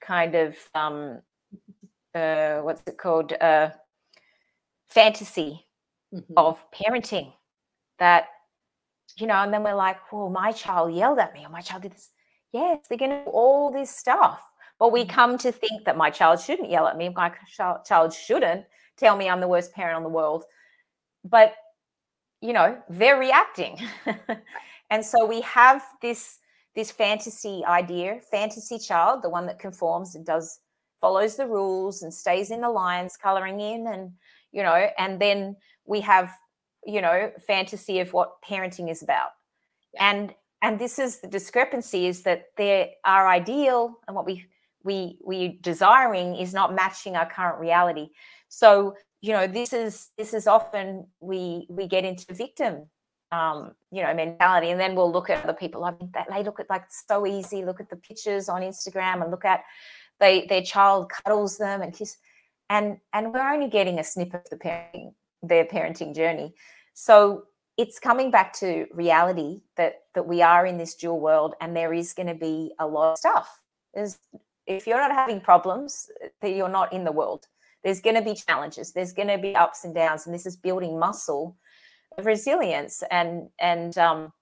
kind 0.00 0.34
of 0.34 0.56
um 0.74 1.20
uh 2.14 2.58
what's 2.60 2.82
it 2.86 2.98
called? 2.98 3.32
Uh 3.40 3.70
fantasy 4.88 5.66
mm-hmm. 6.14 6.32
of 6.36 6.62
parenting 6.70 7.32
that 7.98 8.26
you 9.16 9.26
know 9.26 9.36
and 9.36 9.52
then 9.52 9.62
we're 9.62 9.74
like 9.74 10.12
well 10.12 10.28
my 10.28 10.52
child 10.52 10.94
yelled 10.94 11.18
at 11.18 11.32
me 11.32 11.44
or 11.44 11.48
my 11.50 11.60
child 11.60 11.82
did 11.82 11.92
this. 11.92 12.10
Yes 12.52 12.80
they're 12.88 12.98
going 12.98 13.10
to 13.10 13.24
do 13.24 13.30
all 13.30 13.70
this 13.70 13.90
stuff. 13.90 14.42
But 14.78 14.92
we 14.92 15.02
mm-hmm. 15.02 15.10
come 15.10 15.38
to 15.38 15.52
think 15.52 15.84
that 15.84 15.96
my 15.96 16.10
child 16.10 16.40
shouldn't 16.40 16.70
yell 16.70 16.86
at 16.86 16.96
me. 16.96 17.08
My 17.08 17.32
child 17.84 18.12
shouldn't 18.12 18.66
tell 18.96 19.16
me 19.16 19.28
i'm 19.28 19.40
the 19.40 19.48
worst 19.48 19.72
parent 19.72 19.96
in 19.96 20.02
the 20.02 20.08
world. 20.08 20.44
But 21.24 21.54
you 22.40 22.52
know 22.52 22.76
they're 22.88 23.18
reacting. 23.18 23.78
And 24.92 25.02
so 25.02 25.24
we 25.24 25.40
have 25.40 25.82
this 26.02 26.38
this 26.74 26.90
fantasy 26.90 27.62
idea 27.66 28.20
fantasy 28.30 28.78
child 28.78 29.22
the 29.22 29.28
one 29.30 29.46
that 29.46 29.58
conforms 29.58 30.14
and 30.14 30.24
does 30.24 30.60
follows 31.02 31.36
the 31.36 31.46
rules 31.46 32.02
and 32.02 32.14
stays 32.14 32.50
in 32.50 32.62
the 32.62 32.70
lines 32.70 33.18
coloring 33.18 33.60
in 33.60 33.86
and 33.88 34.12
you 34.52 34.62
know 34.62 34.88
and 34.96 35.20
then 35.20 35.54
we 35.84 36.00
have 36.00 36.30
you 36.86 37.00
know 37.02 37.30
fantasy 37.46 38.00
of 38.00 38.12
what 38.12 38.42
parenting 38.42 38.90
is 38.90 39.02
about. 39.02 39.30
And 39.98 40.34
and 40.62 40.78
this 40.78 40.98
is 40.98 41.20
the 41.20 41.28
discrepancy 41.28 42.06
is 42.06 42.22
that 42.22 42.46
there 42.56 42.88
our 43.04 43.28
ideal 43.28 43.98
and 44.06 44.16
what 44.16 44.26
we 44.26 44.46
we 44.84 45.18
we 45.24 45.58
desiring 45.60 46.36
is 46.36 46.54
not 46.54 46.74
matching 46.74 47.16
our 47.16 47.28
current 47.28 47.60
reality. 47.60 48.08
So 48.48 48.96
you 49.20 49.32
know 49.32 49.46
this 49.46 49.72
is 49.72 50.10
this 50.16 50.34
is 50.34 50.46
often 50.46 51.06
we 51.20 51.66
we 51.68 51.86
get 51.86 52.04
into 52.04 52.32
victim 52.34 52.86
um, 53.30 53.72
you 53.90 54.02
know 54.02 54.12
mentality 54.14 54.70
and 54.70 54.80
then 54.80 54.94
we'll 54.94 55.12
look 55.12 55.30
at 55.30 55.44
other 55.44 55.54
people. 55.54 55.84
I 55.84 55.92
mean 55.92 56.10
that 56.14 56.26
they 56.30 56.42
look 56.42 56.60
at 56.60 56.70
like 56.70 56.84
so 56.90 57.26
easy. 57.26 57.64
Look 57.64 57.80
at 57.80 57.90
the 57.90 57.96
pictures 57.96 58.48
on 58.48 58.62
instagram 58.62 59.22
and 59.22 59.30
look 59.30 59.44
at 59.44 59.62
they 60.22 60.46
their 60.46 60.62
child 60.62 61.10
cuddles 61.10 61.58
them 61.58 61.82
and 61.82 61.92
kiss 61.92 62.16
and 62.70 62.96
and 63.12 63.34
we're 63.34 63.52
only 63.52 63.68
getting 63.68 63.98
a 63.98 64.04
snip 64.04 64.32
of 64.32 64.48
the 64.50 64.56
parenting 64.56 65.12
their 65.42 65.64
parenting 65.64 66.14
journey. 66.14 66.54
So 66.94 67.44
it's 67.76 67.98
coming 67.98 68.30
back 68.30 68.52
to 68.54 68.86
reality 68.92 69.62
that 69.76 70.04
that 70.14 70.26
we 70.26 70.40
are 70.40 70.64
in 70.64 70.78
this 70.78 70.94
dual 70.94 71.20
world 71.20 71.54
and 71.60 71.76
there 71.76 71.92
is 71.92 72.14
going 72.14 72.28
to 72.28 72.34
be 72.34 72.72
a 72.78 72.86
lot 72.86 73.12
of 73.12 73.18
stuff. 73.18 73.48
There's, 73.92 74.18
if 74.66 74.86
you're 74.86 75.00
not 75.00 75.10
having 75.10 75.40
problems 75.40 76.08
that 76.40 76.50
you're 76.50 76.68
not 76.68 76.92
in 76.92 77.04
the 77.04 77.12
world. 77.12 77.46
There's 77.82 78.00
going 78.00 78.14
to 78.14 78.22
be 78.22 78.34
challenges. 78.34 78.92
There's 78.92 79.12
going 79.12 79.28
to 79.28 79.38
be 79.38 79.56
ups 79.56 79.84
and 79.84 79.92
downs 79.92 80.26
and 80.26 80.34
this 80.34 80.46
is 80.46 80.56
building 80.56 80.98
muscle 80.98 81.56
of 82.16 82.26
resilience. 82.26 83.02
And 83.10 83.48
and 83.58 83.98
um, 83.98 84.32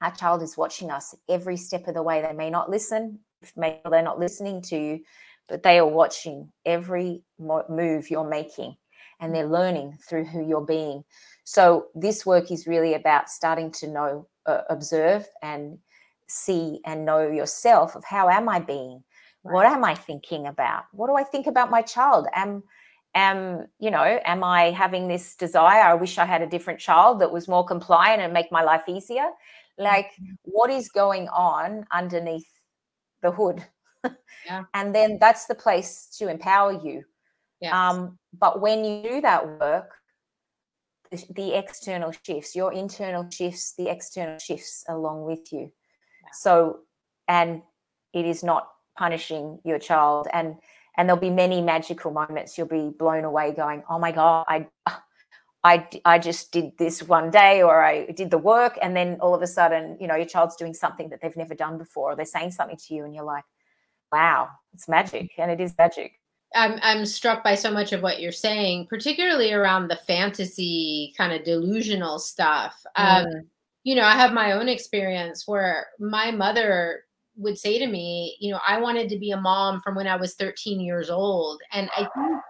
our 0.00 0.14
child 0.14 0.42
is 0.42 0.56
watching 0.56 0.90
us 0.90 1.14
every 1.28 1.58
step 1.58 1.86
of 1.86 1.94
the 1.94 2.02
way. 2.02 2.22
They 2.22 2.32
may 2.32 2.48
not 2.48 2.70
listen 2.70 3.20
maybe 3.56 3.78
they're 3.90 4.02
not 4.02 4.18
listening 4.18 4.60
to 4.62 4.76
you 4.76 5.00
but 5.48 5.62
they 5.62 5.78
are 5.78 5.86
watching 5.86 6.50
every 6.64 7.22
move 7.38 8.10
you're 8.10 8.28
making 8.28 8.74
and 9.20 9.34
they're 9.34 9.46
learning 9.46 9.96
through 10.08 10.24
who 10.24 10.46
you're 10.46 10.60
being 10.60 11.02
so 11.44 11.86
this 11.94 12.24
work 12.24 12.50
is 12.50 12.66
really 12.66 12.94
about 12.94 13.28
starting 13.28 13.70
to 13.70 13.88
know 13.88 14.26
uh, 14.46 14.62
observe 14.70 15.26
and 15.42 15.78
see 16.28 16.80
and 16.86 17.04
know 17.04 17.28
yourself 17.30 17.94
of 17.94 18.04
how 18.04 18.28
am 18.28 18.48
i 18.48 18.58
being 18.58 19.02
Right. 19.44 19.54
What 19.54 19.66
am 19.66 19.84
I 19.84 19.96
thinking 19.96 20.46
about? 20.46 20.84
What 20.92 21.08
do 21.08 21.16
I 21.16 21.24
think 21.24 21.48
about 21.48 21.68
my 21.68 21.82
child? 21.82 22.28
Am 22.32 22.62
am 23.14 23.66
you 23.78 23.90
know 23.90 24.20
am 24.24 24.42
i 24.42 24.70
having 24.70 25.06
this 25.06 25.34
desire 25.34 25.82
i 25.82 25.92
wish 25.92 26.16
i 26.16 26.24
had 26.24 26.40
a 26.40 26.46
different 26.46 26.80
child 26.80 27.20
that 27.20 27.30
was 27.30 27.46
more 27.46 27.64
compliant 27.64 28.22
and 28.22 28.32
make 28.32 28.50
my 28.50 28.62
life 28.62 28.84
easier 28.88 29.26
like 29.78 30.06
mm-hmm. 30.14 30.32
what 30.44 30.70
is 30.70 30.88
going 30.88 31.28
on 31.28 31.84
underneath 31.90 32.48
the 33.22 33.30
hood 33.30 33.64
yeah. 34.46 34.64
and 34.74 34.94
then 34.94 35.18
that's 35.20 35.46
the 35.46 35.54
place 35.54 36.08
to 36.18 36.28
empower 36.28 36.72
you 36.72 37.02
yes. 37.60 37.72
um, 37.72 38.18
but 38.38 38.60
when 38.60 38.84
you 38.84 39.02
do 39.02 39.20
that 39.20 39.46
work 39.46 39.94
the, 41.10 41.24
the, 41.34 41.54
external 41.54 42.12
shifts 42.24 42.56
your 42.56 42.72
internal 42.72 43.28
shifts 43.30 43.74
the 43.76 43.88
external 43.88 44.38
shifts 44.38 44.84
along 44.88 45.24
with 45.24 45.52
you 45.52 45.60
yeah. 45.60 46.28
so 46.32 46.80
and 47.28 47.62
it 48.12 48.26
is 48.26 48.42
not 48.42 48.68
punishing 48.98 49.58
your 49.64 49.78
child 49.78 50.26
and 50.32 50.56
and 50.96 51.08
there'll 51.08 51.20
be 51.20 51.30
many 51.30 51.62
magical 51.62 52.10
moments 52.10 52.58
you'll 52.58 52.66
be 52.66 52.90
blown 52.98 53.24
away 53.24 53.52
going 53.52 53.82
oh 53.88 53.98
my 53.98 54.12
god 54.12 54.44
i 54.48 54.66
I, 55.64 55.88
I 56.04 56.18
just 56.18 56.50
did 56.50 56.76
this 56.78 57.02
one 57.02 57.30
day 57.30 57.62
or 57.62 57.82
I 57.82 58.06
did 58.06 58.30
the 58.30 58.38
work 58.38 58.78
and 58.82 58.96
then 58.96 59.18
all 59.20 59.34
of 59.34 59.42
a 59.42 59.46
sudden, 59.46 59.96
you 60.00 60.08
know, 60.08 60.16
your 60.16 60.26
child's 60.26 60.56
doing 60.56 60.74
something 60.74 61.08
that 61.10 61.20
they've 61.20 61.36
never 61.36 61.54
done 61.54 61.78
before 61.78 62.12
or 62.12 62.16
they're 62.16 62.24
saying 62.24 62.50
something 62.50 62.76
to 62.76 62.94
you 62.94 63.04
and 63.04 63.14
you're 63.14 63.24
like, 63.24 63.44
wow, 64.10 64.48
it's 64.74 64.88
magic. 64.88 65.30
And 65.38 65.50
it 65.50 65.60
is 65.60 65.74
magic. 65.78 66.18
I'm, 66.54 66.78
I'm 66.82 67.06
struck 67.06 67.44
by 67.44 67.54
so 67.54 67.70
much 67.70 67.92
of 67.92 68.02
what 68.02 68.20
you're 68.20 68.32
saying, 68.32 68.88
particularly 68.88 69.52
around 69.52 69.88
the 69.88 70.00
fantasy 70.06 71.14
kind 71.16 71.32
of 71.32 71.44
delusional 71.44 72.18
stuff. 72.18 72.74
Um, 72.96 73.06
mm. 73.06 73.34
Um, 73.36 73.42
you 73.84 73.96
know, 73.96 74.04
I 74.04 74.12
have 74.12 74.32
my 74.32 74.52
own 74.52 74.68
experience 74.68 75.44
where 75.46 75.86
my 75.98 76.30
mother 76.30 77.04
would 77.36 77.58
say 77.58 77.78
to 77.78 77.86
me, 77.86 78.36
you 78.40 78.52
know, 78.52 78.60
I 78.66 78.80
wanted 78.80 79.08
to 79.08 79.18
be 79.18 79.30
a 79.30 79.40
mom 79.40 79.80
from 79.80 79.94
when 79.94 80.06
I 80.06 80.16
was 80.16 80.34
13 80.34 80.80
years 80.80 81.10
old. 81.10 81.60
And 81.72 81.88
I 81.96 82.00
think, 82.00 82.42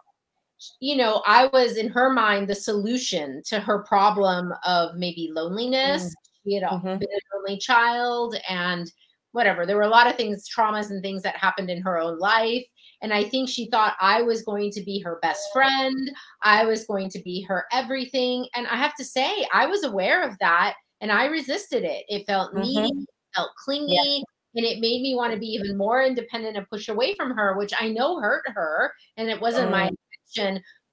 you 0.81 0.97
know, 0.97 1.23
I 1.27 1.47
was 1.53 1.77
in 1.77 1.89
her 1.89 2.11
mind 2.11 2.49
the 2.49 2.55
solution 2.55 3.43
to 3.47 3.61
her 3.61 3.83
problem 3.83 4.53
of 4.67 4.97
maybe 4.97 5.31
loneliness. 5.33 6.05
Mm. 6.05 6.13
She 6.45 6.55
had 6.55 6.65
mm-hmm. 6.65 6.87
been 6.87 7.03
an 7.03 7.21
only 7.39 7.59
child 7.59 8.37
and 8.49 8.91
whatever. 9.33 9.65
There 9.65 9.77
were 9.77 9.83
a 9.83 9.89
lot 9.89 10.07
of 10.07 10.17
things, 10.17 10.49
traumas 10.49 10.91
and 10.91 11.03
things 11.03 11.23
that 11.23 11.37
happened 11.37 11.71
in 11.71 11.83
her 11.83 11.99
own 11.99 12.19
life. 12.19 12.65
And 13.01 13.13
I 13.13 13.25
think 13.25 13.49
she 13.49 13.69
thought 13.69 13.97
I 14.01 14.23
was 14.23 14.43
going 14.43 14.71
to 14.73 14.83
be 14.83 15.01
her 15.01 15.19
best 15.23 15.43
friend. 15.53 16.11
I 16.43 16.65
was 16.65 16.85
going 16.85 17.09
to 17.11 17.21
be 17.23 17.43
her 17.43 17.65
everything. 17.73 18.47
And 18.55 18.67
I 18.69 18.77
have 18.77 18.95
to 18.97 19.05
say, 19.05 19.47
I 19.53 19.67
was 19.67 19.85
aware 19.85 20.23
of 20.29 20.39
that 20.39 20.75
and 21.01 21.11
I 21.11 21.27
resisted 21.27 21.83
it. 21.83 22.05
It 22.09 22.27
felt 22.27 22.53
mm-hmm. 22.53 22.63
needy, 22.63 23.07
felt 23.35 23.51
clingy. 23.65 23.99
Yeah 24.19 24.25
and 24.55 24.67
it 24.67 24.81
made 24.81 25.03
me 25.03 25.15
want 25.15 25.33
to 25.33 25.39
be 25.39 25.47
even 25.47 25.77
more 25.77 26.03
independent 26.03 26.57
and 26.57 26.69
push 26.69 26.89
away 26.89 27.15
from 27.15 27.31
her 27.31 27.57
which 27.57 27.73
i 27.81 27.89
know 27.89 28.21
hurt 28.21 28.43
her 28.47 28.93
and 29.17 29.29
it 29.29 29.41
wasn't 29.41 29.71
my 29.71 29.91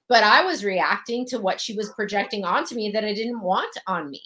but 0.07 0.23
i 0.23 0.43
was 0.43 0.63
reacting 0.63 1.25
to 1.25 1.39
what 1.39 1.61
she 1.61 1.73
was 1.73 1.89
projecting 1.91 2.43
onto 2.43 2.75
me 2.75 2.91
that 2.91 3.05
i 3.05 3.13
didn't 3.13 3.41
want 3.41 3.75
on 3.87 4.09
me. 4.09 4.21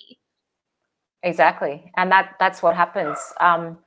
Exactly. 1.23 1.89
And 1.95 2.11
that 2.11 2.35
that's 2.39 2.61
what 2.61 2.75
happens. 2.75 3.17
Um, 3.39 3.77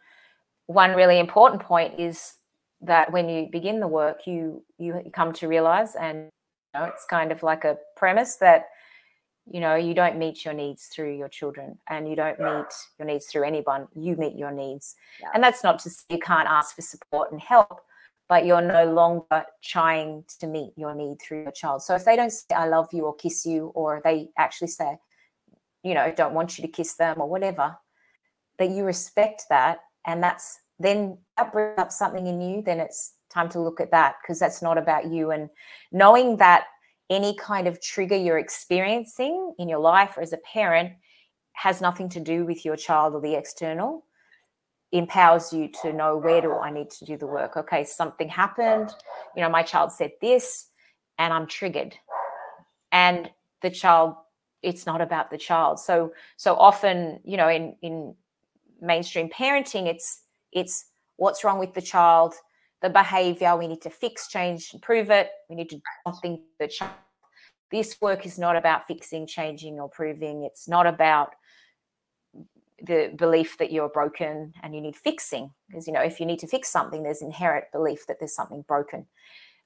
one 0.66 0.96
really 0.96 1.18
important 1.18 1.62
point 1.62 2.00
is 2.00 2.34
that 2.80 3.12
when 3.12 3.28
you 3.28 3.48
begin 3.52 3.78
the 3.78 3.86
work 3.86 4.26
you 4.26 4.62
you 4.78 5.00
come 5.14 5.32
to 5.34 5.48
realize 5.48 5.94
and 5.94 6.24
you 6.74 6.80
know, 6.80 6.84
it's 6.86 7.04
kind 7.04 7.30
of 7.30 7.42
like 7.42 7.64
a 7.64 7.78
premise 7.96 8.36
that 8.36 8.66
you 9.50 9.60
know 9.60 9.76
you 9.76 9.94
don't 9.94 10.18
meet 10.18 10.44
your 10.44 10.54
needs 10.54 10.86
through 10.86 11.16
your 11.16 11.28
children 11.28 11.78
and 11.88 12.08
you 12.08 12.16
don't 12.16 12.38
meet 12.40 12.72
your 12.98 13.06
needs 13.06 13.26
through 13.26 13.44
anyone. 13.44 13.86
You 13.94 14.16
meet 14.16 14.36
your 14.36 14.50
needs. 14.50 14.96
Yeah. 15.20 15.28
and 15.34 15.42
that's 15.44 15.62
not 15.62 15.78
to 15.80 15.90
say 15.90 16.04
you 16.08 16.18
can't 16.18 16.48
ask 16.48 16.74
for 16.74 16.82
support 16.82 17.32
and 17.32 17.40
help 17.40 17.80
but 18.28 18.44
you're 18.44 18.62
no 18.62 18.92
longer 18.92 19.44
trying 19.62 20.24
to 20.40 20.46
meet 20.46 20.72
your 20.76 20.94
need 20.94 21.18
through 21.20 21.42
your 21.42 21.52
child. 21.52 21.82
So 21.82 21.94
if 21.94 22.04
they 22.04 22.16
don't 22.16 22.30
say 22.30 22.54
i 22.54 22.66
love 22.66 22.88
you 22.92 23.04
or 23.04 23.14
kiss 23.14 23.46
you 23.46 23.72
or 23.74 24.00
they 24.04 24.28
actually 24.38 24.68
say 24.68 24.98
you 25.82 25.94
know 25.94 26.12
don't 26.16 26.34
want 26.34 26.58
you 26.58 26.62
to 26.62 26.68
kiss 26.68 26.94
them 26.94 27.20
or 27.20 27.28
whatever 27.28 27.76
that 28.58 28.70
you 28.70 28.84
respect 28.84 29.44
that 29.50 29.78
and 30.06 30.22
that's 30.22 30.60
then 30.78 31.18
that 31.36 31.52
brings 31.52 31.78
up 31.78 31.92
something 31.92 32.26
in 32.26 32.40
you 32.40 32.62
then 32.62 32.80
it's 32.80 33.16
time 33.36 33.48
to 33.50 33.60
look 33.60 33.80
at 33.80 33.90
that 33.90 34.16
because 34.22 34.38
that's 34.38 34.62
not 34.62 34.78
about 34.78 35.10
you. 35.10 35.30
And 35.30 35.50
knowing 35.92 36.36
that 36.38 36.64
any 37.10 37.36
kind 37.36 37.68
of 37.68 37.80
trigger 37.80 38.16
you're 38.16 38.38
experiencing 38.38 39.54
in 39.58 39.68
your 39.68 39.78
life 39.78 40.16
or 40.16 40.22
as 40.22 40.32
a 40.32 40.38
parent 40.38 40.92
has 41.52 41.80
nothing 41.80 42.08
to 42.10 42.20
do 42.20 42.44
with 42.44 42.64
your 42.64 42.76
child 42.76 43.14
or 43.14 43.20
the 43.20 43.34
external 43.34 44.04
empowers 44.92 45.52
you 45.52 45.68
to 45.82 45.92
know 45.92 46.16
where 46.16 46.40
do 46.40 46.54
i 46.54 46.70
need 46.70 46.90
to 46.90 47.04
do 47.04 47.16
the 47.16 47.26
work 47.26 47.56
okay 47.56 47.84
something 47.84 48.28
happened 48.28 48.90
you 49.34 49.42
know 49.42 49.48
my 49.48 49.62
child 49.62 49.90
said 49.90 50.12
this 50.20 50.68
and 51.18 51.32
i'm 51.32 51.46
triggered 51.46 51.94
and 52.92 53.30
the 53.62 53.70
child 53.70 54.14
it's 54.62 54.86
not 54.86 55.00
about 55.00 55.30
the 55.30 55.38
child 55.38 55.78
so 55.78 56.12
so 56.36 56.54
often 56.56 57.18
you 57.24 57.36
know 57.36 57.48
in 57.48 57.74
in 57.82 58.14
mainstream 58.80 59.28
parenting 59.28 59.86
it's 59.86 60.22
it's 60.52 60.86
what's 61.16 61.42
wrong 61.42 61.58
with 61.58 61.74
the 61.74 61.82
child 61.82 62.34
the 62.82 62.90
behavior. 62.90 63.56
We 63.56 63.68
need 63.68 63.82
to 63.82 63.90
fix, 63.90 64.28
change, 64.28 64.72
improve 64.74 65.10
it. 65.10 65.30
We 65.48 65.56
need 65.56 65.70
to 65.70 65.76
do 65.76 65.82
something 66.06 66.42
the 66.58 66.68
child. 66.68 66.92
This 67.70 68.00
work 68.00 68.24
is 68.26 68.38
not 68.38 68.56
about 68.56 68.86
fixing, 68.86 69.26
changing, 69.26 69.80
or 69.80 69.88
proving. 69.88 70.44
It's 70.44 70.68
not 70.68 70.86
about 70.86 71.34
the 72.82 73.12
belief 73.16 73.56
that 73.58 73.72
you're 73.72 73.88
broken 73.88 74.52
and 74.62 74.74
you 74.74 74.80
need 74.80 74.96
fixing. 74.96 75.50
Because 75.68 75.86
you 75.86 75.92
know, 75.92 76.02
if 76.02 76.20
you 76.20 76.26
need 76.26 76.38
to 76.40 76.46
fix 76.46 76.68
something, 76.68 77.02
there's 77.02 77.22
inherent 77.22 77.66
belief 77.72 78.06
that 78.06 78.18
there's 78.18 78.34
something 78.34 78.64
broken. 78.68 79.06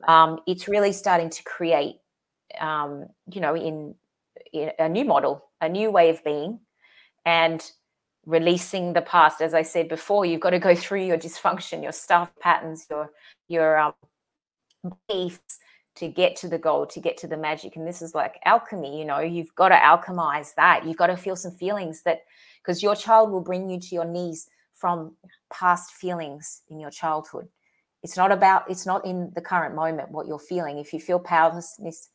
Um, 0.07 0.41
it's 0.47 0.69
really 0.69 0.93
starting 0.93 1.31
to 1.31 1.43
create, 1.45 1.97
um, 2.59 3.07
you 3.31 3.41
know, 3.41 3.57
in 3.57 3.95
a 4.79 4.89
new 4.89 5.05
model, 5.05 5.45
a 5.61 5.69
new 5.69 5.91
way 5.91 6.11
of 6.11 6.25
being, 6.25 6.61
and 7.27 7.71
releasing 8.27 8.93
the 8.93 9.03
past. 9.03 9.41
As 9.41 9.55
I 9.55 9.63
said 9.63 9.89
before, 9.89 10.25
you've 10.25 10.41
got 10.41 10.51
to 10.51 10.59
go 10.59 10.75
through 10.77 11.05
your 11.05 11.19
dysfunction, 11.19 11.83
your 11.83 11.93
stuff 11.93 12.31
patterns, 12.41 12.87
your 12.91 13.11
your 13.49 13.79
um, 13.79 13.95
beliefs 15.09 15.59
to 15.97 16.09
get 16.09 16.37
to 16.37 16.49
the 16.49 16.59
goal, 16.59 16.87
to 16.87 17.01
get 17.01 17.17
to 17.19 17.27
the 17.27 17.37
magic. 17.37 17.77
And 17.77 17.87
this 17.87 18.01
is 18.01 18.15
like 18.15 18.39
alchemy, 18.45 18.99
you 18.99 19.05
know, 19.05 19.19
you've 19.19 19.55
got 19.55 19.69
to 19.69 19.75
alchemize 19.75 20.55
that. 20.55 20.87
You've 20.87 20.97
got 20.97 21.09
to 21.09 21.17
feel 21.17 21.37
some 21.37 21.53
feelings 21.53 22.03
that 22.05 22.21
because 22.63 22.83
your 22.83 22.95
child 22.95 23.31
will 23.31 23.41
bring 23.41 23.69
you 23.71 23.81
to 23.81 23.95
your 23.95 24.05
knees 24.05 24.49
from 24.75 25.17
past 25.53 25.93
feelings 25.93 26.63
in 26.69 26.81
your 26.81 26.91
childhood. 26.91 27.49
It's 28.03 28.17
not 28.17 28.33
about, 28.33 28.71
it's 28.71 28.87
not 28.87 29.05
in 29.05 29.31
the 29.35 29.43
current 29.43 29.75
moment 29.75 30.11
what 30.11 30.27
you're 30.27 30.39
feeling. 30.39 30.79
If 30.79 30.93
you 30.93 31.01
feel 31.01 31.19
powerlessness 31.19 32.09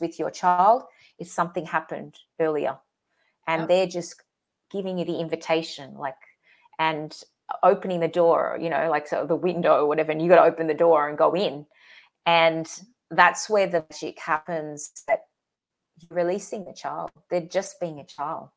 with 0.00 0.18
your 0.18 0.30
child, 0.30 0.84
it's 1.18 1.32
something 1.32 1.66
happened 1.66 2.14
earlier. 2.40 2.78
And 3.46 3.62
yep. 3.62 3.68
they're 3.68 3.86
just 3.86 4.22
giving 4.70 4.98
you 4.98 5.04
the 5.04 5.18
invitation, 5.18 5.94
like, 5.94 6.14
and 6.78 7.16
opening 7.62 8.00
the 8.00 8.08
door, 8.08 8.58
you 8.60 8.70
know, 8.70 8.88
like 8.90 9.06
so 9.06 9.26
the 9.26 9.36
window 9.36 9.82
or 9.82 9.86
whatever, 9.86 10.10
and 10.10 10.20
you 10.20 10.28
got 10.28 10.36
to 10.36 10.50
open 10.50 10.66
the 10.66 10.74
door 10.74 11.08
and 11.08 11.18
go 11.18 11.34
in. 11.34 11.66
And 12.24 12.66
that's 13.10 13.48
where 13.48 13.66
the 13.66 13.84
magic 13.88 14.18
happens 14.18 14.90
that 15.06 15.20
you're 15.98 16.24
releasing 16.24 16.64
the 16.64 16.72
child. 16.72 17.10
They're 17.30 17.40
just 17.40 17.78
being 17.78 18.00
a 18.00 18.04
child. 18.04 18.48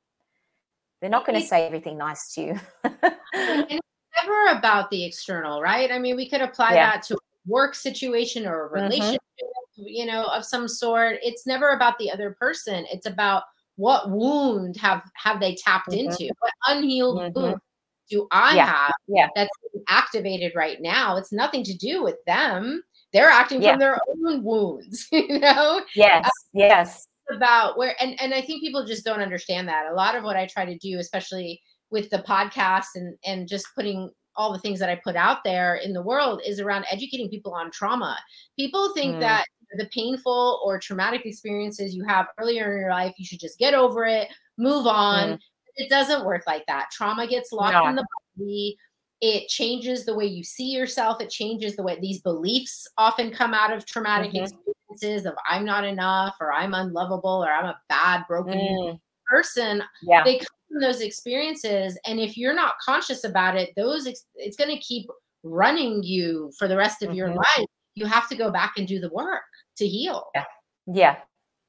They're 1.02 1.10
not 1.10 1.26
going 1.26 1.40
to 1.40 1.48
say 1.48 1.66
everything 1.66 1.98
nice 1.98 2.34
to 2.34 2.42
you. 2.42 2.60
it's 2.84 3.88
never 4.22 4.58
about 4.58 4.90
the 4.90 5.06
external, 5.06 5.62
right? 5.62 5.92
I 5.92 6.00
mean, 6.00 6.16
we 6.16 6.30
could 6.30 6.42
apply 6.42 6.74
yeah. 6.74 6.92
that 6.92 7.04
to 7.04 7.16
a 7.16 7.18
work 7.48 7.76
situation 7.76 8.46
or 8.46 8.66
a 8.66 8.70
mm-hmm. 8.70 8.84
relationship, 8.84 9.22
mm-hmm. 9.22 9.84
you 9.86 10.06
know, 10.06 10.26
of 10.26 10.44
some 10.44 10.68
sort. 10.68 11.18
It's 11.22 11.48
never 11.48 11.70
about 11.72 11.98
the 12.00 12.12
other 12.12 12.36
person. 12.40 12.86
It's 12.92 13.06
about 13.06 13.44
what 13.78 14.10
wound 14.10 14.76
have 14.78 15.04
have 15.16 15.40
they 15.40 15.56
tapped 15.56 15.90
mm-hmm. 15.90 16.10
into? 16.10 16.34
What 16.40 16.54
unhealed 16.68 17.20
mm-hmm. 17.20 17.40
wound 17.40 17.62
do 18.10 18.28
I 18.32 18.56
yeah. 18.56 18.66
have 18.66 18.94
yeah. 19.08 19.28
that's 19.36 19.50
activated 19.88 20.52
right 20.56 20.82
now? 20.82 21.16
It's 21.16 21.32
nothing 21.32 21.64
to 21.64 21.78
do 21.78 22.04
with 22.04 22.18
them 22.26 22.84
they're 23.14 23.30
acting 23.30 23.62
yeah. 23.62 23.72
from 23.72 23.80
their 23.80 24.00
own 24.08 24.44
wounds 24.44 25.08
you 25.12 25.40
know 25.40 25.82
yes 25.96 26.26
uh, 26.26 26.30
yes 26.54 27.08
about 27.32 27.78
where 27.78 27.96
and 28.02 28.20
and 28.22 28.34
i 28.34 28.42
think 28.42 28.62
people 28.62 28.86
just 28.86 29.06
don't 29.06 29.22
understand 29.22 29.68
that 29.68 29.92
a 29.92 29.94
lot 29.94 30.16
of 30.16 30.24
what 30.24 30.36
i 30.36 30.46
try 30.46 30.66
to 30.66 30.78
do 30.78 31.00
especially 31.00 31.62
with 31.92 32.10
the 32.10 32.20
podcast 32.20 32.88
and 32.96 33.18
and 33.26 33.48
just 33.48 33.68
putting 33.76 34.10
all 34.36 34.54
the 34.54 34.60
things 34.60 34.80
that 34.80 34.90
i 34.90 35.00
put 35.04 35.16
out 35.16 35.44
there 35.44 35.76
in 35.76 35.94
the 35.94 36.02
world 36.02 36.42
is 36.46 36.60
around 36.60 36.86
educating 36.92 37.30
people 37.30 37.54
on 37.54 37.72
trauma 37.72 38.18
people 38.58 38.94
think 38.94 39.16
mm. 39.16 39.20
that 39.20 39.46
the 39.78 39.90
painful 39.94 40.62
or 40.64 40.80
traumatic 40.80 41.26
experiences 41.26 41.94
you 41.94 42.04
have 42.04 42.28
earlier 42.40 42.74
in 42.74 42.80
your 42.80 42.92
life 42.92 43.14
you 43.18 43.26
should 43.26 43.40
just 43.40 43.60
get 43.60 43.74
over 43.74 44.06
it 44.06 44.28
move 44.58 44.88
on 44.88 45.34
mm. 45.34 45.40
it 45.76 45.90
doesn't 45.90 46.26
work 46.26 46.44
like 46.48 46.66
that 46.68 46.88
trauma 46.92 47.28
gets 47.28 47.52
locked 47.52 47.74
no. 47.74 47.88
in 47.88 47.96
the 47.96 48.06
body 48.38 48.76
it 49.22 49.50
changes 49.50 50.06
the 50.06 50.16
way 50.16 50.26
you 50.26 50.44
see 50.44 50.72
yourself 50.72 51.22
it 51.22 51.30
changes 51.30 51.76
the 51.76 51.84
way 51.84 51.98
these 52.00 52.22
beliefs 52.22 52.88
often 52.98 53.32
come 53.32 53.54
out 53.54 53.72
of 53.72 53.86
traumatic 53.86 54.32
mm-hmm. 54.32 54.46
experiences 54.46 55.26
of 55.26 55.34
i'm 55.50 55.66
not 55.66 55.84
enough 55.84 56.36
or 56.40 56.54
i'm 56.54 56.74
unlovable 56.74 57.44
or 57.44 57.52
i'm 57.52 57.66
a 57.66 57.80
bad 57.90 58.24
broken 58.28 58.58
mm. 58.58 59.00
person 59.30 59.84
yeah. 60.04 60.24
they 60.24 60.38
come 60.38 60.48
from 60.72 60.82
those 60.82 61.02
experiences 61.02 61.98
and 62.06 62.20
if 62.20 62.38
you're 62.38 62.54
not 62.54 62.76
conscious 62.84 63.24
about 63.24 63.58
it 63.58 63.70
those 63.76 64.08
ex- 64.08 64.26
it's 64.36 64.58
going 64.58 64.70
to 64.70 64.82
keep 64.82 65.10
running 65.44 66.02
you 66.04 66.52
for 66.58 66.68
the 66.68 66.76
rest 66.76 67.02
of 67.02 67.10
mm-hmm. 67.10 67.18
your 67.18 67.34
life 67.34 67.66
you 67.96 68.06
have 68.06 68.30
to 68.30 68.36
go 68.36 68.52
back 68.52 68.74
and 68.78 68.88
do 68.88 69.00
the 69.00 69.10
work 69.10 69.44
to 69.76 69.88
heal 69.88 70.26
yeah 70.36 70.46
yeah 70.88 71.16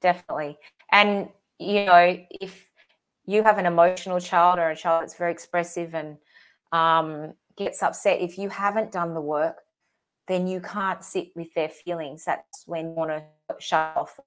definitely 0.01 0.57
and 0.93 1.29
you 1.59 1.85
know 1.85 2.17
if 2.41 2.67
you 3.27 3.43
have 3.43 3.59
an 3.59 3.67
emotional 3.67 4.19
child 4.19 4.59
or 4.59 4.71
a 4.71 4.77
child 4.77 5.03
that's 5.03 5.17
very 5.17 5.31
expressive 5.31 5.95
and 5.95 6.17
um, 6.73 7.35
gets 7.57 7.83
upset, 7.83 8.21
if 8.21 8.39
you 8.39 8.49
haven't 8.49 8.93
done 8.93 9.15
the 9.15 9.21
work, 9.21 9.57
then 10.29 10.47
you 10.47 10.61
can't 10.61 11.03
sit 11.03 11.29
with 11.35 11.53
their 11.55 11.69
feelings. 11.69 12.25
That's 12.25 12.65
when 12.67 12.87
you 12.87 12.93
want 12.93 13.11
to 13.11 13.25
shut 13.59 13.97
off. 13.97 14.19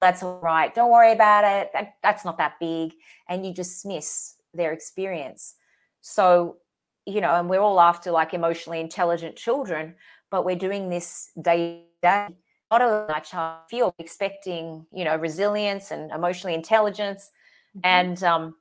That's 0.00 0.22
all 0.22 0.40
right. 0.40 0.74
Don't 0.74 0.90
worry 0.90 1.12
about 1.12 1.44
it. 1.44 1.70
That, 1.72 1.94
that's 2.02 2.24
not 2.24 2.38
that 2.38 2.54
big. 2.60 2.94
And 3.28 3.44
you 3.44 3.52
dismiss 3.52 4.36
their 4.54 4.72
experience. 4.72 5.56
So, 6.00 6.56
you 7.04 7.20
know, 7.20 7.34
and 7.34 7.48
we're 7.50 7.60
all 7.60 7.80
after 7.80 8.10
like 8.10 8.32
emotionally 8.32 8.80
intelligent 8.80 9.36
children, 9.36 9.96
but 10.30 10.44
we're 10.44 10.56
doing 10.56 10.88
this 10.88 11.30
day 11.40 11.84
to 12.02 12.08
day. 12.08 12.28
Not 12.70 12.82
only 12.82 13.06
my 13.08 13.20
child 13.20 13.62
feel 13.68 13.94
expecting, 13.98 14.86
you 14.92 15.04
know, 15.04 15.16
resilience 15.16 15.90
and 15.90 16.10
emotionally 16.10 16.54
intelligence. 16.54 17.30
Mm-hmm. 17.76 17.80
And 17.84 18.22
um, 18.22 18.54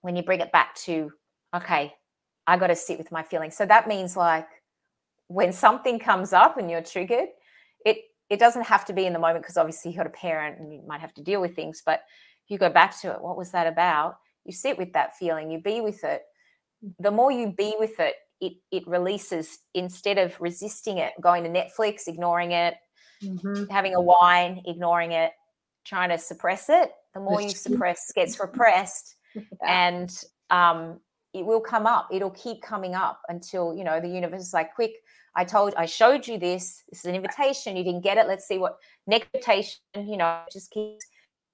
when 0.00 0.16
you 0.16 0.22
bring 0.22 0.40
it 0.40 0.52
back 0.52 0.74
to, 0.76 1.12
okay, 1.54 1.94
I 2.46 2.56
got 2.56 2.68
to 2.68 2.76
sit 2.76 2.98
with 2.98 3.12
my 3.12 3.22
feelings. 3.22 3.56
So 3.56 3.66
that 3.66 3.88
means 3.88 4.16
like 4.16 4.48
when 5.28 5.52
something 5.52 5.98
comes 5.98 6.32
up 6.32 6.58
and 6.58 6.70
you're 6.70 6.82
triggered, 6.82 7.28
it 7.84 7.98
it 8.30 8.38
doesn't 8.38 8.64
have 8.64 8.84
to 8.86 8.92
be 8.92 9.06
in 9.06 9.12
the 9.12 9.18
moment 9.18 9.42
because 9.42 9.56
obviously 9.56 9.90
you 9.90 9.96
got 9.96 10.06
a 10.06 10.10
parent 10.10 10.58
and 10.58 10.72
you 10.72 10.82
might 10.86 11.00
have 11.00 11.14
to 11.14 11.22
deal 11.22 11.40
with 11.40 11.54
things, 11.54 11.82
but 11.84 12.02
you 12.48 12.58
go 12.58 12.70
back 12.70 12.98
to 13.00 13.12
it. 13.12 13.20
What 13.20 13.36
was 13.36 13.50
that 13.52 13.66
about? 13.66 14.16
You 14.44 14.52
sit 14.52 14.78
with 14.78 14.92
that 14.94 15.16
feeling, 15.16 15.50
you 15.50 15.60
be 15.60 15.80
with 15.80 16.02
it. 16.04 16.22
The 16.98 17.10
more 17.10 17.30
you 17.30 17.52
be 17.52 17.74
with 17.78 18.00
it, 18.00 18.14
it 18.40 18.54
it 18.70 18.86
releases 18.86 19.58
instead 19.74 20.18
of 20.18 20.34
resisting 20.40 20.98
it, 20.98 21.12
going 21.20 21.44
to 21.44 21.50
Netflix, 21.50 22.08
ignoring 22.08 22.52
it, 22.52 22.74
mm-hmm. 23.22 23.64
having 23.70 23.94
a 23.94 24.00
wine, 24.00 24.62
ignoring 24.66 25.12
it, 25.12 25.32
trying 25.84 26.10
to 26.10 26.18
suppress 26.18 26.68
it. 26.68 26.90
The 27.14 27.20
more 27.20 27.40
you 27.40 27.50
suppress, 27.50 28.10
gets 28.12 28.40
repressed, 28.40 29.14
and 29.66 30.10
um, 30.50 30.98
it 31.34 31.44
will 31.44 31.60
come 31.60 31.86
up 31.86 32.08
it'll 32.12 32.30
keep 32.30 32.62
coming 32.62 32.94
up 32.94 33.20
until 33.28 33.74
you 33.74 33.84
know 33.84 34.00
the 34.00 34.08
universe 34.08 34.42
is 34.42 34.54
like 34.54 34.74
quick 34.74 34.92
i 35.34 35.44
told 35.44 35.74
i 35.76 35.86
showed 35.86 36.26
you 36.26 36.38
this 36.38 36.82
this 36.90 37.00
is 37.00 37.04
an 37.06 37.14
invitation 37.14 37.76
you 37.76 37.84
didn't 37.84 38.02
get 38.02 38.18
it 38.18 38.26
let's 38.26 38.46
see 38.46 38.58
what 38.58 38.76
next 39.06 39.28
invitation 39.32 39.78
you 39.96 40.16
know 40.16 40.40
just 40.52 40.70
keeps 40.70 41.06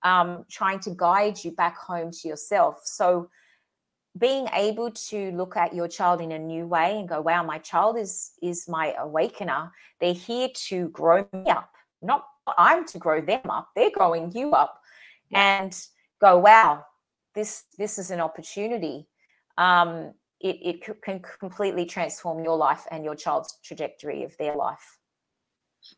um, 0.03 0.45
trying 0.51 0.81
to 0.81 0.91
guide 0.91 1.43
you 1.43 1.53
back 1.53 1.77
home 1.77 2.11
to 2.11 2.29
yourself. 2.29 2.81
So 2.85 3.29
being 4.19 4.49
able 4.53 4.91
to 4.91 5.31
look 5.33 5.57
at 5.57 5.75
your 5.75 5.89
child 5.89 6.21
in 6.21 6.33
a 6.33 6.39
new 6.39 6.67
way 6.67 6.99
and 6.99 7.09
go 7.09 7.21
wow 7.21 7.43
my 7.45 7.59
child 7.59 7.97
is 7.97 8.33
is 8.43 8.67
my 8.67 8.93
awakener 8.99 9.71
they're 10.01 10.15
here 10.15 10.49
to 10.55 10.89
grow 10.89 11.29
me 11.33 11.45
up 11.51 11.71
not 12.03 12.25
i'm 12.57 12.85
to 12.87 12.99
grow 12.99 13.21
them 13.21 13.43
up 13.49 13.69
they're 13.77 13.91
growing 13.91 14.33
you 14.35 14.51
up 14.53 14.81
and 15.35 15.85
go 16.21 16.39
wow 16.39 16.83
this 17.35 17.65
this 17.77 17.99
is 17.99 18.11
an 18.11 18.19
opportunity 18.19 19.07
um, 19.59 20.15
it, 20.41 20.57
it 20.63 21.03
can 21.03 21.21
completely 21.41 21.85
transform 21.85 22.43
your 22.43 22.57
life 22.57 22.87
and 22.91 23.05
your 23.05 23.15
child's 23.15 23.59
trajectory 23.63 24.23
of 24.23 24.37
their 24.39 24.55
life. 24.55 24.99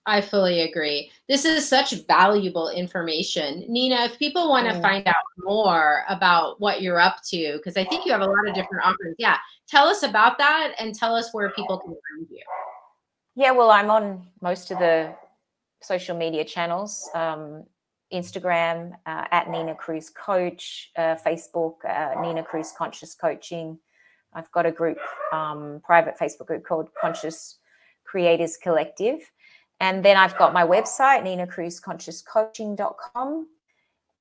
I 0.07 0.21
fully 0.21 0.63
agree. 0.63 1.11
This 1.29 1.45
is 1.45 1.69
such 1.69 1.93
valuable 2.07 2.69
information. 2.69 3.65
Nina, 3.69 4.05
if 4.05 4.19
people 4.19 4.49
want 4.49 4.67
to 4.69 4.75
mm. 4.75 4.83
find 4.83 5.07
out 5.07 5.15
more 5.39 6.05
about 6.09 6.61
what 6.61 6.81
you're 6.81 7.01
up 7.01 7.17
to, 7.29 7.57
because 7.57 7.77
I 7.77 7.85
think 7.85 8.07
you 8.07 8.13
have 8.13 8.21
a 8.21 8.27
lot 8.27 8.49
of 8.49 8.55
different 8.55 8.85
offerings. 8.85 9.17
Yeah. 9.19 9.37
Tell 9.69 9.87
us 9.89 10.03
about 10.03 10.39
that 10.39 10.75
and 10.79 10.95
tell 10.95 11.15
us 11.15 11.31
where 11.33 11.51
people 11.51 11.79
can 11.79 11.91
find 11.91 12.27
you. 12.31 12.43
Yeah, 13.37 13.53
well, 13.53 13.71
I'm 13.71 13.91
on 13.91 14.27
most 14.41 14.71
of 14.71 14.79
the 14.79 15.15
social 15.83 16.17
media 16.17 16.45
channels. 16.45 17.09
Um, 17.15 17.65
Instagram 18.13 18.93
uh, 19.07 19.25
at 19.31 19.51
Nina 19.51 19.75
Cruz 19.75 20.11
Coach, 20.11 20.91
uh, 20.97 21.17
Facebook 21.25 21.77
uh, 21.89 22.21
Nina 22.21 22.43
Cruz 22.43 22.73
Conscious 22.77 23.15
Coaching. 23.15 23.79
I've 24.33 24.51
got 24.53 24.67
a 24.67 24.73
group, 24.73 24.99
um, 25.33 25.81
private 25.85 26.19
Facebook 26.19 26.47
group 26.47 26.65
called 26.65 26.89
Conscious 27.01 27.59
Creators 28.05 28.57
Collective. 28.57 29.21
And 29.81 30.05
then 30.05 30.17
I've 30.17 30.37
got 30.37 30.53
my 30.53 30.65
website, 30.65 31.25
Nina 31.25 31.47
Cruz 31.47 31.81
ninacruzconsciouscoaching.com. 31.81 33.49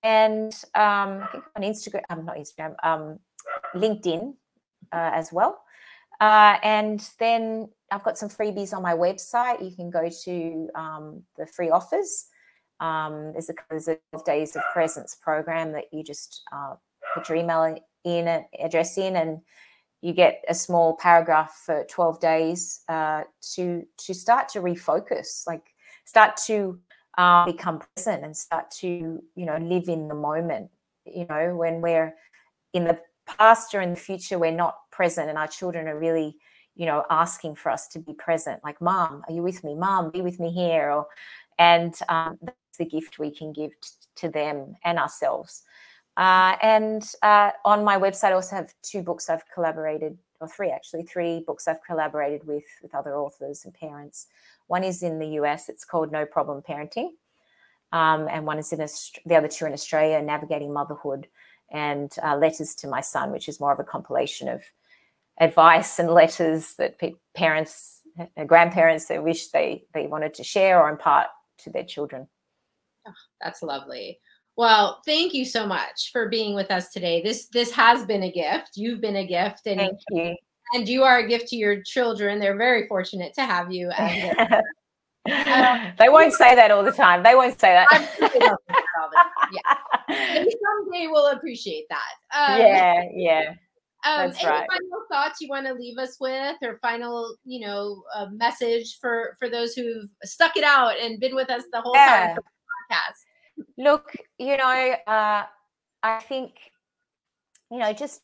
And 0.01 0.53
um, 0.75 1.21
I 1.23 1.27
think 1.31 1.43
on 1.55 1.61
Instagram, 1.63 2.01
I'm 2.09 2.19
um, 2.19 2.25
not 2.25 2.37
Instagram, 2.37 2.75
um, 2.83 3.19
LinkedIn 3.75 4.33
uh, 4.93 5.11
as 5.13 5.33
well. 5.33 5.61
Uh, 6.21 6.57
and 6.63 7.07
then 7.19 7.69
I've 7.91 8.03
got 8.03 8.17
some 8.17 8.29
freebies 8.29 8.73
on 8.73 8.81
my 8.81 8.93
website. 8.93 9.63
You 9.63 9.75
can 9.75 9.89
go 9.89 10.09
to 10.25 10.69
um, 10.75 11.23
the 11.37 11.45
free 11.45 11.69
offers 11.69 12.27
um, 12.79 13.33
there's 13.33 13.49
a 13.49 13.53
there's 13.69 13.87
a 13.87 13.97
days 14.25 14.55
of 14.55 14.63
presence 14.73 15.15
program 15.21 15.71
that 15.73 15.85
you 15.91 16.03
just 16.03 16.41
uh, 16.51 16.75
put 17.13 17.27
your 17.29 17.37
email 17.37 17.75
in, 18.03 18.45
address 18.59 18.97
in, 18.97 19.15
and 19.15 19.39
you 20.01 20.13
get 20.13 20.43
a 20.47 20.55
small 20.55 20.95
paragraph 20.95 21.61
for 21.65 21.85
12 21.89 22.19
days 22.19 22.81
uh, 22.87 23.23
to 23.53 23.85
to 23.97 24.13
start 24.13 24.49
to 24.49 24.61
refocus, 24.61 25.45
like 25.45 25.73
start 26.05 26.37
to 26.47 26.79
uh, 27.17 27.45
become 27.45 27.81
present 27.95 28.23
and 28.23 28.35
start 28.35 28.71
to 28.71 29.21
you 29.35 29.45
know 29.45 29.57
live 29.57 29.89
in 29.89 30.07
the 30.07 30.15
moment. 30.15 30.69
You 31.05 31.25
know 31.29 31.55
when 31.55 31.81
we're 31.81 32.15
in 32.73 32.85
the 32.85 32.99
past 33.25 33.75
or 33.75 33.81
in 33.81 33.91
the 33.91 33.99
future, 33.99 34.39
we're 34.39 34.51
not 34.51 34.75
present, 34.91 35.29
and 35.29 35.37
our 35.37 35.47
children 35.47 35.87
are 35.87 35.99
really 35.99 36.37
you 36.75 36.85
know 36.85 37.03
asking 37.09 37.55
for 37.55 37.71
us 37.71 37.89
to 37.89 37.99
be 37.99 38.13
present 38.13 38.61
like 38.63 38.79
mom 38.79 39.21
are 39.27 39.33
you 39.33 39.43
with 39.43 39.63
me 39.65 39.75
mom 39.75 40.11
be 40.11 40.21
with 40.21 40.39
me 40.39 40.49
here 40.49 40.91
or 40.91 41.07
and 41.59 41.93
um, 42.07 42.39
the 42.79 42.85
gift 42.85 43.19
we 43.19 43.29
can 43.29 43.53
give 43.53 43.79
t- 43.79 43.89
to 44.15 44.29
them 44.29 44.75
and 44.83 44.97
ourselves. 44.97 45.61
Uh, 46.17 46.55
and 46.61 47.13
uh, 47.21 47.51
on 47.63 47.83
my 47.83 47.97
website, 47.97 48.31
I 48.31 48.33
also 48.33 48.55
have 48.55 48.73
two 48.81 49.01
books 49.03 49.29
I've 49.29 49.47
collaborated, 49.53 50.17
or 50.41 50.47
three 50.47 50.71
actually, 50.71 51.03
three 51.03 51.43
books 51.45 51.67
I've 51.67 51.83
collaborated 51.83 52.45
with 52.45 52.65
with 52.81 52.95
other 52.95 53.15
authors 53.15 53.63
and 53.63 53.73
parents. 53.73 54.27
One 54.67 54.83
is 54.83 55.03
in 55.03 55.19
the 55.19 55.27
US. 55.41 55.69
It's 55.69 55.85
called 55.85 56.11
No 56.11 56.25
Problem 56.25 56.61
Parenting, 56.61 57.11
um, 57.93 58.27
and 58.29 58.45
one 58.45 58.59
is 58.59 58.73
in 58.73 58.81
Aust- 58.81 59.19
the 59.25 59.35
other 59.35 59.47
two 59.47 59.65
in 59.65 59.73
Australia, 59.73 60.21
Navigating 60.21 60.73
Motherhood 60.73 61.27
and 61.71 62.11
uh, 62.23 62.35
Letters 62.35 62.75
to 62.75 62.87
My 62.87 63.01
Son, 63.01 63.31
which 63.31 63.47
is 63.47 63.59
more 63.59 63.71
of 63.71 63.79
a 63.79 63.83
compilation 63.83 64.49
of 64.49 64.61
advice 65.39 65.99
and 65.99 66.09
letters 66.09 66.73
that 66.75 66.97
pe- 66.97 67.13
parents, 67.33 68.01
uh, 68.19 68.43
grandparents, 68.43 69.05
that 69.05 69.23
wish 69.23 69.47
they 69.49 69.85
they 69.93 70.07
wanted 70.07 70.33
to 70.33 70.43
share 70.43 70.81
or 70.81 70.89
impart 70.89 71.27
to 71.59 71.69
their 71.69 71.85
children. 71.85 72.27
Oh, 73.07 73.13
that's 73.41 73.61
lovely. 73.61 74.19
Well, 74.59 75.01
thank 75.05 75.33
you 75.33 75.45
so 75.45 75.65
much 75.65 76.11
for 76.11 76.27
being 76.27 76.53
with 76.53 76.69
us 76.69 76.89
today. 76.89 77.21
This 77.21 77.47
this 77.47 77.71
has 77.71 78.05
been 78.05 78.23
a 78.23 78.31
gift. 78.31 78.71
You've 78.75 78.99
been 78.99 79.15
a 79.15 79.25
gift, 79.25 79.65
and 79.67 79.79
thank 79.79 79.99
you. 80.09 80.35
And 80.73 80.85
you 80.85 81.03
are 81.03 81.19
a 81.19 81.27
gift 81.29 81.47
to 81.49 81.55
your 81.55 81.81
children. 81.83 82.39
They're 82.39 82.57
very 82.57 82.85
fortunate 82.87 83.33
to 83.35 83.45
have 83.45 83.71
you. 83.71 83.89
As 83.91 84.35
um, 85.31 85.93
they 85.97 86.09
won't 86.09 86.33
say 86.33 86.55
that 86.55 86.71
all 86.71 86.83
the 86.83 86.91
time. 86.91 87.23
They 87.23 87.35
won't 87.35 87.57
say 87.57 87.71
that. 87.73 87.87
yeah. 89.53 89.75
Maybe 90.33 90.51
someday 90.51 91.07
we'll 91.07 91.27
appreciate 91.27 91.85
that. 91.89 92.11
Um, 92.33 92.59
yeah, 92.59 93.03
yeah. 93.13 93.53
Um, 94.05 94.31
any 94.31 94.45
right. 94.45 94.67
final 94.69 95.05
thoughts 95.09 95.39
you 95.39 95.47
want 95.47 95.67
to 95.67 95.73
leave 95.73 95.97
us 95.97 96.17
with, 96.19 96.57
or 96.61 96.79
final, 96.81 97.33
you 97.45 97.65
know, 97.65 98.03
message 98.33 98.99
for 98.99 99.37
for 99.39 99.49
those 99.49 99.73
who've 99.73 100.09
stuck 100.25 100.57
it 100.57 100.65
out 100.65 100.99
and 100.99 101.17
been 101.17 101.33
with 101.33 101.49
us 101.49 101.63
the 101.71 101.79
whole 101.79 101.95
yeah. 101.95 102.33
time 102.35 102.43
podcast? 102.89 103.65
Look, 103.77 104.15
you 104.37 104.57
know, 104.57 104.95
uh, 105.07 105.43
I 106.03 106.19
think, 106.21 106.53
you 107.71 107.79
know, 107.79 107.93
just 107.93 108.21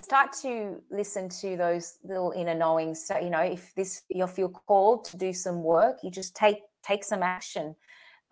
start 0.00 0.32
to 0.42 0.80
listen 0.90 1.28
to 1.28 1.56
those 1.56 1.98
little 2.04 2.32
inner 2.32 2.54
knowings. 2.54 3.06
So, 3.06 3.18
you 3.18 3.30
know, 3.30 3.40
if 3.40 3.74
this 3.74 4.02
you 4.08 4.26
feel 4.26 4.48
called 4.48 5.04
to 5.06 5.16
do 5.16 5.32
some 5.32 5.62
work, 5.62 5.98
you 6.02 6.10
just 6.10 6.34
take 6.34 6.58
take 6.82 7.04
some 7.04 7.22
action. 7.22 7.76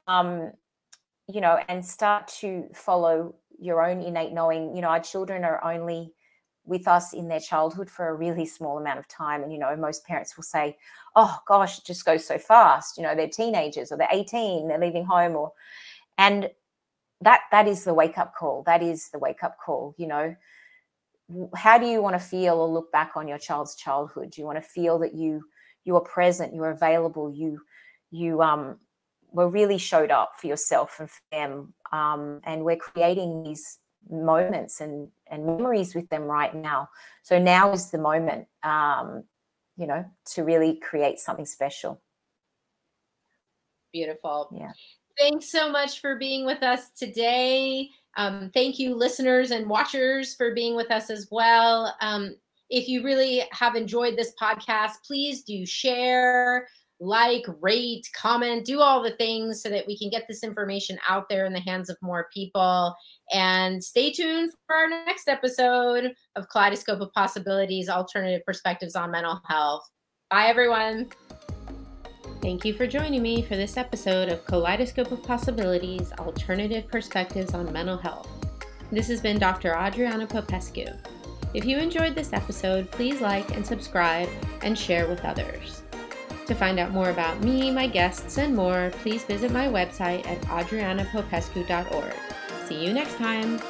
Um, 0.07 0.53
you 1.29 1.41
know, 1.41 1.61
and 1.69 1.85
start 1.85 2.27
to 2.41 2.65
follow 2.75 3.37
your 3.61 3.87
own 3.87 4.03
innate 4.03 4.33
knowing. 4.33 4.75
You 4.75 4.83
know, 4.83 4.89
our 4.89 5.01
children 5.01 5.45
are 5.45 5.63
only 5.63 6.13
with 6.65 6.87
us 6.87 7.13
in 7.13 7.29
their 7.29 7.41
childhood 7.41 7.91
for 7.91 8.09
a 8.09 8.15
really 8.15 8.47
small 8.47 8.79
amount 8.79 8.99
of 8.99 9.09
time. 9.09 9.43
And, 9.43 9.53
you 9.53 9.59
know, 9.59 9.75
most 9.77 10.05
parents 10.05 10.37
will 10.37 10.45
say, 10.45 10.77
oh 11.17 11.39
gosh, 11.47 11.79
it 11.79 11.85
just 11.85 12.05
goes 12.05 12.25
so 12.25 12.39
fast. 12.39 12.97
You 12.97 13.03
know, 13.03 13.15
they're 13.15 13.29
teenagers 13.29 13.91
or 13.91 13.99
they're 13.99 14.09
18, 14.11 14.69
they're 14.69 14.79
leaving 14.79 15.05
home 15.05 15.37
or, 15.37 15.53
and 16.19 16.51
that, 17.23 17.41
that 17.51 17.67
is 17.67 17.85
the 17.85 17.95
wake 17.95 18.19
up 18.19 18.35
call. 18.35 18.63
That 18.65 18.83
is 18.83 19.11
the 19.11 19.19
wake 19.19 19.43
up 19.43 19.57
call. 19.59 19.95
You 19.99 20.07
know, 20.07 20.37
how 21.55 21.79
do 21.79 21.87
you 21.87 22.03
want 22.03 22.15
to 22.15 22.25
feel 22.25 22.55
or 22.55 22.69
look 22.69 22.93
back 22.93 23.13
on 23.17 23.27
your 23.27 23.39
child's 23.39 23.75
childhood? 23.75 24.31
Do 24.31 24.41
you 24.41 24.47
want 24.47 24.59
to 24.59 24.69
feel 24.69 24.99
that 25.01 25.15
you, 25.15 25.43
you 25.85 25.97
are 25.97 26.03
present, 26.03 26.55
you're 26.55 26.71
available, 26.71 27.31
you, 27.31 27.61
you, 28.11 28.43
um, 28.43 28.79
were 29.33 29.49
really 29.49 29.79
showed 29.79 30.11
up 30.11 30.33
for 30.39 30.47
yourself 30.47 30.97
and 30.99 31.11
for 31.11 31.21
them. 31.31 31.75
Um, 31.93 32.41
and 32.45 32.65
we're 32.65 32.77
creating 32.77 33.45
these 33.45 33.79
moments 34.09 34.81
and 34.81 35.09
and 35.29 35.47
memories 35.47 35.95
with 35.95 36.09
them 36.09 36.23
right 36.23 36.55
now. 36.55 36.89
So 37.23 37.39
now 37.39 37.73
is 37.73 37.91
the 37.91 37.99
moment 37.99 38.47
um 38.63 39.25
you 39.77 39.87
know 39.87 40.05
to 40.33 40.45
really 40.45 40.77
create 40.77 41.19
something 41.19 41.47
special. 41.47 42.01
Beautiful. 43.93 44.49
Yeah. 44.57 44.73
Thanks 45.19 45.51
so 45.51 45.71
much 45.71 46.01
for 46.01 46.17
being 46.17 46.47
with 46.47 46.63
us 46.63 46.91
today. 46.97 47.91
Um, 48.17 48.51
thank 48.55 48.79
you 48.79 48.95
listeners 48.95 49.51
and 49.51 49.69
watchers 49.69 50.35
for 50.35 50.55
being 50.55 50.77
with 50.77 50.91
us 50.91 51.11
as 51.11 51.29
well. 51.31 51.95
Um, 52.01 52.37
if 52.71 52.89
you 52.89 53.03
really 53.03 53.43
have 53.51 53.75
enjoyed 53.75 54.17
this 54.17 54.33
podcast 54.41 54.93
please 55.05 55.43
do 55.43 55.67
share 55.67 56.69
like, 57.01 57.45
rate, 57.61 58.07
comment, 58.15 58.65
do 58.65 58.81
all 58.81 59.03
the 59.03 59.13
things 59.13 59.63
so 59.63 59.71
that 59.71 59.87
we 59.87 59.99
can 59.99 60.11
get 60.11 60.25
this 60.29 60.45
information 60.45 60.99
out 61.09 61.29
there 61.31 61.47
in 61.47 61.53
the 61.53 61.61
hands 61.61 61.89
of 61.89 61.97
more 62.03 62.29
people. 62.33 62.95
And 63.33 63.83
stay 63.83 64.13
tuned 64.13 64.53
for 64.67 64.77
our 64.77 64.89
next 64.89 65.27
episode 65.27 66.13
of 66.37 66.49
Kaleidoscope 66.51 67.01
of 67.01 67.13
Possibilities 67.15 67.89
Alternative 67.89 68.43
Perspectives 68.45 68.95
on 68.95 69.11
Mental 69.11 69.41
Health. 69.49 69.89
Bye, 70.31 70.47
everyone. 70.47 71.09
Thank 72.43 72.65
you 72.65 72.75
for 72.75 72.87
joining 72.87 73.23
me 73.23 73.43
for 73.43 73.57
this 73.57 73.77
episode 73.77 74.29
of 74.29 74.45
Kaleidoscope 74.45 75.11
of 75.11 75.23
Possibilities 75.23 76.13
Alternative 76.19 76.87
Perspectives 76.87 77.55
on 77.55 77.73
Mental 77.73 77.97
Health. 77.97 78.29
This 78.93 79.09
has 79.09 79.21
been 79.21 79.39
Dr. 79.39 79.75
Adriana 79.75 80.27
Popescu. 80.27 80.87
If 81.55 81.65
you 81.65 81.79
enjoyed 81.79 82.15
this 82.15 82.33
episode, 82.33 82.91
please 82.91 83.21
like 83.21 83.57
and 83.57 83.67
subscribe 83.67 84.29
and 84.63 84.79
share 84.79 85.09
with 85.09 85.25
others. 85.25 85.80
To 86.51 86.57
find 86.57 86.81
out 86.81 86.91
more 86.91 87.11
about 87.11 87.45
me, 87.45 87.71
my 87.71 87.87
guests, 87.87 88.37
and 88.37 88.57
more, 88.57 88.91
please 89.03 89.23
visit 89.23 89.53
my 89.53 89.69
website 89.69 90.27
at 90.27 90.41
adrianapopescu.org. 90.41 92.15
See 92.67 92.85
you 92.85 92.93
next 92.93 93.15
time. 93.19 93.61